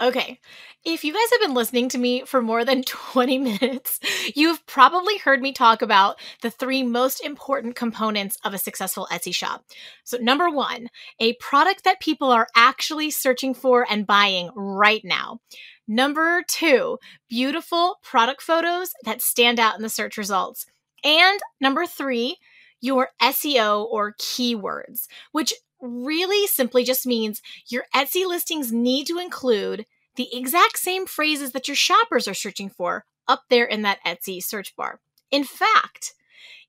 Okay, 0.01 0.39
if 0.85 1.03
you 1.03 1.13
guys 1.13 1.29
have 1.31 1.41
been 1.41 1.53
listening 1.53 1.89
to 1.89 1.97
me 1.97 2.23
for 2.25 2.41
more 2.41 2.63
than 2.63 2.83
20 2.85 3.37
minutes, 3.37 3.99
you've 4.35 4.65
probably 4.65 5.17
heard 5.17 5.41
me 5.41 5.51
talk 5.51 5.81
about 5.81 6.19
the 6.41 6.51
three 6.51 6.83
most 6.83 7.23
important 7.23 7.75
components 7.75 8.37
of 8.43 8.53
a 8.53 8.57
successful 8.57 9.07
Etsy 9.11 9.33
shop. 9.33 9.65
So, 10.03 10.17
number 10.17 10.49
one, 10.49 10.89
a 11.19 11.33
product 11.33 11.83
that 11.83 11.99
people 11.99 12.31
are 12.31 12.47
actually 12.55 13.11
searching 13.11 13.53
for 13.53 13.85
and 13.89 14.07
buying 14.07 14.49
right 14.55 15.01
now. 15.03 15.39
Number 15.87 16.43
two, 16.47 16.97
beautiful 17.29 17.99
product 18.03 18.41
photos 18.41 18.91
that 19.03 19.21
stand 19.21 19.59
out 19.59 19.75
in 19.75 19.81
the 19.81 19.89
search 19.89 20.17
results. 20.17 20.65
And 21.03 21.39
number 21.61 21.85
three, 21.85 22.37
your 22.81 23.09
SEO 23.21 23.85
or 23.85 24.13
keywords, 24.13 25.07
which 25.31 25.53
really 25.81 26.47
simply 26.47 26.83
just 26.83 27.05
means 27.05 27.41
your 27.67 27.85
Etsy 27.95 28.25
listings 28.25 28.71
need 28.71 29.07
to 29.07 29.19
include 29.19 29.85
the 30.17 30.35
exact 30.35 30.77
same 30.77 31.05
phrases 31.05 31.53
that 31.53 31.67
your 31.67 31.75
shoppers 31.75 32.27
are 32.27 32.33
searching 32.33 32.69
for 32.69 33.05
up 33.27 33.43
there 33.49 33.65
in 33.65 33.83
that 33.83 33.99
Etsy 34.05 34.43
search 34.43 34.75
bar. 34.75 34.99
In 35.31 35.43
fact, 35.43 36.13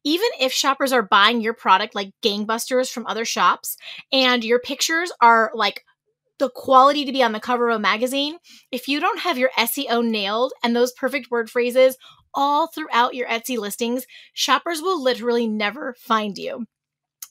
even 0.05 0.29
if 0.41 0.53
shoppers 0.53 0.93
are 0.93 1.03
buying 1.03 1.41
your 1.41 1.55
product 1.55 1.95
like 1.95 2.13
gangbusters 2.23 2.91
from 2.91 3.07
other 3.07 3.25
shops 3.25 3.77
and 4.13 4.45
your 4.45 4.61
pictures 4.61 5.13
are 5.21 5.51
like 5.55 5.85
the 6.39 6.51
quality 6.51 7.05
to 7.05 7.13
be 7.13 7.23
on 7.23 7.33
the 7.33 7.41
cover 7.41 7.69
of 7.69 7.77
a 7.77 7.81
magazine, 7.81 8.39
if 8.71 8.87
you 8.87 9.01
don't 9.01 9.21
have 9.21 9.39
your 9.39 9.51
SEO 9.59 10.09
nailed 10.09 10.53
and 10.63 10.75
those 10.75 10.93
perfect 10.93 11.31
word 11.31 11.51
phrases 11.51 11.97
all 12.33 12.69
throughout 12.69 13.15
your 13.15 13.27
Etsy 13.27 13.59
listings, 13.59 14.07
shoppers 14.33 14.81
will 14.81 15.03
literally 15.03 15.49
never 15.49 15.95
find 15.99 16.39
you. 16.39 16.67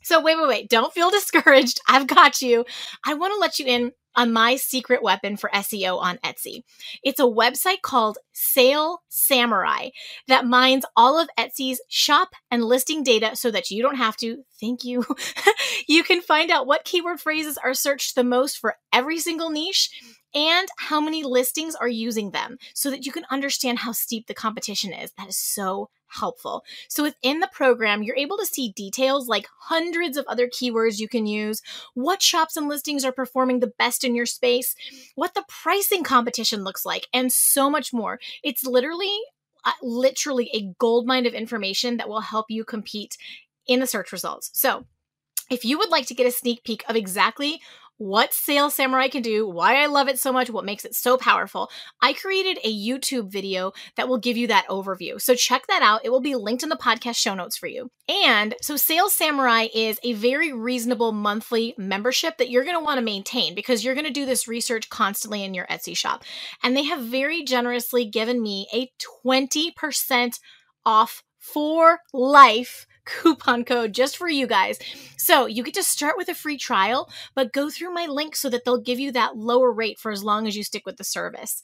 So, 0.03 0.21
wait, 0.21 0.37
wait, 0.37 0.47
wait. 0.47 0.69
Don't 0.69 0.93
feel 0.93 1.09
discouraged. 1.11 1.79
I've 1.87 2.07
got 2.07 2.41
you. 2.41 2.65
I 3.05 3.13
want 3.13 3.33
to 3.33 3.39
let 3.39 3.59
you 3.59 3.65
in 3.65 3.91
on 4.17 4.33
my 4.33 4.55
secret 4.55 5.01
weapon 5.01 5.37
for 5.37 5.49
SEO 5.53 5.99
on 6.01 6.17
Etsy. 6.17 6.63
It's 7.03 7.19
a 7.19 7.23
website 7.23 7.81
called 7.83 8.17
Sale 8.33 8.99
Samurai 9.07 9.89
that 10.27 10.45
mines 10.45 10.85
all 10.95 11.19
of 11.19 11.29
Etsy's 11.37 11.79
shop 11.87 12.29
and 12.51 12.65
listing 12.65 13.03
data 13.03 13.35
so 13.35 13.51
that 13.51 13.69
you 13.69 13.81
don't 13.81 13.95
have 13.95 14.17
to. 14.17 14.43
Thank 14.59 14.83
you. 14.83 15.05
you 15.87 16.03
can 16.03 16.21
find 16.21 16.51
out 16.51 16.67
what 16.67 16.83
keyword 16.83 17.21
phrases 17.21 17.57
are 17.57 17.75
searched 17.75 18.15
the 18.15 18.23
most 18.23 18.57
for 18.57 18.75
every 18.91 19.19
single 19.19 19.51
niche 19.51 19.89
and 20.37 20.67
how 20.77 21.01
many 21.01 21.23
listings 21.23 21.73
are 21.73 21.87
using 21.87 22.29
them 22.29 22.59
so 22.75 22.91
that 22.91 23.07
you 23.07 23.11
can 23.11 23.25
understand 23.31 23.79
how 23.79 23.91
steep 23.91 24.27
the 24.27 24.35
competition 24.35 24.93
is. 24.93 25.11
That 25.17 25.27
is 25.27 25.35
so 25.35 25.89
helpful. 26.09 26.63
So 26.87 27.01
within 27.01 27.39
the 27.39 27.49
program, 27.51 28.03
you're 28.03 28.15
able 28.15 28.37
to 28.37 28.45
see 28.45 28.71
details 28.75 29.27
like 29.27 29.47
hundreds 29.61 30.15
of 30.15 30.25
other 30.27 30.47
keywords 30.47 30.99
you 30.99 31.07
can 31.07 31.25
use, 31.25 31.63
what 31.95 32.21
shops 32.21 32.55
and 32.55 32.69
listings 32.69 33.03
are 33.03 33.11
performing 33.11 33.61
the 33.61 33.73
best 33.79 34.03
in 34.03 34.13
your 34.13 34.27
space, 34.27 34.75
what 35.15 35.33
the 35.33 35.43
pricing 35.49 36.03
competition 36.03 36.63
looks 36.63 36.85
like, 36.85 37.07
and 37.11 37.33
so 37.33 37.67
much 37.67 37.91
more. 37.91 38.19
It's 38.43 38.63
literally 38.63 39.17
uh, 39.65 39.71
literally 39.81 40.51
a 40.53 40.71
gold 40.77 41.07
mine 41.07 41.25
of 41.25 41.33
information 41.33 41.97
that 41.97 42.07
will 42.07 42.21
help 42.21 42.45
you 42.49 42.63
compete 42.63 43.17
in 43.65 43.79
the 43.79 43.87
search 43.87 44.11
results. 44.11 44.51
So, 44.53 44.85
if 45.49 45.65
you 45.65 45.77
would 45.77 45.89
like 45.89 46.05
to 46.07 46.13
get 46.13 46.27
a 46.27 46.31
sneak 46.31 46.63
peek 46.63 46.83
of 46.87 46.95
exactly 46.95 47.59
what 47.97 48.33
Sale 48.33 48.69
Samurai 48.69 49.07
can 49.07 49.21
do, 49.21 49.47
why 49.47 49.81
I 49.81 49.87
love 49.87 50.07
it 50.07 50.19
so 50.19 50.31
much, 50.31 50.49
what 50.49 50.65
makes 50.65 50.85
it 50.85 50.95
so 50.95 51.17
powerful, 51.17 51.69
I 52.01 52.13
created 52.13 52.59
a 52.63 52.73
YouTube 52.73 53.31
video 53.31 53.73
that 53.95 54.07
will 54.07 54.19
give 54.19 54.37
you 54.37 54.47
that 54.47 54.67
overview. 54.67 55.19
So 55.19 55.35
check 55.35 55.67
that 55.67 55.81
out. 55.81 56.01
It 56.03 56.09
will 56.09 56.21
be 56.21 56.35
linked 56.35 56.63
in 56.63 56.69
the 56.69 56.75
podcast 56.75 57.15
show 57.15 57.33
notes 57.33 57.57
for 57.57 57.67
you. 57.67 57.89
And 58.07 58.55
so 58.61 58.75
Sale 58.75 59.09
Samurai 59.09 59.67
is 59.73 59.99
a 60.03 60.13
very 60.13 60.53
reasonable 60.53 61.11
monthly 61.11 61.73
membership 61.77 62.37
that 62.37 62.49
you're 62.49 62.63
going 62.63 62.77
to 62.77 62.83
want 62.83 62.99
to 62.99 63.05
maintain 63.05 63.55
because 63.55 63.83
you're 63.83 63.95
going 63.95 64.05
to 64.05 64.13
do 64.13 64.25
this 64.25 64.47
research 64.47 64.89
constantly 64.89 65.43
in 65.43 65.53
your 65.53 65.67
Etsy 65.67 65.97
shop. 65.97 66.23
And 66.63 66.75
they 66.75 66.83
have 66.83 67.01
very 67.01 67.43
generously 67.43 68.05
given 68.05 68.41
me 68.41 68.67
a 68.73 68.91
20% 69.25 70.39
off 70.85 71.23
for 71.39 71.99
life 72.13 72.85
coupon 73.07 73.63
code 73.63 73.93
just 73.93 74.17
for 74.17 74.27
you 74.27 74.45
guys. 74.45 74.79
So 75.17 75.45
you 75.45 75.63
get 75.63 75.73
to 75.75 75.83
start 75.83 76.15
with 76.17 76.29
a 76.29 76.35
free 76.35 76.57
trial, 76.57 77.09
but 77.35 77.53
go 77.53 77.69
through 77.69 77.93
my 77.93 78.05
link 78.05 78.35
so 78.35 78.49
that 78.49 78.65
they'll 78.65 78.79
give 78.79 78.99
you 78.99 79.11
that 79.13 79.37
lower 79.37 79.71
rate 79.71 79.99
for 79.99 80.11
as 80.11 80.23
long 80.23 80.47
as 80.47 80.55
you 80.55 80.63
stick 80.63 80.85
with 80.85 80.97
the 80.97 81.03
service. 81.03 81.61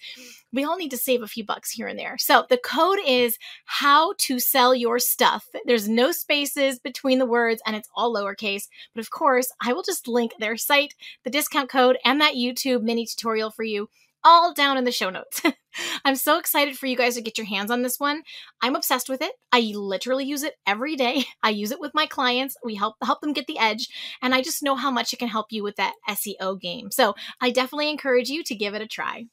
We 0.51 0.63
all 0.63 0.77
need 0.77 0.91
to 0.91 0.97
save 0.97 1.21
a 1.21 1.27
few 1.27 1.45
bucks 1.45 1.71
here 1.71 1.87
and 1.87 1.97
there. 1.97 2.17
So 2.17 2.45
the 2.49 2.57
code 2.57 2.99
is 3.05 3.37
how 3.65 4.13
to 4.19 4.39
sell 4.39 4.73
your 4.73 4.99
stuff. 4.99 5.47
There's 5.65 5.87
no 5.87 6.11
spaces 6.11 6.79
between 6.79 7.19
the 7.19 7.25
words 7.25 7.61
and 7.65 7.75
it's 7.75 7.89
all 7.95 8.13
lowercase. 8.13 8.67
But 8.93 9.01
of 9.01 9.11
course, 9.11 9.51
I 9.61 9.73
will 9.73 9.83
just 9.83 10.07
link 10.07 10.33
their 10.39 10.57
site, 10.57 10.95
the 11.23 11.29
discount 11.29 11.69
code, 11.69 11.97
and 12.05 12.19
that 12.21 12.35
YouTube 12.35 12.81
mini 12.81 13.05
tutorial 13.05 13.51
for 13.51 13.63
you 13.63 13.89
all 14.23 14.53
down 14.53 14.77
in 14.77 14.83
the 14.83 14.91
show 14.91 15.09
notes. 15.09 15.41
I'm 16.05 16.15
so 16.15 16.37
excited 16.37 16.77
for 16.77 16.85
you 16.85 16.95
guys 16.95 17.15
to 17.15 17.21
get 17.21 17.37
your 17.37 17.47
hands 17.47 17.71
on 17.71 17.81
this 17.81 17.99
one. 17.99 18.23
I'm 18.61 18.75
obsessed 18.75 19.09
with 19.09 19.21
it. 19.21 19.33
I 19.51 19.71
literally 19.75 20.25
use 20.25 20.43
it 20.43 20.55
every 20.65 20.95
day. 20.95 21.25
I 21.43 21.49
use 21.49 21.71
it 21.71 21.79
with 21.79 21.93
my 21.93 22.05
clients. 22.05 22.55
We 22.63 22.75
help 22.75 22.95
help 23.03 23.21
them 23.21 23.33
get 23.33 23.47
the 23.47 23.59
edge, 23.59 23.87
and 24.21 24.33
I 24.33 24.41
just 24.41 24.63
know 24.63 24.75
how 24.75 24.91
much 24.91 25.13
it 25.13 25.19
can 25.19 25.27
help 25.27 25.47
you 25.51 25.63
with 25.63 25.75
that 25.77 25.93
SEO 26.09 26.59
game. 26.59 26.91
So, 26.91 27.15
I 27.41 27.51
definitely 27.51 27.89
encourage 27.89 28.29
you 28.29 28.43
to 28.43 28.55
give 28.55 28.73
it 28.73 28.81
a 28.81 28.87
try. 28.87 29.25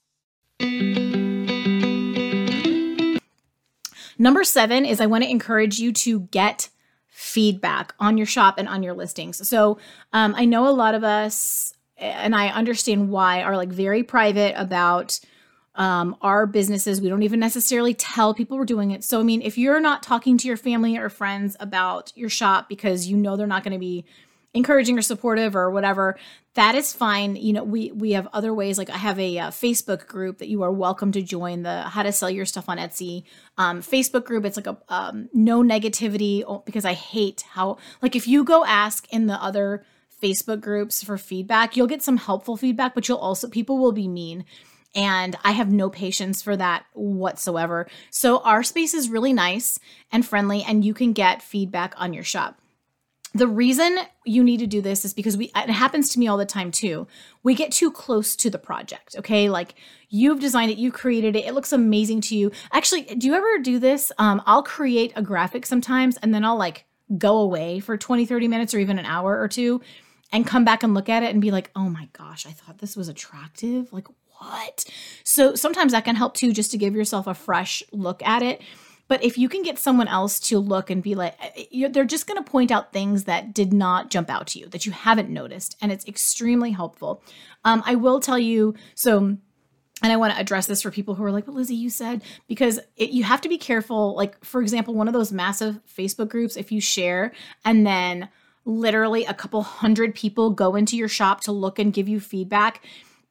Number 4.18 4.44
7 4.44 4.84
is 4.84 5.00
I 5.00 5.06
want 5.06 5.24
to 5.24 5.30
encourage 5.30 5.78
you 5.78 5.92
to 5.92 6.20
get 6.20 6.68
feedback 7.08 7.94
on 7.98 8.18
your 8.18 8.26
shop 8.26 8.56
and 8.58 8.68
on 8.68 8.82
your 8.82 8.92
listings. 8.92 9.48
So, 9.48 9.78
um, 10.12 10.34
I 10.36 10.44
know 10.44 10.68
a 10.68 10.70
lot 10.70 10.94
of 10.94 11.04
us 11.04 11.72
and 12.00 12.34
I 12.34 12.48
understand 12.48 13.10
why 13.10 13.42
are 13.42 13.56
like 13.56 13.68
very 13.68 14.02
private 14.02 14.54
about 14.56 15.20
um, 15.74 16.16
our 16.20 16.46
businesses. 16.46 17.00
We 17.00 17.08
don't 17.08 17.22
even 17.22 17.40
necessarily 17.40 17.94
tell 17.94 18.34
people 18.34 18.58
we're 18.58 18.64
doing 18.64 18.90
it. 18.90 19.04
So, 19.04 19.20
I 19.20 19.22
mean, 19.22 19.42
if 19.42 19.56
you're 19.56 19.80
not 19.80 20.02
talking 20.02 20.36
to 20.38 20.48
your 20.48 20.56
family 20.56 20.96
or 20.96 21.08
friends 21.08 21.56
about 21.60 22.12
your 22.16 22.28
shop 22.28 22.68
because 22.68 23.06
you 23.06 23.16
know 23.16 23.36
they're 23.36 23.46
not 23.46 23.62
going 23.62 23.72
to 23.72 23.78
be 23.78 24.04
encouraging 24.52 24.98
or 24.98 25.02
supportive 25.02 25.54
or 25.54 25.70
whatever, 25.70 26.18
that 26.54 26.74
is 26.74 26.92
fine. 26.92 27.36
You 27.36 27.52
know, 27.52 27.64
we 27.64 27.92
we 27.92 28.12
have 28.12 28.26
other 28.32 28.52
ways. 28.52 28.78
Like 28.78 28.90
I 28.90 28.96
have 28.96 29.18
a, 29.18 29.38
uh, 29.38 29.50
Facebook 29.50 30.08
group 30.08 30.38
that 30.38 30.48
you 30.48 30.62
are 30.62 30.72
welcome 30.72 31.12
to 31.12 31.22
join. 31.22 31.62
The 31.62 31.82
How 31.82 32.02
to 32.02 32.10
Sell 32.10 32.28
Your 32.28 32.44
Stuff 32.44 32.68
on 32.68 32.78
Etsy 32.78 33.22
um, 33.56 33.80
Facebook 33.80 34.24
group. 34.24 34.44
It's 34.44 34.56
like 34.56 34.66
a 34.66 34.76
um, 34.88 35.28
no 35.32 35.62
negativity 35.62 36.42
oh, 36.46 36.62
because 36.66 36.84
I 36.84 36.94
hate 36.94 37.42
how 37.52 37.78
like 38.02 38.16
if 38.16 38.26
you 38.26 38.42
go 38.42 38.64
ask 38.64 39.06
in 39.12 39.28
the 39.28 39.40
other 39.40 39.84
Facebook 40.20 40.60
groups 40.60 41.02
for 41.02 41.18
feedback, 41.18 41.76
you'll 41.76 41.86
get 41.86 42.02
some 42.02 42.16
helpful 42.16 42.56
feedback, 42.56 42.94
but 42.94 43.08
you'll 43.08 43.18
also 43.18 43.48
people 43.48 43.78
will 43.78 43.92
be 43.92 44.08
mean. 44.08 44.44
And 44.94 45.36
I 45.44 45.52
have 45.52 45.70
no 45.70 45.88
patience 45.88 46.42
for 46.42 46.56
that 46.56 46.84
whatsoever. 46.94 47.86
So 48.10 48.38
our 48.40 48.62
space 48.62 48.92
is 48.92 49.08
really 49.08 49.32
nice 49.32 49.78
and 50.10 50.26
friendly, 50.26 50.64
and 50.66 50.84
you 50.84 50.94
can 50.94 51.12
get 51.12 51.42
feedback 51.42 51.94
on 51.96 52.12
your 52.12 52.24
shop. 52.24 52.60
The 53.32 53.46
reason 53.46 53.96
you 54.24 54.42
need 54.42 54.58
to 54.58 54.66
do 54.66 54.82
this 54.82 55.04
is 55.04 55.14
because 55.14 55.36
we 55.36 55.52
it 55.54 55.70
happens 55.70 56.08
to 56.10 56.18
me 56.18 56.26
all 56.26 56.36
the 56.36 56.44
time 56.44 56.72
too. 56.72 57.06
We 57.44 57.54
get 57.54 57.70
too 57.70 57.92
close 57.92 58.34
to 58.36 58.50
the 58.50 58.58
project, 58.58 59.14
okay? 59.18 59.48
Like 59.48 59.76
you've 60.08 60.40
designed 60.40 60.72
it, 60.72 60.78
you 60.78 60.90
created 60.90 61.36
it, 61.36 61.44
it 61.44 61.54
looks 61.54 61.72
amazing 61.72 62.22
to 62.22 62.36
you. 62.36 62.50
Actually, 62.72 63.02
do 63.02 63.28
you 63.28 63.34
ever 63.34 63.58
do 63.62 63.78
this? 63.78 64.10
Um, 64.18 64.42
I'll 64.46 64.64
create 64.64 65.12
a 65.14 65.22
graphic 65.22 65.64
sometimes 65.64 66.16
and 66.16 66.34
then 66.34 66.44
I'll 66.44 66.56
like 66.56 66.86
go 67.16 67.38
away 67.38 67.78
for 67.78 67.96
20, 67.96 68.26
30 68.26 68.48
minutes 68.48 68.74
or 68.74 68.80
even 68.80 68.98
an 68.98 69.06
hour 69.06 69.40
or 69.40 69.46
two 69.46 69.80
and 70.32 70.46
come 70.46 70.64
back 70.64 70.82
and 70.82 70.94
look 70.94 71.08
at 71.08 71.22
it 71.22 71.30
and 71.30 71.40
be 71.40 71.50
like, 71.50 71.70
oh 71.74 71.88
my 71.88 72.08
gosh, 72.12 72.46
I 72.46 72.50
thought 72.50 72.78
this 72.78 72.96
was 72.96 73.08
attractive. 73.08 73.92
Like, 73.92 74.08
what? 74.38 74.84
So 75.24 75.54
sometimes 75.54 75.92
that 75.92 76.04
can 76.04 76.16
help 76.16 76.34
too, 76.34 76.52
just 76.52 76.70
to 76.70 76.78
give 76.78 76.94
yourself 76.94 77.26
a 77.26 77.34
fresh 77.34 77.82
look 77.92 78.22
at 78.22 78.42
it. 78.42 78.62
But 79.08 79.24
if 79.24 79.36
you 79.36 79.48
can 79.48 79.64
get 79.64 79.76
someone 79.76 80.06
else 80.06 80.38
to 80.40 80.60
look 80.60 80.88
and 80.88 81.02
be 81.02 81.16
like, 81.16 81.34
they're 81.90 82.04
just 82.04 82.28
going 82.28 82.42
to 82.42 82.48
point 82.48 82.70
out 82.70 82.92
things 82.92 83.24
that 83.24 83.52
did 83.52 83.72
not 83.72 84.08
jump 84.08 84.30
out 84.30 84.46
to 84.48 84.60
you, 84.60 84.66
that 84.68 84.86
you 84.86 84.92
haven't 84.92 85.28
noticed. 85.28 85.76
And 85.82 85.90
it's 85.90 86.06
extremely 86.06 86.70
helpful. 86.70 87.20
Um, 87.64 87.82
I 87.84 87.96
will 87.96 88.20
tell 88.20 88.38
you, 88.38 88.74
so 88.94 89.36
and 90.02 90.12
I 90.12 90.16
want 90.16 90.32
to 90.32 90.40
address 90.40 90.66
this 90.66 90.82
for 90.82 90.90
people 90.90 91.14
who 91.14 91.24
are 91.24 91.32
like, 91.32 91.44
"But 91.44 91.54
Lizzie, 91.54 91.74
you 91.74 91.90
said," 91.90 92.22
because 92.46 92.78
it, 92.96 93.10
you 93.10 93.24
have 93.24 93.40
to 93.42 93.48
be 93.48 93.58
careful. 93.58 94.16
Like, 94.16 94.42
for 94.44 94.62
example, 94.62 94.94
one 94.94 95.08
of 95.08 95.14
those 95.14 95.32
massive 95.32 95.80
Facebook 95.86 96.28
groups, 96.28 96.56
if 96.56 96.72
you 96.72 96.80
share 96.80 97.32
and 97.64 97.86
then 97.86 98.28
literally 98.64 99.24
a 99.24 99.34
couple 99.34 99.62
hundred 99.62 100.14
people 100.14 100.50
go 100.50 100.74
into 100.76 100.96
your 100.96 101.08
shop 101.08 101.40
to 101.42 101.52
look 101.52 101.78
and 101.78 101.92
give 101.92 102.08
you 102.08 102.20
feedback, 102.20 102.82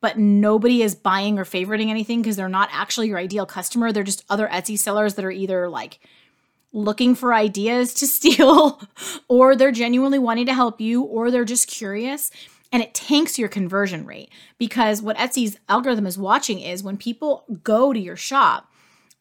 but 0.01 0.17
nobody 0.17 0.81
is 0.81 0.95
buying 0.95 1.37
or 1.37 1.45
favoriting 1.45 1.89
anything 1.89 2.21
because 2.21 2.35
they're 2.35 2.49
not 2.49 2.69
actually 2.71 3.07
your 3.07 3.17
ideal 3.17 3.45
customer. 3.45 3.91
They're 3.91 4.03
just 4.03 4.25
other 4.29 4.47
Etsy 4.47 4.77
sellers 4.77 5.15
that 5.15 5.25
are 5.25 5.31
either 5.31 5.69
like 5.69 5.99
looking 6.71 7.15
for 7.15 7.33
ideas 7.33 7.93
to 7.95 8.07
steal, 8.15 8.81
or 9.27 9.55
they're 9.55 9.71
genuinely 9.71 10.19
wanting 10.19 10.45
to 10.45 10.53
help 10.53 10.79
you, 10.79 11.03
or 11.03 11.31
they're 11.31 11.45
just 11.45 11.67
curious. 11.67 12.31
And 12.71 12.83
it 12.83 12.93
tanks 12.93 13.39
your 13.39 13.49
conversion 13.49 14.05
rate 14.05 14.29
because 14.59 15.01
what 15.01 15.17
Etsy's 15.17 15.57
algorithm 15.67 16.05
is 16.05 16.19
watching 16.19 16.59
is 16.59 16.83
when 16.83 16.97
people 16.97 17.43
go 17.63 17.93
to 17.93 17.99
your 17.99 18.15
shop, 18.15 18.71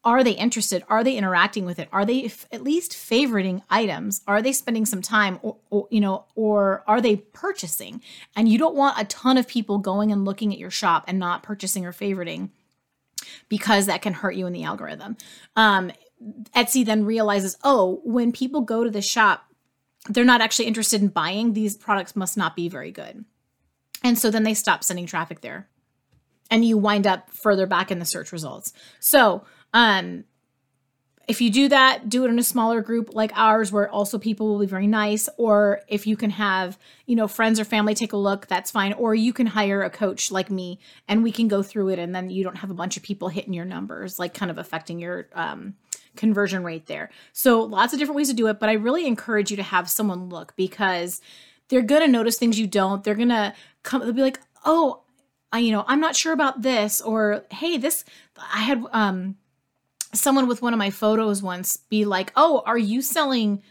are 0.05 0.23
they 0.23 0.33
interested? 0.33 0.85
Are 0.89 1.03
they 1.03 1.17
interacting 1.17 1.65
with 1.65 1.79
it? 1.79 1.89
Are 1.93 2.05
they 2.05 2.27
f- 2.27 2.47
at 2.53 2.63
least 2.63 2.93
favoriting 2.93 3.63
items? 3.69 4.23
Are 4.27 4.41
they 4.41 4.53
spending 4.53 4.87
some 4.87 5.03
time 5.03 5.39
or, 5.43 5.57
or, 5.71 5.89
you 5.91 6.01
know, 6.01 6.25
or 6.35 6.85
are 6.87 7.01
they 7.01 7.17
purchasing? 7.17 8.01
And 8.37 8.49
you 8.49 8.59
don't 8.59 8.77
want 8.77 9.01
a 9.01 9.05
ton 9.05 9.37
of 9.37 9.49
people 9.49 9.79
going 9.79 10.13
and 10.13 10.25
looking 10.25 10.53
at 10.53 10.59
your 10.59 10.71
shop 10.71 11.05
and 11.09 11.19
not 11.19 11.43
purchasing 11.43 11.85
or 11.85 11.93
favoriting 11.93 12.51
because 13.49 13.87
that 13.87 14.03
can 14.03 14.13
hurt 14.13 14.37
you 14.37 14.47
in 14.47 14.53
the 14.53 14.65
algorithm. 14.65 15.17
Um, 15.57 15.91
Etsy 16.55 16.85
then 16.85 17.05
realizes, 17.05 17.57
oh, 17.65 18.01
when 18.05 18.33
people 18.33 18.61
go 18.61 18.85
to 18.85 18.91
the 18.91 19.03
shop, 19.03 19.45
they're 20.09 20.25
not 20.25 20.41
actually 20.41 20.67
interested 20.67 21.03
in 21.03 21.09
buying. 21.09 21.53
These 21.53 21.77
products 21.77 22.17
must 22.17 22.37
not 22.37 22.57
be 22.57 22.69
very 22.69 22.93
good. 22.93 23.25
And 24.03 24.19
so 24.19 24.31
then 24.31 24.45
they 24.45 24.55
stop 24.55 24.85
sending 24.85 25.07
traffic 25.07 25.41
there. 25.41 25.69
And 26.51 26.65
you 26.65 26.79
wind 26.79 27.07
up 27.07 27.31
further 27.31 27.67
back 27.67 27.91
in 27.91 27.99
the 27.99 28.05
search 28.05 28.33
results. 28.33 28.73
So, 29.01 29.45
um, 29.73 30.25
if 31.29 31.43
you 31.43 31.51
do 31.51 31.69
that, 31.69 32.09
do 32.09 32.25
it 32.25 32.31
in 32.31 32.39
a 32.39 32.43
smaller 32.43 32.81
group 32.81 33.11
like 33.15 33.31
ours 33.35 33.71
where 33.71 33.91
also 33.91 34.19
people 34.19 34.49
will 34.49 34.61
be 34.61 34.67
very 34.67 34.87
nice. 34.87 35.29
Or 35.37 35.83
if 35.87 36.07
you 36.07 36.17
can 36.17 36.31
have, 36.31 36.79
you 37.05 37.15
know, 37.15 37.29
friends 37.29 37.61
or 37.61 37.67
family 37.67 37.95
take 37.95 38.15
a 38.15 38.17
look, 38.17 38.47
that's 38.47 38.71
fine. 38.71 38.95
Or 38.95 39.15
you 39.15 39.35
can 39.35 39.47
hire 39.47 39.83
a 39.83 39.91
coach 39.91 40.33
like 40.33 40.51
me 40.51 40.81
and 41.07 41.23
we 41.23 41.31
can 41.31 41.47
go 41.47 41.63
through 41.63 41.91
it 41.91 41.99
and 41.99 42.15
then 42.15 42.31
you 42.31 42.43
don't 42.43 42.57
have 42.57 42.71
a 42.71 42.75
bunch 42.75 42.97
of 42.97 43.03
people 43.03 43.29
hitting 43.29 43.53
your 43.53 43.67
numbers, 43.67 44.19
like 44.19 44.33
kind 44.33 44.51
of 44.51 44.57
affecting 44.57 44.99
your 44.99 45.29
um, 45.35 45.75
conversion 46.17 46.65
rate 46.65 46.87
there. 46.87 47.11
So 47.35 47.61
lots 47.61 47.93
of 47.93 47.99
different 47.99 48.17
ways 48.17 48.31
to 48.31 48.35
do 48.35 48.47
it. 48.47 48.59
But 48.59 48.71
I 48.71 48.75
really 48.75 49.07
encourage 49.07 49.51
you 49.51 49.59
to 49.59 49.63
have 49.63 49.91
someone 49.91 50.31
look 50.31 50.57
because 50.57 51.21
they're 51.69 51.83
to 51.83 52.09
notice 52.09 52.39
things 52.39 52.59
you 52.59 52.67
don't. 52.67 53.05
They're 53.05 53.15
to 53.29 53.55
come, 53.83 54.01
they'll 54.01 54.15
be 54.15 54.23
like, 54.23 54.41
oh, 54.65 55.03
I, 55.53 55.59
you 55.59 55.73
know, 55.73 55.85
I'm 55.87 56.01
not 56.01 56.17
sure 56.17 56.33
about 56.33 56.63
this. 56.63 57.03
Or, 57.03 57.45
hey, 57.51 57.77
this, 57.77 58.07
I 58.39 58.61
had, 58.61 58.83
um, 58.93 59.37
someone 60.13 60.49
with 60.49 60.63
one 60.63 60.73
of 60.73 60.79
my 60.79 60.91
photos 60.91 61.43
once 61.43 61.77
be 61.77 62.05
like, 62.05 62.33
"Oh, 62.37 62.63
are 62.67 62.79
you 62.79 63.03
selling 63.03 63.63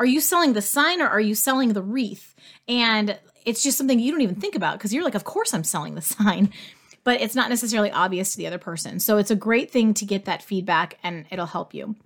are 0.00 0.06
you 0.06 0.20
selling 0.20 0.54
the 0.54 0.62
sign 0.62 1.00
or 1.00 1.08
are 1.08 1.20
you 1.20 1.34
selling 1.34 1.72
the 1.72 1.82
wreath?" 1.82 2.34
And 2.68 3.18
it's 3.44 3.62
just 3.62 3.78
something 3.78 4.00
you 4.00 4.10
don't 4.10 4.22
even 4.22 4.40
think 4.40 4.54
about 4.54 4.78
because 4.78 4.92
you're 4.92 5.04
like, 5.04 5.14
"Of 5.14 5.24
course 5.24 5.54
I'm 5.54 5.64
selling 5.64 5.94
the 5.94 6.02
sign." 6.16 6.52
But 7.04 7.20
it's 7.20 7.34
not 7.34 7.50
necessarily 7.50 7.90
obvious 7.90 8.32
to 8.32 8.38
the 8.38 8.46
other 8.46 8.58
person. 8.58 8.98
So 8.98 9.18
it's 9.18 9.30
a 9.30 9.36
great 9.36 9.70
thing 9.70 9.92
to 9.94 10.06
get 10.06 10.24
that 10.24 10.42
feedback 10.42 10.98
and 11.02 11.26
it'll 11.30 11.44
help 11.44 11.74
you. 11.74 11.96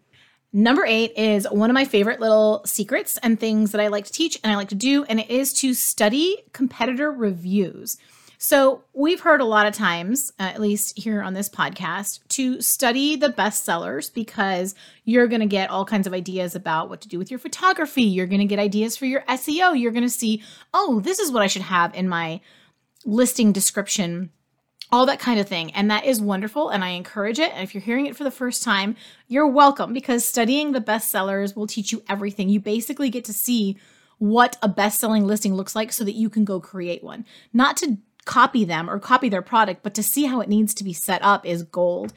Number 0.53 0.85
eight 0.85 1.13
is 1.17 1.47
one 1.51 1.69
of 1.69 1.75
my 1.75 1.85
favorite 1.85 2.21
little 2.21 2.63
secrets 2.65 3.19
and 3.23 3.39
things 3.39 3.73
that 3.73 3.83
I 3.83 3.89
like 3.89 4.07
to 4.07 4.13
teach 4.13 4.39
and 4.43 4.51
I 4.51 4.57
like 4.57 4.71
to 4.71 4.75
do, 4.75 5.05
and 5.05 5.21
it 5.21 5.31
is 5.31 5.53
to 5.55 5.75
study 5.75 6.43
competitor 6.53 7.13
reviews. 7.13 7.99
So, 8.41 8.85
we've 8.95 9.21
heard 9.21 9.41
a 9.41 9.45
lot 9.45 9.67
of 9.67 9.75
times, 9.75 10.33
uh, 10.39 10.45
at 10.45 10.61
least 10.61 10.97
here 10.97 11.23
on 11.23 11.35
this 11.35 11.49
podcast, 11.49 12.21
to 12.29 12.61
study 12.61 13.17
the 13.17 13.29
best 13.29 13.65
sellers 13.65 14.11
because 14.11 14.77
you're 15.05 15.27
going 15.27 15.41
to 15.41 15.47
get 15.47 15.71
all 15.71 15.85
kinds 15.85 16.07
of 16.07 16.15
ideas 16.15 16.55
about 16.55 16.89
what 16.89 17.01
to 17.01 17.09
do 17.09 17.19
with 17.19 17.33
your 17.33 17.41
photography. 17.41 18.03
You're 18.03 18.27
going 18.27 18.41
to 18.41 18.47
get 18.47 18.61
ideas 18.61 18.97
for 18.97 19.07
your 19.07 19.23
SEO. 19.23 19.79
You're 19.79 19.91
going 19.91 20.05
to 20.05 20.09
see, 20.09 20.43
oh, 20.73 21.01
this 21.01 21.19
is 21.19 21.33
what 21.33 21.43
I 21.43 21.49
should 21.49 21.63
have 21.63 21.93
in 21.95 22.09
my 22.09 22.41
listing 23.05 23.53
description 23.53 24.31
all 24.91 25.07
that 25.07 25.21
kind 25.21 25.39
of 25.39 25.49
thing. 25.49 25.73
And 25.73 25.91
that 25.91 26.05
is 26.05 26.21
wonderful. 26.21 26.71
And 26.71 26.83
I 26.83 26.91
encourage 26.91 27.39
it. 27.39 27.53
And 27.53 27.63
if 27.63 27.75
you're 27.75 27.83
hearing 27.83 28.07
it 28.07 28.17
for 28.17 28.25
the 28.25 28.31
first 28.31 28.63
time, 28.63 28.97
you're 29.27 29.47
welcome 29.47 29.93
because 29.93 30.25
studying 30.25 30.73
the 30.73 30.81
best 30.81 31.11
sellers 31.11 31.55
will 31.55 31.67
teach 31.67 31.93
you 31.93 32.03
everything. 32.09 32.49
You 32.49 32.61
basically 32.61 33.11
get 33.11 33.25
to 33.27 33.33
see 33.33 33.77
what 34.19 34.57
a 34.63 34.69
best 34.69 34.99
selling 34.99 35.27
listing 35.27 35.55
looks 35.55 35.77
like 35.77 35.93
so 35.93 36.05
that 36.05 36.15
you 36.15 36.31
can 36.31 36.45
go 36.45 36.59
create 36.59 37.05
one. 37.05 37.25
Not 37.53 37.77
to 37.79 37.99
copy 38.29 38.63
them 38.63 38.89
or 38.89 38.99
copy 39.01 39.29
their 39.31 39.43
product, 39.43 39.83
but 39.83 39.95
to 39.95 40.03
see 40.03 40.27
how 40.27 40.41
it 40.41 40.49
needs 40.49 40.75
to 40.75 40.85
be 40.85 40.93
set 40.93 41.23
up 41.23 41.45
is 41.47 41.63
gold. 41.63 42.13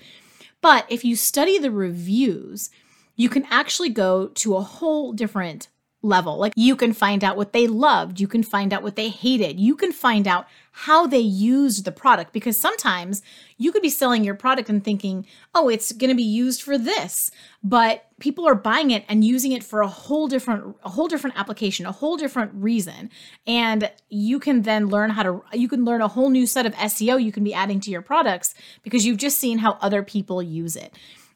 But 0.59 0.85
if 0.89 1.05
you 1.05 1.15
study 1.15 1.57
the 1.57 1.71
reviews, 1.71 2.69
you 3.15 3.29
can 3.29 3.45
actually 3.49 3.89
go 3.89 4.27
to 4.27 4.55
a 4.55 4.61
whole 4.61 5.13
different 5.13 5.69
level. 6.01 6.37
Like 6.37 6.53
you 6.55 6.75
can 6.75 6.93
find 6.93 7.23
out 7.23 7.37
what 7.37 7.53
they 7.53 7.67
loved, 7.67 8.19
you 8.19 8.27
can 8.27 8.43
find 8.43 8.73
out 8.73 8.83
what 8.83 8.95
they 8.95 9.09
hated, 9.09 9.59
you 9.59 9.75
can 9.75 9.91
find 9.91 10.27
out 10.27 10.47
how 10.73 11.05
they 11.05 11.19
used 11.19 11.83
the 11.83 11.91
product 11.91 12.31
because 12.31 12.57
sometimes 12.57 13.21
you 13.57 13.71
could 13.71 13.81
be 13.81 13.89
selling 13.89 14.23
your 14.23 14.35
product 14.35 14.69
and 14.69 14.83
thinking, 14.83 15.25
"Oh, 15.53 15.67
it's 15.69 15.91
going 15.91 16.09
to 16.09 16.15
be 16.15 16.23
used 16.23 16.61
for 16.61 16.77
this." 16.77 17.29
But 17.63 18.05
people 18.19 18.47
are 18.47 18.55
buying 18.55 18.91
it 18.91 19.03
and 19.09 19.23
using 19.23 19.51
it 19.51 19.63
for 19.63 19.81
a 19.81 19.87
whole 19.87 20.27
different 20.27 20.77
a 20.83 20.89
whole 20.89 21.07
different 21.07 21.37
application, 21.37 21.85
a 21.85 21.91
whole 21.91 22.17
different 22.17 22.51
reason. 22.53 23.09
And 23.45 23.91
you 24.09 24.39
can 24.39 24.61
then 24.61 24.87
learn 24.87 25.11
how 25.11 25.23
to 25.23 25.43
you 25.53 25.67
can 25.67 25.83
learn 25.85 26.01
a 26.01 26.07
whole 26.07 26.29
new 26.29 26.47
set 26.47 26.65
of 26.65 26.73
SEO 26.75 27.21
you 27.21 27.31
can 27.31 27.43
be 27.43 27.53
adding 27.53 27.79
to 27.81 27.91
your 27.91 28.01
products 28.01 28.53
because 28.81 29.05
you've 29.05 29.17
just 29.17 29.37
seen 29.37 29.59
how 29.59 29.77
other 29.81 30.03
people 30.03 30.41
use 30.41 30.75
it. 30.75 30.93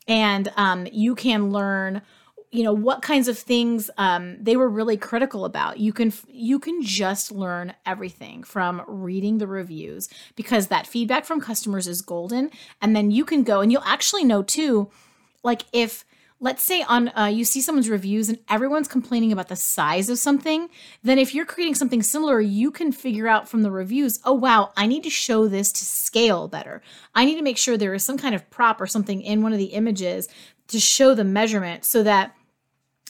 And 0.08 0.52
um, 0.56 0.88
you 0.92 1.16
can 1.16 1.52
learn 1.52 2.02
you 2.56 2.64
know 2.64 2.74
what 2.74 3.02
kinds 3.02 3.28
of 3.28 3.38
things 3.38 3.90
um, 3.98 4.38
they 4.40 4.56
were 4.56 4.70
really 4.70 4.98
critical 4.98 5.46
about. 5.46 5.80
You 5.80 5.94
can 5.94 6.14
you 6.28 6.60
can 6.60 6.82
just 6.82 7.32
learn 7.32 7.74
everything 7.86 8.44
from 8.44 8.84
reading 8.88 9.38
the 9.38 9.48
reviews 9.48 10.10
because 10.36 10.68
that 10.68 10.88
feedback 10.88 11.26
from 11.26 11.42
customers 11.42 11.88
is 11.88 12.02
golden. 12.02 12.52
And 12.82 12.96
then 12.96 13.12
you 13.12 13.26
can 13.26 13.44
go 13.44 13.62
and 13.62 13.72
you'll 13.72 13.84
actually 13.84 14.24
know 14.24 14.44
too 14.44 14.90
like 15.44 15.64
if 15.74 16.06
let's 16.40 16.64
say 16.64 16.82
on 16.84 17.10
uh, 17.10 17.26
you 17.26 17.46
see 17.46 17.62
someone's 17.62 17.90
reviews 17.90 18.30
and 18.30 18.40
everyone's 18.50 18.88
complaining 18.88 19.32
about 19.32 19.48
the 19.48 19.56
size 19.56 20.10
of 20.10 20.20
something 20.20 20.70
then 21.02 21.18
if 21.18 21.34
you're 21.34 21.46
creating 21.46 21.74
something 21.74 22.04
similar 22.04 22.42
you 22.42 22.72
can 22.72 22.92
figure 22.92 23.28
out 23.28 23.48
from 23.48 23.64
the 23.64 23.72
reviews 23.72 24.20
oh 24.26 24.34
wow 24.34 24.72
i 24.76 24.86
need 24.86 25.02
to 25.02 25.10
show 25.10 25.48
this 25.48 25.72
to 25.72 25.86
scale 26.16 26.48
better. 26.48 26.82
I 27.14 27.26
need 27.26 27.36
to 27.36 27.42
make 27.42 27.58
sure 27.58 27.76
there 27.76 27.94
is 27.94 28.06
some 28.06 28.18
kind 28.18 28.34
of 28.34 28.50
prop 28.50 28.80
or 28.80 28.88
something 28.88 29.22
in 29.22 29.42
one 29.42 29.52
of 29.52 29.60
the 29.60 29.66
images 29.66 30.30
to 30.70 30.80
show 30.80 31.14
the 31.14 31.26
measurement 31.26 31.84
so 31.84 32.04
that 32.04 32.34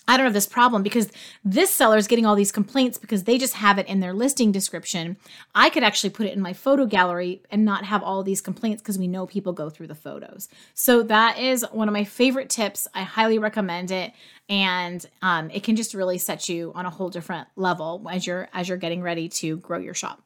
I 0.07 0.17
don't 0.17 0.25
have 0.25 0.33
this 0.33 0.47
problem 0.47 0.83
because 0.83 1.09
this 1.43 1.71
seller 1.71 1.97
is 1.97 2.07
getting 2.07 2.25
all 2.25 2.35
these 2.35 2.51
complaints 2.51 2.97
because 2.97 3.23
they 3.23 3.37
just 3.37 3.55
have 3.55 3.79
it 3.79 3.87
in 3.87 3.99
their 3.99 4.13
listing 4.13 4.51
description. 4.51 5.17
I 5.55 5.69
could 5.69 5.83
actually 5.83 6.11
put 6.11 6.27
it 6.27 6.33
in 6.33 6.41
my 6.41 6.53
photo 6.53 6.85
gallery 6.85 7.41
and 7.49 7.65
not 7.65 7.85
have 7.85 8.03
all 8.03 8.21
these 8.21 8.41
complaints 8.41 8.81
because 8.81 8.99
we 8.99 9.07
know 9.07 9.25
people 9.25 9.53
go 9.53 9.69
through 9.69 9.87
the 9.87 9.95
photos. 9.95 10.47
So 10.73 11.01
that 11.03 11.39
is 11.39 11.65
one 11.71 11.87
of 11.87 11.93
my 11.93 12.03
favorite 12.03 12.49
tips. 12.49 12.87
I 12.93 13.01
highly 13.01 13.39
recommend 13.39 13.91
it, 13.91 14.13
and 14.47 15.03
um, 15.21 15.49
it 15.49 15.63
can 15.63 15.75
just 15.75 15.93
really 15.93 16.17
set 16.17 16.49
you 16.49 16.71
on 16.75 16.85
a 16.85 16.89
whole 16.89 17.09
different 17.09 17.47
level 17.55 18.07
as 18.11 18.27
you're 18.27 18.47
as 18.53 18.69
you're 18.69 18.77
getting 18.77 19.01
ready 19.01 19.27
to 19.29 19.57
grow 19.57 19.79
your 19.79 19.93
shop. 19.93 20.21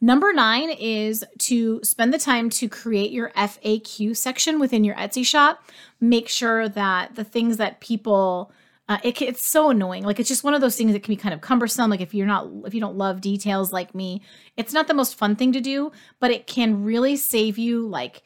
Number 0.00 0.32
nine 0.32 0.70
is 0.70 1.24
to 1.38 1.80
spend 1.82 2.12
the 2.12 2.18
time 2.18 2.50
to 2.50 2.68
create 2.68 3.12
your 3.12 3.30
FAQ 3.30 4.14
section 4.14 4.58
within 4.60 4.84
your 4.84 4.94
Etsy 4.94 5.24
shop. 5.24 5.64
Make 6.00 6.28
sure 6.28 6.68
that 6.68 7.14
the 7.14 7.24
things 7.24 7.56
that 7.56 7.80
people 7.80 8.52
uh, 8.88 8.98
it, 9.02 9.20
it's 9.20 9.44
so 9.44 9.70
annoying. 9.70 10.04
Like 10.04 10.20
it's 10.20 10.28
just 10.28 10.44
one 10.44 10.54
of 10.54 10.60
those 10.60 10.76
things 10.76 10.92
that 10.92 11.02
can 11.02 11.12
be 11.12 11.16
kind 11.16 11.34
of 11.34 11.40
cumbersome. 11.40 11.90
Like 11.90 12.00
if 12.00 12.14
you're 12.14 12.26
not, 12.26 12.48
if 12.64 12.74
you 12.74 12.80
don't 12.80 12.96
love 12.96 13.20
details 13.20 13.72
like 13.72 13.94
me, 13.94 14.22
it's 14.56 14.72
not 14.72 14.86
the 14.86 14.94
most 14.94 15.16
fun 15.16 15.36
thing 15.36 15.52
to 15.52 15.60
do, 15.60 15.92
but 16.20 16.30
it 16.30 16.46
can 16.46 16.84
really 16.84 17.16
save 17.16 17.58
you 17.58 17.86
like 17.86 18.22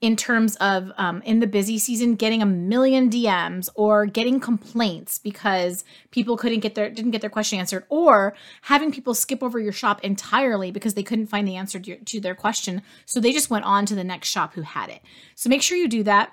in 0.00 0.16
terms 0.16 0.56
of 0.56 0.90
um, 0.96 1.20
in 1.22 1.40
the 1.40 1.46
busy 1.46 1.78
season 1.78 2.14
getting 2.14 2.40
a 2.40 2.46
million 2.46 3.10
DMs 3.10 3.68
or 3.74 4.06
getting 4.06 4.40
complaints 4.40 5.18
because 5.18 5.84
people 6.10 6.38
couldn't 6.38 6.60
get 6.60 6.74
their 6.74 6.88
didn't 6.88 7.10
get 7.10 7.20
their 7.20 7.28
question 7.28 7.58
answered 7.58 7.84
or 7.90 8.34
having 8.62 8.90
people 8.90 9.12
skip 9.12 9.42
over 9.42 9.58
your 9.58 9.72
shop 9.72 10.02
entirely 10.02 10.70
because 10.70 10.94
they 10.94 11.02
couldn't 11.02 11.26
find 11.26 11.46
the 11.46 11.56
answer 11.56 11.78
to, 11.78 11.96
to 11.98 12.20
their 12.20 12.34
question 12.34 12.80
so 13.04 13.20
they 13.20 13.32
just 13.32 13.50
went 13.50 13.66
on 13.66 13.84
to 13.84 13.94
the 13.94 14.04
next 14.04 14.30
shop 14.30 14.54
who 14.54 14.62
had 14.62 14.88
it. 14.88 15.02
So 15.34 15.50
make 15.50 15.62
sure 15.62 15.76
you 15.76 15.88
do 15.88 16.02
that. 16.04 16.32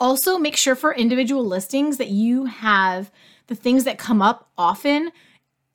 Also, 0.00 0.38
make 0.38 0.56
sure 0.56 0.74
for 0.74 0.94
individual 0.94 1.44
listings 1.44 1.98
that 1.98 2.08
you 2.08 2.46
have 2.46 3.10
the 3.48 3.54
things 3.54 3.84
that 3.84 3.98
come 3.98 4.22
up 4.22 4.48
often 4.56 5.12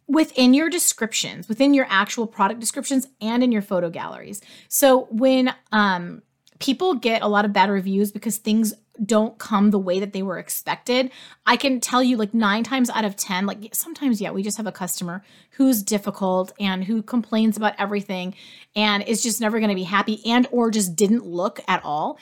within 0.08 0.54
your 0.54 0.70
descriptions, 0.70 1.48
within 1.48 1.74
your 1.74 1.86
actual 1.90 2.28
product 2.28 2.60
descriptions, 2.60 3.08
and 3.22 3.44
in 3.44 3.52
your 3.52 3.62
photo 3.62 3.90
galleries. 3.90 4.42
So 4.68 5.08
when 5.12 5.54
um, 5.72 6.24
people 6.60 6.96
get 6.96 7.22
a 7.22 7.28
lot 7.28 7.46
of 7.46 7.54
bad 7.54 7.70
reviews 7.70 8.12
because 8.12 8.38
things 8.38 8.74
don't 9.04 9.38
come 9.38 9.72
the 9.72 9.80
way 9.80 10.00
that 10.00 10.14
they 10.14 10.24
were 10.24 10.38
expected, 10.38 11.12
I 11.46 11.58
can 11.58 11.82
tell 11.82 12.02
you 12.02 12.18
like 12.18 12.34
nine 12.34 12.64
times 12.64 12.90
out 12.90 13.04
of 13.04 13.16
10, 13.16 13.46
like 13.46 13.76
sometimes, 13.76 14.22
yeah, 14.22 14.32
we 14.32 14.42
just 14.42 14.58
have 14.58 14.68
a 14.68 14.72
customer 14.72 15.24
who's 15.52 15.84
difficult 15.84 16.54
and 16.60 16.84
who 16.84 17.02
complains 17.02 17.58
about 17.58 17.74
everything 17.78 18.36
and 18.76 19.04
is 19.04 19.22
just 19.22 19.42
never 19.42 19.60
going 19.60 19.70
to 19.70 19.76
be 19.76 19.84
happy 19.84 20.22
and 20.26 20.48
or 20.52 20.72
just 20.72 20.96
didn't 20.96 21.26
look 21.26 21.60
at 21.68 21.84
all. 21.84 22.18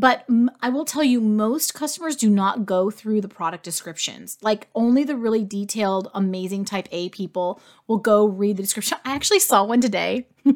But 0.00 0.24
I 0.62 0.70
will 0.70 0.86
tell 0.86 1.04
you, 1.04 1.20
most 1.20 1.74
customers 1.74 2.16
do 2.16 2.30
not 2.30 2.64
go 2.64 2.90
through 2.90 3.20
the 3.20 3.28
product 3.28 3.62
descriptions. 3.62 4.38
Like, 4.40 4.68
only 4.74 5.04
the 5.04 5.14
really 5.14 5.44
detailed, 5.44 6.10
amazing 6.14 6.64
type 6.64 6.88
A 6.90 7.10
people 7.10 7.60
will 7.86 7.98
go 7.98 8.24
read 8.24 8.56
the 8.56 8.62
description. 8.62 8.96
I 9.04 9.14
actually 9.14 9.40
saw 9.40 9.62
one 9.62 9.82
today. 9.82 10.26
I 10.46 10.54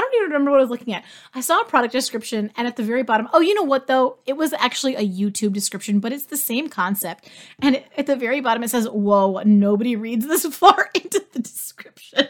don't 0.00 0.14
even 0.14 0.28
remember 0.28 0.52
what 0.52 0.60
I 0.60 0.62
was 0.62 0.70
looking 0.70 0.94
at. 0.94 1.04
I 1.34 1.42
saw 1.42 1.60
a 1.60 1.66
product 1.66 1.92
description, 1.92 2.50
and 2.56 2.66
at 2.66 2.76
the 2.76 2.82
very 2.82 3.02
bottom, 3.02 3.28
oh, 3.34 3.40
you 3.40 3.52
know 3.52 3.62
what 3.62 3.88
though? 3.88 4.20
It 4.24 4.38
was 4.38 4.54
actually 4.54 4.96
a 4.96 5.06
YouTube 5.06 5.52
description, 5.52 6.00
but 6.00 6.14
it's 6.14 6.24
the 6.24 6.38
same 6.38 6.70
concept. 6.70 7.28
And 7.60 7.76
it, 7.76 7.88
at 7.98 8.06
the 8.06 8.16
very 8.16 8.40
bottom, 8.40 8.62
it 8.62 8.70
says, 8.70 8.88
Whoa, 8.88 9.42
nobody 9.44 9.96
reads 9.96 10.26
this 10.26 10.46
far 10.56 10.88
into 10.94 11.22
the 11.32 11.40
description. 11.40 12.26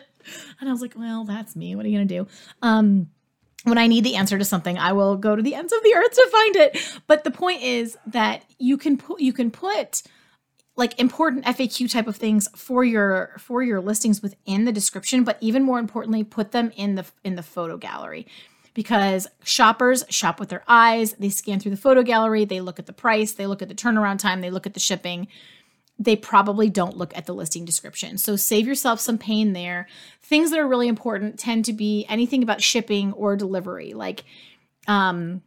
And 0.58 0.68
I 0.68 0.72
was 0.72 0.82
like, 0.82 0.94
Well, 0.98 1.22
that's 1.22 1.54
me. 1.54 1.76
What 1.76 1.86
are 1.86 1.88
you 1.88 1.98
going 1.98 2.08
to 2.08 2.14
do? 2.24 2.26
Um, 2.62 3.10
when 3.68 3.78
I 3.78 3.86
need 3.86 4.04
the 4.04 4.16
answer 4.16 4.38
to 4.38 4.44
something, 4.44 4.78
I 4.78 4.92
will 4.92 5.16
go 5.16 5.36
to 5.36 5.42
the 5.42 5.54
ends 5.54 5.72
of 5.72 5.82
the 5.82 5.94
earth 5.94 6.12
to 6.12 6.28
find 6.30 6.56
it. 6.56 7.00
But 7.06 7.24
the 7.24 7.30
point 7.30 7.62
is 7.62 7.96
that 8.06 8.44
you 8.58 8.76
can 8.76 8.96
put 8.96 9.20
you 9.20 9.32
can 9.32 9.50
put 9.50 10.02
like 10.76 10.98
important 11.00 11.44
FAQ 11.44 11.90
type 11.90 12.06
of 12.06 12.16
things 12.16 12.48
for 12.54 12.84
your 12.84 13.34
for 13.38 13.62
your 13.62 13.80
listings 13.80 14.22
within 14.22 14.64
the 14.64 14.72
description, 14.72 15.24
but 15.24 15.36
even 15.40 15.62
more 15.62 15.78
importantly, 15.78 16.24
put 16.24 16.52
them 16.52 16.72
in 16.76 16.94
the 16.94 17.04
in 17.24 17.34
the 17.34 17.42
photo 17.42 17.76
gallery. 17.76 18.26
Because 18.74 19.26
shoppers 19.42 20.04
shop 20.08 20.38
with 20.38 20.50
their 20.50 20.62
eyes, 20.68 21.14
they 21.14 21.30
scan 21.30 21.58
through 21.58 21.72
the 21.72 21.76
photo 21.76 22.04
gallery, 22.04 22.44
they 22.44 22.60
look 22.60 22.78
at 22.78 22.86
the 22.86 22.92
price, 22.92 23.32
they 23.32 23.46
look 23.46 23.60
at 23.60 23.68
the 23.68 23.74
turnaround 23.74 24.20
time, 24.20 24.40
they 24.40 24.50
look 24.50 24.66
at 24.66 24.74
the 24.74 24.80
shipping 24.80 25.26
they 25.98 26.16
probably 26.16 26.70
don't 26.70 26.96
look 26.96 27.16
at 27.16 27.26
the 27.26 27.34
listing 27.34 27.64
description. 27.64 28.18
So 28.18 28.36
save 28.36 28.66
yourself 28.66 29.00
some 29.00 29.18
pain 29.18 29.52
there. 29.52 29.88
Things 30.22 30.50
that 30.50 30.60
are 30.60 30.68
really 30.68 30.88
important 30.88 31.38
tend 31.38 31.64
to 31.64 31.72
be 31.72 32.06
anything 32.08 32.42
about 32.42 32.62
shipping 32.62 33.12
or 33.14 33.36
delivery. 33.36 33.94
Like 33.94 34.24
um 34.86 35.42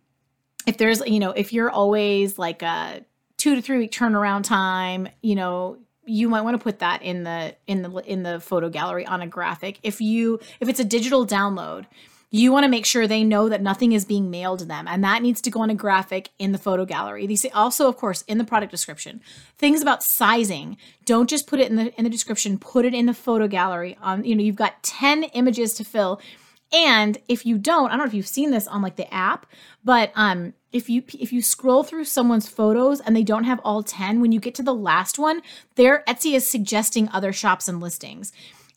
if 0.68 0.78
there's, 0.78 1.02
you 1.08 1.20
know, 1.20 1.32
if 1.32 1.54
you're 1.54 1.72
always 1.72 2.38
like 2.38 2.62
a 2.62 3.04
2 3.38 3.56
to 3.56 3.62
3 3.62 3.78
week 3.80 3.92
turnaround 3.92 4.44
time, 4.44 5.08
you 5.22 5.34
know, 5.34 5.80
you 6.06 6.30
might 6.30 6.42
want 6.42 6.56
to 6.56 6.64
put 6.64 6.80
that 6.80 7.02
in 7.02 7.24
the 7.24 7.56
in 7.68 7.82
the 7.84 7.90
in 8.00 8.24
the 8.24 8.40
photo 8.40 8.70
gallery 8.70 9.06
on 9.06 9.22
a 9.22 9.28
graphic. 9.28 9.80
If 9.84 10.02
you 10.02 10.40
if 10.60 10.68
it's 10.68 10.80
a 10.80 10.84
digital 10.84 11.26
download, 11.26 11.86
you 12.34 12.54
want 12.54 12.64
to 12.64 12.70
make 12.70 12.86
sure 12.86 13.06
they 13.06 13.26
know 13.26 13.50
that 13.50 13.62
nothing 13.62 13.92
is 13.92 14.06
being 14.06 14.32
mailed 14.32 14.60
to 14.60 14.66
them 14.66 14.88
and 14.88 15.04
that 15.04 15.22
needs 15.22 15.42
to 15.42 15.52
go 15.52 15.60
on 15.60 15.70
a 15.70 15.76
graphic 15.76 16.30
in 16.40 16.54
the 16.54 16.58
photo 16.58 16.86
gallery. 16.86 17.28
These 17.28 17.46
also 17.54 17.88
of 17.88 17.98
course 17.98 18.24
in 18.24 18.38
the 18.38 18.46
product 18.46 18.72
description. 18.72 19.22
Things 19.58 19.82
about 19.82 20.02
sizing 20.02 20.78
don't 21.06 21.30
just 21.30 21.46
put 21.46 21.60
it 21.60 21.70
in 21.70 21.76
the 21.76 21.94
in 21.98 22.06
the 22.06 22.10
description 22.10 22.58
put 22.58 22.86
it 22.86 22.94
in 22.94 23.06
the 23.06 23.14
photo 23.14 23.48
gallery. 23.48 23.98
On 24.02 24.24
you 24.24 24.36
know 24.36 24.42
you've 24.42 24.56
got 24.56 24.82
10 24.82 25.26
images 25.26 25.74
to 25.76 25.84
fill 25.84 26.22
and 26.74 27.18
if 27.28 27.46
you 27.46 27.58
don't 27.58 27.88
i 27.88 27.90
don't 27.90 28.00
know 28.00 28.06
if 28.06 28.14
you've 28.14 28.26
seen 28.26 28.52
this 28.52 28.66
on 28.66 28.82
like 28.82 28.96
the 28.96 29.14
app 29.14 29.46
but 29.84 30.10
um 30.16 30.54
if 30.72 30.90
you 30.90 31.04
if 31.20 31.34
you 31.34 31.42
scroll 31.42 31.84
through 31.84 32.06
someone's 32.06 32.48
photos 32.48 33.02
and 33.02 33.14
they 33.14 33.24
don't 33.24 33.44
have 33.44 33.60
all 33.66 33.84
10 33.84 34.22
when 34.22 34.32
you 34.32 34.40
get 34.40 34.56
to 34.56 34.64
the 34.64 34.74
last 34.74 35.20
one 35.20 35.42
their 35.76 36.02
etsy 36.08 36.34
is 36.34 36.50
suggesting 36.50 37.10
other 37.10 37.34
shops 37.34 37.68
and 37.68 37.82
listings 37.82 38.32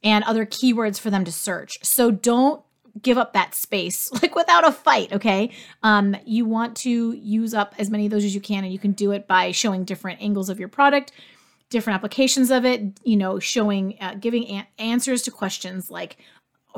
and 0.05 0.23
other 0.25 0.45
keywords 0.45 1.01
for 1.01 1.11
them 1.11 1.25
to 1.25 1.33
search. 1.33 1.79
So 1.83 2.11
don't 2.11 2.63
give 3.03 3.19
up 3.19 3.33
that 3.33 3.55
space 3.55 4.11
like 4.23 4.35
without 4.35 4.67
a 4.67 4.73
fight 4.73 5.13
okay 5.13 5.51
um, 5.83 6.17
you 6.25 6.45
want 6.45 6.77
to 6.77 7.13
use 7.13 7.55
up 7.55 7.75
as 7.79 7.91
many 7.91 8.07
of 8.07 8.11
those 8.11 8.25
as 8.25 8.35
you 8.35 8.41
can 8.41 8.65
and 8.65 8.73
you 8.73 8.79
can 8.79 8.93
do 8.93 9.13
it 9.13 9.27
by 9.27 9.51
showing 9.51 9.85
different 9.85 10.21
angles 10.21 10.49
of 10.49 10.59
your 10.59 10.69
product 10.69 11.13
different 11.71 11.97
applications 11.97 12.51
of 12.51 12.65
it 12.65 12.83
you 13.05 13.17
know 13.17 13.39
showing 13.39 13.97
uh, 14.01 14.15
giving 14.15 14.65
answers 14.79 15.23
to 15.23 15.31
questions 15.31 15.91
like 15.91 16.17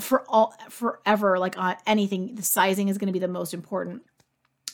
for 0.00 0.24
all 0.28 0.54
forever 0.68 1.38
like 1.38 1.56
uh, 1.58 1.74
anything 1.86 2.34
the 2.34 2.42
sizing 2.42 2.88
is 2.88 2.98
going 2.98 3.08
to 3.08 3.12
be 3.12 3.18
the 3.18 3.28
most 3.28 3.52
important 3.52 4.02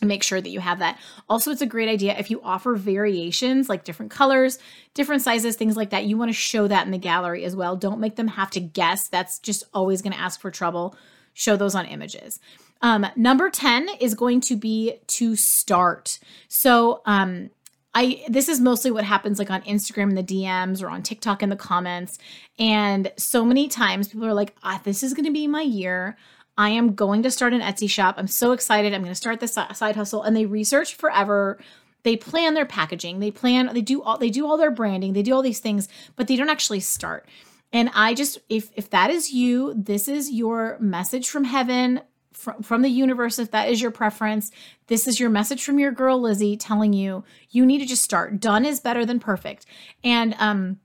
make 0.07 0.22
sure 0.22 0.40
that 0.40 0.51
you 0.51 0.61
have 0.61 0.80
that. 0.80 0.99
Also, 1.28 1.51
it's 1.51 1.62
a 1.62 1.66
great 1.66 1.88
idea 1.88 2.16
if 2.18 2.30
you 2.30 2.40
offer 2.43 2.74
variations 2.74 3.68
like 3.68 3.84
different 3.84 4.11
colors, 4.11 4.59
different 4.95 5.22
sizes, 5.22 5.57
things 5.57 5.76
like 5.76 5.90
that. 5.90 6.05
You 6.05 6.16
want 6.16 6.28
to 6.30 6.34
show 6.34 6.66
that 6.68 6.84
in 6.84 6.93
the 6.93 6.99
gallery 6.99 7.45
as 7.45 7.57
well. 7.57 7.76
Don't 7.76 8.01
make 8.01 8.16
them 8.16 8.28
have 8.28 8.51
to 8.51 8.61
guess. 8.61 9.09
That's 9.09 9.38
just 9.38 9.64
always 9.72 10.03
going 10.03 10.12
to 10.12 10.20
ask 10.20 10.40
for 10.40 10.51
trouble 10.51 10.97
show 11.35 11.57
those 11.57 11.74
on 11.74 11.87
images. 11.87 12.41
Um, 12.80 13.07
number 13.16 13.49
10 13.49 13.89
is 14.01 14.14
going 14.14 14.41
to 14.43 14.57
be 14.57 14.99
to 15.07 15.37
start. 15.37 16.18
So, 16.49 17.03
um, 17.07 17.51
I 17.95 18.24
this 18.26 18.49
is 18.49 18.59
mostly 18.59 18.91
what 18.91 19.05
happens 19.05 19.39
like 19.39 19.51
on 19.51 19.61
Instagram 19.62 20.09
in 20.09 20.14
the 20.14 20.22
DMs 20.22 20.83
or 20.83 20.89
on 20.89 21.03
TikTok 21.03 21.43
in 21.43 21.51
the 21.51 21.57
comments. 21.57 22.18
And 22.59 23.12
so 23.18 23.45
many 23.45 23.68
times 23.68 24.09
people 24.09 24.26
are 24.26 24.33
like, 24.33 24.57
ah, 24.62 24.80
this 24.83 25.03
is 25.03 25.12
going 25.12 25.26
to 25.26 25.30
be 25.30 25.47
my 25.47 25.61
year. 25.61 26.16
I 26.57 26.70
am 26.70 26.95
going 26.95 27.22
to 27.22 27.30
start 27.30 27.53
an 27.53 27.61
Etsy 27.61 27.91
shop. 27.91 28.14
I'm 28.16 28.28
so 28.28 28.53
excited. 28.53 28.95
I'm 28.95 29.03
going 29.03 29.12
to 29.12 29.14
start 29.14 29.41
this 29.41 29.53
side 29.53 29.97
hustle. 29.97 30.22
And 30.22 30.35
they 30.35 30.47
research 30.47 30.95
forever 30.95 31.59
they 32.03 32.16
plan 32.16 32.55
their 32.55 32.66
packaging, 32.66 33.20
they 33.20 33.30
plan, 33.30 33.70
they 33.72 33.80
do 33.80 34.03
all, 34.03 34.18
they 34.18 34.30
do 34.30 34.47
all 34.47 34.57
their 34.57 34.70
branding, 34.70 35.12
they 35.12 35.22
do 35.22 35.35
all 35.35 35.43
these 35.43 35.61
things, 35.61 35.89
but 36.16 36.26
they 36.26 36.37
don't 36.37 36.51
actually 36.51 36.80
start. 36.80 37.26
And 37.73 37.91
I 37.95 38.14
just, 38.14 38.39
if 38.49 38.70
if 38.75 38.91
that 38.91 39.11
is 39.11 39.33
you, 39.33 39.75
this 39.77 40.09
is 40.09 40.31
your 40.31 40.77
message 40.79 41.29
from 41.29 41.45
heaven, 41.45 42.03
from, 42.33 42.62
from 42.62 42.83
the 42.83 42.89
universe. 42.89 43.39
If 43.39 43.51
that 43.53 43.68
is 43.68 43.81
your 43.81 43.91
preference, 43.91 44.51
this 44.89 45.09
is 45.09 45.18
your 45.18 45.31
message 45.31 45.64
from 45.64 45.79
your 45.79 45.93
girl 45.93 46.20
Lizzie 46.20 46.57
telling 46.57 46.93
you 46.93 47.25
you 47.51 47.64
need 47.64 47.79
to 47.79 47.87
just 47.87 48.05
start. 48.05 48.41
Done 48.41 48.64
is 48.64 48.81
better 48.81 49.07
than 49.07 49.20
perfect. 49.20 49.64
And 50.05 50.35
um, 50.39 50.81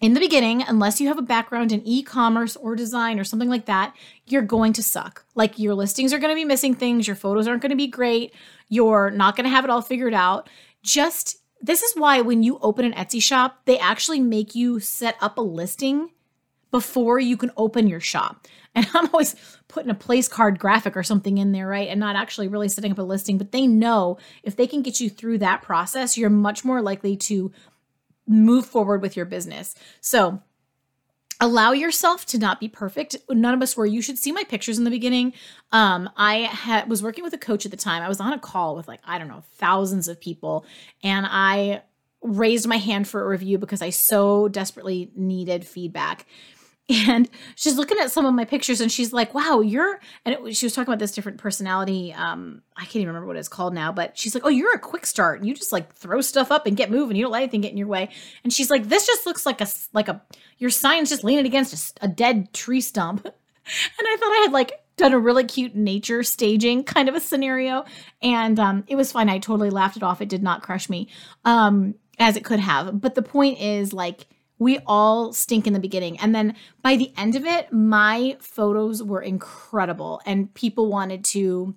in 0.00 0.14
the 0.14 0.20
beginning, 0.20 0.62
unless 0.66 1.00
you 1.00 1.08
have 1.08 1.18
a 1.18 1.22
background 1.22 1.72
in 1.72 1.86
e-commerce 1.86 2.56
or 2.56 2.74
design 2.74 3.20
or 3.20 3.24
something 3.24 3.50
like 3.50 3.66
that, 3.66 3.94
you're 4.26 4.40
going 4.40 4.72
to 4.74 4.82
suck. 4.82 5.24
Like 5.34 5.58
your 5.58 5.74
listings 5.74 6.12
are 6.12 6.18
going 6.18 6.30
to 6.30 6.40
be 6.40 6.44
missing 6.44 6.74
things, 6.74 7.06
your 7.06 7.16
photos 7.16 7.46
aren't 7.46 7.60
going 7.60 7.70
to 7.70 7.76
be 7.76 7.86
great, 7.86 8.34
you're 8.68 9.10
not 9.10 9.36
going 9.36 9.44
to 9.44 9.50
have 9.50 9.64
it 9.64 9.70
all 9.70 9.82
figured 9.82 10.14
out. 10.14 10.48
Just 10.82 11.36
this 11.60 11.82
is 11.82 11.92
why 11.94 12.22
when 12.22 12.42
you 12.42 12.58
open 12.62 12.86
an 12.86 12.94
Etsy 12.94 13.22
shop, 13.22 13.60
they 13.66 13.78
actually 13.78 14.20
make 14.20 14.54
you 14.54 14.80
set 14.80 15.16
up 15.20 15.36
a 15.36 15.42
listing 15.42 16.10
before 16.70 17.18
you 17.18 17.36
can 17.36 17.50
open 17.56 17.86
your 17.86 18.00
shop. 18.00 18.46
And 18.72 18.86
I'm 18.94 19.08
always 19.12 19.34
putting 19.66 19.90
a 19.90 19.94
place 19.94 20.28
card 20.28 20.60
graphic 20.60 20.96
or 20.96 21.02
something 21.02 21.38
in 21.38 21.50
there, 21.50 21.66
right? 21.66 21.88
And 21.88 21.98
not 21.98 22.14
actually 22.14 22.46
really 22.46 22.68
setting 22.68 22.92
up 22.92 22.98
a 22.98 23.02
listing, 23.02 23.36
but 23.36 23.50
they 23.50 23.66
know 23.66 24.16
if 24.44 24.54
they 24.54 24.68
can 24.68 24.80
get 24.80 25.00
you 25.00 25.10
through 25.10 25.38
that 25.38 25.60
process, 25.60 26.16
you're 26.16 26.30
much 26.30 26.64
more 26.64 26.80
likely 26.80 27.16
to 27.16 27.50
move 28.28 28.64
forward 28.64 29.02
with 29.02 29.16
your 29.16 29.26
business. 29.26 29.74
So, 30.00 30.40
allow 31.40 31.72
yourself 31.72 32.26
to 32.26 32.38
not 32.38 32.60
be 32.60 32.68
perfect 32.68 33.16
none 33.30 33.54
of 33.54 33.62
us 33.62 33.76
were 33.76 33.86
you 33.86 34.02
should 34.02 34.18
see 34.18 34.30
my 34.30 34.44
pictures 34.44 34.78
in 34.78 34.84
the 34.84 34.90
beginning 34.90 35.32
um, 35.72 36.08
i 36.16 36.40
had 36.40 36.88
was 36.88 37.02
working 37.02 37.24
with 37.24 37.32
a 37.32 37.38
coach 37.38 37.64
at 37.64 37.70
the 37.70 37.76
time 37.76 38.02
i 38.02 38.08
was 38.08 38.20
on 38.20 38.32
a 38.32 38.38
call 38.38 38.76
with 38.76 38.86
like 38.86 39.00
i 39.04 39.18
don't 39.18 39.28
know 39.28 39.42
thousands 39.54 40.06
of 40.06 40.20
people 40.20 40.64
and 41.02 41.26
i 41.28 41.82
raised 42.22 42.66
my 42.66 42.76
hand 42.76 43.08
for 43.08 43.22
a 43.22 43.28
review 43.28 43.56
because 43.56 43.80
i 43.80 43.88
so 43.90 44.48
desperately 44.48 45.10
needed 45.16 45.66
feedback 45.66 46.26
and 46.90 47.28
she's 47.54 47.76
looking 47.76 47.98
at 47.98 48.10
some 48.10 48.26
of 48.26 48.34
my 48.34 48.44
pictures 48.44 48.80
and 48.80 48.90
she's 48.90 49.12
like 49.12 49.34
wow 49.34 49.60
you're 49.60 50.00
and 50.24 50.34
it, 50.34 50.56
she 50.56 50.66
was 50.66 50.74
talking 50.74 50.92
about 50.92 50.98
this 50.98 51.12
different 51.12 51.38
personality 51.38 52.12
um 52.14 52.62
i 52.76 52.82
can't 52.82 52.96
even 52.96 53.08
remember 53.08 53.26
what 53.26 53.36
it's 53.36 53.48
called 53.48 53.72
now 53.74 53.92
but 53.92 54.18
she's 54.18 54.34
like 54.34 54.44
oh 54.44 54.48
you're 54.48 54.74
a 54.74 54.78
quick 54.78 55.06
start 55.06 55.42
you 55.44 55.54
just 55.54 55.72
like 55.72 55.94
throw 55.94 56.20
stuff 56.20 56.50
up 56.50 56.66
and 56.66 56.76
get 56.76 56.90
moving. 56.90 57.16
You 57.16 57.24
don't 57.24 57.32
let 57.32 57.42
anything 57.42 57.60
get 57.60 57.72
in 57.72 57.76
your 57.76 57.86
way. 57.86 58.08
And 58.42 58.52
she's 58.52 58.70
like 58.70 58.88
this 58.88 59.06
just 59.06 59.26
looks 59.26 59.46
like 59.46 59.60
a 59.60 59.66
like 59.92 60.08
a 60.08 60.22
your 60.58 60.70
sign's 60.70 61.10
just 61.10 61.24
leaning 61.24 61.46
against 61.46 61.98
a, 62.00 62.04
a 62.06 62.08
dead 62.08 62.52
tree 62.52 62.80
stump. 62.80 63.26
And 63.72 64.08
i 64.08 64.16
thought 64.16 64.32
i 64.32 64.40
had 64.42 64.52
like 64.52 64.72
done 64.96 65.12
a 65.12 65.18
really 65.18 65.44
cute 65.44 65.76
nature 65.76 66.24
staging 66.24 66.82
kind 66.82 67.08
of 67.08 67.14
a 67.14 67.20
scenario. 67.20 67.84
And 68.20 68.58
um 68.58 68.84
it 68.88 68.96
was 68.96 69.12
fine. 69.12 69.28
I 69.28 69.38
totally 69.38 69.70
laughed 69.70 69.96
it 69.96 70.02
off. 70.02 70.20
It 70.20 70.28
did 70.28 70.42
not 70.42 70.62
crush 70.62 70.88
me 70.88 71.08
um 71.44 71.94
as 72.18 72.36
it 72.36 72.44
could 72.44 72.58
have. 72.58 73.00
But 73.00 73.14
the 73.14 73.22
point 73.22 73.60
is 73.60 73.92
like 73.92 74.26
we 74.60 74.78
all 74.86 75.32
stink 75.32 75.66
in 75.66 75.72
the 75.72 75.80
beginning. 75.80 76.20
And 76.20 76.32
then 76.34 76.54
by 76.82 76.94
the 76.94 77.12
end 77.16 77.34
of 77.34 77.44
it, 77.44 77.72
my 77.72 78.36
photos 78.40 79.02
were 79.02 79.22
incredible 79.22 80.20
and 80.26 80.52
people 80.54 80.88
wanted 80.88 81.24
to 81.24 81.74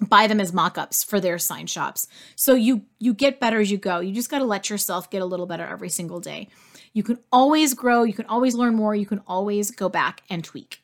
buy 0.00 0.28
them 0.28 0.40
as 0.40 0.52
mock-ups 0.52 1.02
for 1.02 1.20
their 1.20 1.38
sign 1.38 1.66
shops. 1.66 2.06
So 2.36 2.54
you 2.54 2.86
you 2.98 3.14
get 3.14 3.40
better 3.40 3.60
as 3.60 3.70
you 3.70 3.78
go. 3.78 3.98
You 3.98 4.14
just 4.14 4.30
got 4.30 4.38
to 4.38 4.44
let 4.44 4.70
yourself 4.70 5.10
get 5.10 5.22
a 5.22 5.26
little 5.26 5.46
better 5.46 5.66
every 5.66 5.88
single 5.88 6.20
day. 6.20 6.48
You 6.92 7.02
can 7.02 7.18
always 7.32 7.74
grow, 7.74 8.04
you 8.04 8.14
can 8.14 8.26
always 8.26 8.54
learn 8.54 8.76
more, 8.76 8.94
you 8.94 9.06
can 9.06 9.20
always 9.26 9.72
go 9.72 9.88
back 9.88 10.22
and 10.30 10.44
tweak. 10.44 10.82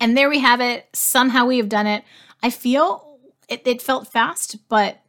And 0.00 0.16
there 0.16 0.30
we 0.30 0.38
have 0.38 0.62
it. 0.62 0.88
Somehow 0.94 1.44
we 1.44 1.58
have 1.58 1.68
done 1.68 1.86
it. 1.86 2.04
I 2.42 2.48
feel 2.48 3.18
it, 3.48 3.66
it 3.66 3.82
felt 3.82 4.08
fast, 4.08 4.56
but 4.68 5.02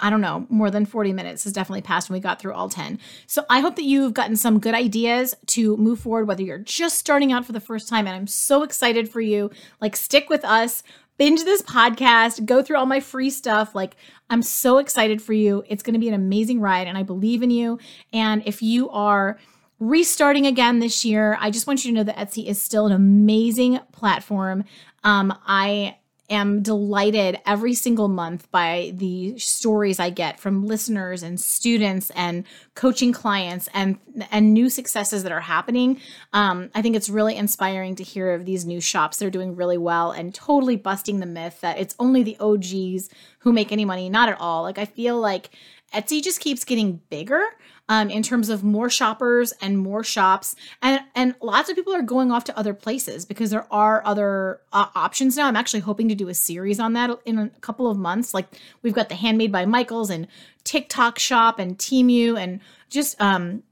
I 0.00 0.10
don't 0.10 0.20
know, 0.20 0.46
more 0.48 0.70
than 0.70 0.86
40 0.86 1.12
minutes 1.12 1.44
has 1.44 1.52
definitely 1.52 1.82
passed 1.82 2.08
and 2.08 2.14
we 2.14 2.20
got 2.20 2.40
through 2.40 2.54
all 2.54 2.68
10. 2.68 2.98
So 3.26 3.44
I 3.48 3.60
hope 3.60 3.76
that 3.76 3.84
you've 3.84 4.14
gotten 4.14 4.36
some 4.36 4.60
good 4.60 4.74
ideas 4.74 5.34
to 5.46 5.76
move 5.76 6.00
forward, 6.00 6.26
whether 6.26 6.42
you're 6.42 6.58
just 6.58 6.98
starting 6.98 7.32
out 7.32 7.44
for 7.44 7.52
the 7.52 7.60
first 7.60 7.88
time. 7.88 8.06
And 8.06 8.16
I'm 8.16 8.26
so 8.26 8.62
excited 8.62 9.08
for 9.08 9.20
you. 9.20 9.50
Like, 9.80 9.96
stick 9.96 10.28
with 10.28 10.44
us, 10.44 10.82
binge 11.16 11.44
this 11.44 11.62
podcast, 11.62 12.46
go 12.46 12.62
through 12.62 12.76
all 12.76 12.86
my 12.86 13.00
free 13.00 13.30
stuff. 13.30 13.74
Like, 13.74 13.96
I'm 14.30 14.42
so 14.42 14.78
excited 14.78 15.20
for 15.20 15.32
you. 15.32 15.64
It's 15.68 15.82
going 15.82 15.94
to 15.94 16.00
be 16.00 16.08
an 16.08 16.14
amazing 16.14 16.60
ride, 16.60 16.86
and 16.86 16.96
I 16.96 17.02
believe 17.02 17.42
in 17.42 17.50
you. 17.50 17.78
And 18.12 18.42
if 18.46 18.62
you 18.62 18.90
are, 18.90 19.38
restarting 19.80 20.46
again 20.46 20.80
this 20.80 21.04
year. 21.04 21.38
I 21.40 21.50
just 21.50 21.66
want 21.66 21.84
you 21.84 21.92
to 21.92 21.96
know 21.96 22.02
that 22.04 22.16
Etsy 22.16 22.46
is 22.46 22.60
still 22.60 22.86
an 22.86 22.92
amazing 22.92 23.78
platform. 23.92 24.64
Um, 25.04 25.32
I 25.46 25.98
am 26.30 26.62
delighted 26.62 27.38
every 27.46 27.74
single 27.74 28.08
month 28.08 28.50
by 28.50 28.92
the 28.94 29.38
stories 29.38 29.98
I 29.98 30.10
get 30.10 30.38
from 30.38 30.66
listeners 30.66 31.22
and 31.22 31.40
students 31.40 32.10
and 32.10 32.44
coaching 32.74 33.12
clients 33.12 33.68
and 33.72 33.98
and 34.30 34.52
new 34.52 34.68
successes 34.68 35.22
that 35.22 35.32
are 35.32 35.40
happening. 35.40 36.00
Um, 36.32 36.70
I 36.74 36.82
think 36.82 36.96
it's 36.96 37.08
really 37.08 37.36
inspiring 37.36 37.96
to 37.96 38.02
hear 38.02 38.32
of 38.32 38.44
these 38.44 38.66
new 38.66 38.80
shops 38.80 39.18
that 39.18 39.26
are 39.26 39.30
doing 39.30 39.56
really 39.56 39.78
well 39.78 40.10
and 40.10 40.34
totally 40.34 40.76
busting 40.76 41.20
the 41.20 41.26
myth 41.26 41.60
that 41.62 41.78
it's 41.78 41.94
only 41.98 42.22
the 42.22 42.36
OGs 42.38 43.08
who 43.40 43.52
make 43.52 43.72
any 43.72 43.84
money. 43.84 44.08
Not 44.08 44.28
at 44.28 44.40
all. 44.40 44.62
Like 44.62 44.78
I 44.78 44.84
feel 44.84 45.18
like 45.18 45.50
Etsy 45.94 46.22
just 46.22 46.40
keeps 46.40 46.64
getting 46.64 47.00
bigger 47.08 47.42
um, 47.88 48.10
in 48.10 48.22
terms 48.22 48.48
of 48.48 48.62
more 48.62 48.90
shoppers 48.90 49.52
and 49.60 49.78
more 49.78 50.04
shops, 50.04 50.54
and 50.82 51.00
and 51.14 51.34
lots 51.40 51.68
of 51.68 51.76
people 51.76 51.94
are 51.94 52.02
going 52.02 52.30
off 52.30 52.44
to 52.44 52.58
other 52.58 52.74
places 52.74 53.24
because 53.24 53.50
there 53.50 53.66
are 53.72 54.02
other 54.04 54.60
uh, 54.72 54.86
options 54.94 55.36
now. 55.36 55.46
I'm 55.46 55.56
actually 55.56 55.80
hoping 55.80 56.08
to 56.08 56.14
do 56.14 56.28
a 56.28 56.34
series 56.34 56.78
on 56.78 56.92
that 56.94 57.10
in 57.24 57.38
a 57.38 57.48
couple 57.60 57.90
of 57.90 57.98
months. 57.98 58.34
Like 58.34 58.46
we've 58.82 58.94
got 58.94 59.08
the 59.08 59.14
Handmade 59.14 59.52
by 59.52 59.66
Michaels 59.66 60.10
and 60.10 60.28
TikTok 60.64 61.18
Shop 61.18 61.58
and 61.58 61.78
Temu 61.78 62.38
and 62.38 62.60
just 62.90 63.20
um, 63.20 63.62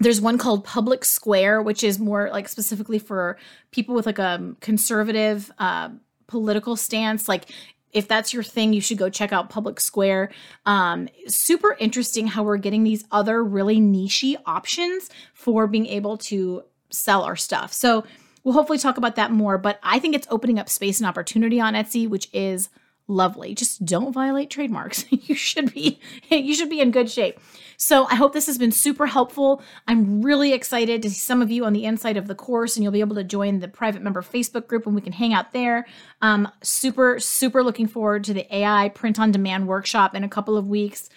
there's 0.00 0.20
one 0.20 0.38
called 0.38 0.64
Public 0.64 1.04
Square, 1.04 1.62
which 1.62 1.84
is 1.84 1.98
more 1.98 2.28
like 2.30 2.48
specifically 2.48 2.98
for 2.98 3.38
people 3.70 3.94
with 3.94 4.06
like 4.06 4.18
a 4.18 4.54
conservative 4.60 5.50
uh, 5.58 5.90
political 6.26 6.76
stance. 6.76 7.28
Like 7.28 7.46
if 7.92 8.08
that's 8.08 8.32
your 8.32 8.42
thing, 8.42 8.72
you 8.72 8.80
should 8.80 8.98
go 8.98 9.10
check 9.10 9.32
out 9.32 9.50
Public 9.50 9.78
Square. 9.80 10.30
Um, 10.66 11.08
super 11.26 11.76
interesting 11.78 12.26
how 12.26 12.42
we're 12.42 12.56
getting 12.56 12.84
these 12.84 13.04
other 13.10 13.44
really 13.44 13.80
nichey 13.80 14.36
options 14.46 15.10
for 15.34 15.66
being 15.66 15.86
able 15.86 16.16
to 16.18 16.62
sell 16.90 17.22
our 17.22 17.36
stuff. 17.36 17.72
So 17.72 18.04
we'll 18.44 18.54
hopefully 18.54 18.78
talk 18.78 18.96
about 18.96 19.16
that 19.16 19.30
more. 19.30 19.58
But 19.58 19.78
I 19.82 19.98
think 19.98 20.14
it's 20.14 20.26
opening 20.30 20.58
up 20.58 20.68
space 20.68 21.00
and 21.00 21.06
opportunity 21.06 21.60
on 21.60 21.74
Etsy, 21.74 22.08
which 22.08 22.28
is 22.32 22.68
lovely. 23.12 23.54
Just 23.54 23.84
don't 23.84 24.12
violate 24.12 24.50
trademarks. 24.50 25.04
you 25.10 25.34
should 25.34 25.72
be 25.72 26.00
you 26.30 26.54
should 26.54 26.70
be 26.70 26.80
in 26.80 26.90
good 26.90 27.10
shape. 27.10 27.38
So 27.76 28.04
I 28.06 28.14
hope 28.14 28.32
this 28.32 28.46
has 28.46 28.58
been 28.58 28.70
super 28.70 29.06
helpful. 29.06 29.60
I'm 29.88 30.22
really 30.22 30.52
excited 30.52 31.02
to 31.02 31.10
see 31.10 31.18
some 31.18 31.42
of 31.42 31.50
you 31.50 31.64
on 31.64 31.72
the 31.72 31.84
inside 31.84 32.16
of 32.16 32.28
the 32.28 32.34
course, 32.34 32.76
and 32.76 32.84
you'll 32.84 32.92
be 32.92 33.00
able 33.00 33.16
to 33.16 33.24
join 33.24 33.58
the 33.58 33.68
private 33.68 34.02
member 34.02 34.22
Facebook 34.22 34.68
group 34.68 34.86
and 34.86 34.94
we 34.94 35.00
can 35.00 35.12
hang 35.12 35.34
out 35.34 35.52
there. 35.52 35.86
Um, 36.20 36.48
super, 36.62 37.18
super 37.18 37.64
looking 37.64 37.88
forward 37.88 38.24
to 38.24 38.34
the 38.34 38.54
AI 38.54 38.90
print 38.90 39.18
on 39.18 39.32
demand 39.32 39.66
workshop 39.66 40.14
in 40.14 40.22
a 40.22 40.28
couple 40.28 40.56
of 40.56 40.66
weeks. 40.66 41.10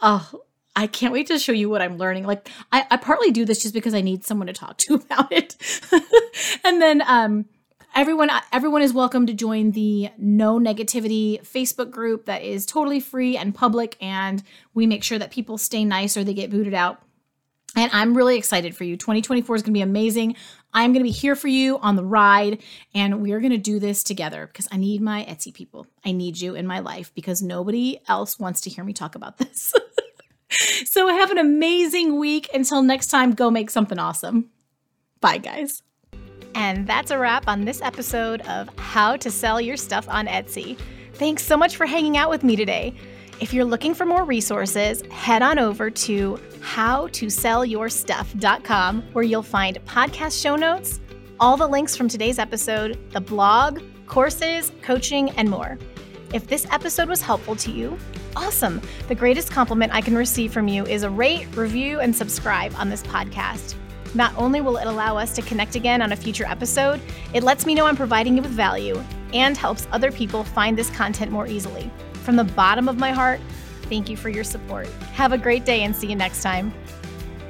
Oh, 0.00 0.30
I 0.74 0.86
can't 0.86 1.12
wait 1.12 1.26
to 1.26 1.38
show 1.38 1.52
you 1.52 1.68
what 1.68 1.82
I'm 1.82 1.98
learning. 1.98 2.24
Like 2.24 2.48
I, 2.72 2.86
I 2.90 2.96
partly 2.96 3.32
do 3.32 3.44
this 3.44 3.60
just 3.62 3.74
because 3.74 3.94
I 3.94 4.00
need 4.00 4.24
someone 4.24 4.46
to 4.46 4.52
talk 4.52 4.78
to 4.78 4.94
about 5.10 5.30
it. 5.32 5.56
and 6.64 6.80
then 6.80 7.02
um 7.06 7.46
everyone 7.94 8.30
everyone 8.52 8.82
is 8.82 8.92
welcome 8.92 9.26
to 9.26 9.32
join 9.32 9.72
the 9.72 10.08
no 10.18 10.58
negativity 10.58 11.40
facebook 11.42 11.90
group 11.90 12.26
that 12.26 12.42
is 12.42 12.66
totally 12.66 13.00
free 13.00 13.36
and 13.36 13.54
public 13.54 13.96
and 14.00 14.42
we 14.74 14.86
make 14.86 15.02
sure 15.02 15.18
that 15.18 15.30
people 15.30 15.58
stay 15.58 15.84
nice 15.84 16.16
or 16.16 16.24
they 16.24 16.34
get 16.34 16.50
booted 16.50 16.74
out. 16.74 17.00
And 17.76 17.90
i'm 17.92 18.16
really 18.16 18.36
excited 18.36 18.76
for 18.76 18.84
you. 18.84 18.96
2024 18.96 19.56
is 19.56 19.62
going 19.62 19.72
to 19.72 19.78
be 19.78 19.82
amazing. 19.82 20.36
I'm 20.72 20.92
going 20.92 21.00
to 21.00 21.08
be 21.08 21.10
here 21.10 21.34
for 21.34 21.48
you 21.48 21.78
on 21.78 21.96
the 21.96 22.04
ride 22.04 22.62
and 22.94 23.22
we're 23.22 23.40
going 23.40 23.52
to 23.52 23.58
do 23.58 23.78
this 23.78 24.02
together 24.02 24.46
because 24.46 24.68
i 24.70 24.76
need 24.76 25.00
my 25.00 25.24
etsy 25.24 25.52
people. 25.52 25.86
I 26.04 26.12
need 26.12 26.40
you 26.40 26.54
in 26.54 26.66
my 26.66 26.80
life 26.80 27.12
because 27.14 27.42
nobody 27.42 28.00
else 28.08 28.38
wants 28.38 28.60
to 28.62 28.70
hear 28.70 28.84
me 28.84 28.92
talk 28.92 29.14
about 29.14 29.38
this. 29.38 29.72
So 30.86 31.08
have 31.08 31.30
an 31.30 31.36
amazing 31.36 32.18
week. 32.18 32.48
Until 32.54 32.82
next 32.82 33.08
time 33.08 33.32
go 33.32 33.50
make 33.50 33.68
something 33.68 33.98
awesome. 33.98 34.48
Bye 35.20 35.38
guys 35.38 35.82
and 36.58 36.86
that's 36.88 37.12
a 37.12 37.18
wrap 37.18 37.46
on 37.46 37.64
this 37.64 37.80
episode 37.80 38.40
of 38.40 38.68
How 38.80 39.16
to 39.18 39.30
Sell 39.30 39.60
Your 39.60 39.76
Stuff 39.76 40.08
on 40.08 40.26
Etsy. 40.26 40.76
Thanks 41.12 41.44
so 41.44 41.56
much 41.56 41.76
for 41.76 41.86
hanging 41.86 42.16
out 42.16 42.30
with 42.30 42.42
me 42.42 42.56
today. 42.56 42.94
If 43.38 43.54
you're 43.54 43.64
looking 43.64 43.94
for 43.94 44.04
more 44.04 44.24
resources, 44.24 45.02
head 45.12 45.40
on 45.40 45.60
over 45.60 45.88
to 45.88 46.36
howtosellyourstuff.com 46.58 49.02
where 49.12 49.24
you'll 49.24 49.44
find 49.44 49.78
podcast 49.84 50.42
show 50.42 50.56
notes, 50.56 50.98
all 51.38 51.56
the 51.56 51.68
links 51.68 51.94
from 51.94 52.08
today's 52.08 52.40
episode, 52.40 52.98
the 53.12 53.20
blog, 53.20 53.80
courses, 54.08 54.72
coaching, 54.82 55.30
and 55.30 55.48
more. 55.48 55.78
If 56.34 56.48
this 56.48 56.66
episode 56.72 57.08
was 57.08 57.22
helpful 57.22 57.54
to 57.54 57.70
you, 57.70 57.96
awesome. 58.34 58.82
The 59.06 59.14
greatest 59.14 59.52
compliment 59.52 59.94
I 59.94 60.00
can 60.00 60.16
receive 60.16 60.52
from 60.52 60.66
you 60.66 60.84
is 60.86 61.04
a 61.04 61.10
rate, 61.10 61.46
review, 61.54 62.00
and 62.00 62.16
subscribe 62.16 62.74
on 62.74 62.90
this 62.90 63.04
podcast. 63.04 63.76
Not 64.14 64.32
only 64.36 64.60
will 64.60 64.76
it 64.76 64.86
allow 64.86 65.16
us 65.16 65.32
to 65.34 65.42
connect 65.42 65.74
again 65.74 66.02
on 66.02 66.12
a 66.12 66.16
future 66.16 66.46
episode, 66.46 67.00
it 67.34 67.42
lets 67.42 67.66
me 67.66 67.74
know 67.74 67.86
I'm 67.86 67.96
providing 67.96 68.36
you 68.36 68.42
with 68.42 68.50
value 68.50 69.02
and 69.32 69.56
helps 69.56 69.86
other 69.92 70.10
people 70.10 70.44
find 70.44 70.76
this 70.76 70.90
content 70.90 71.30
more 71.30 71.46
easily. 71.46 71.90
From 72.24 72.36
the 72.36 72.44
bottom 72.44 72.88
of 72.88 72.98
my 72.98 73.12
heart, 73.12 73.40
Thank 73.88 74.10
you 74.10 74.16
for 74.16 74.28
your 74.28 74.44
support. 74.44 74.86
Have 75.14 75.32
a 75.32 75.38
great 75.38 75.64
day 75.64 75.82
and 75.82 75.96
see 75.96 76.08
you 76.08 76.16
next 76.16 76.42
time. 76.42 76.72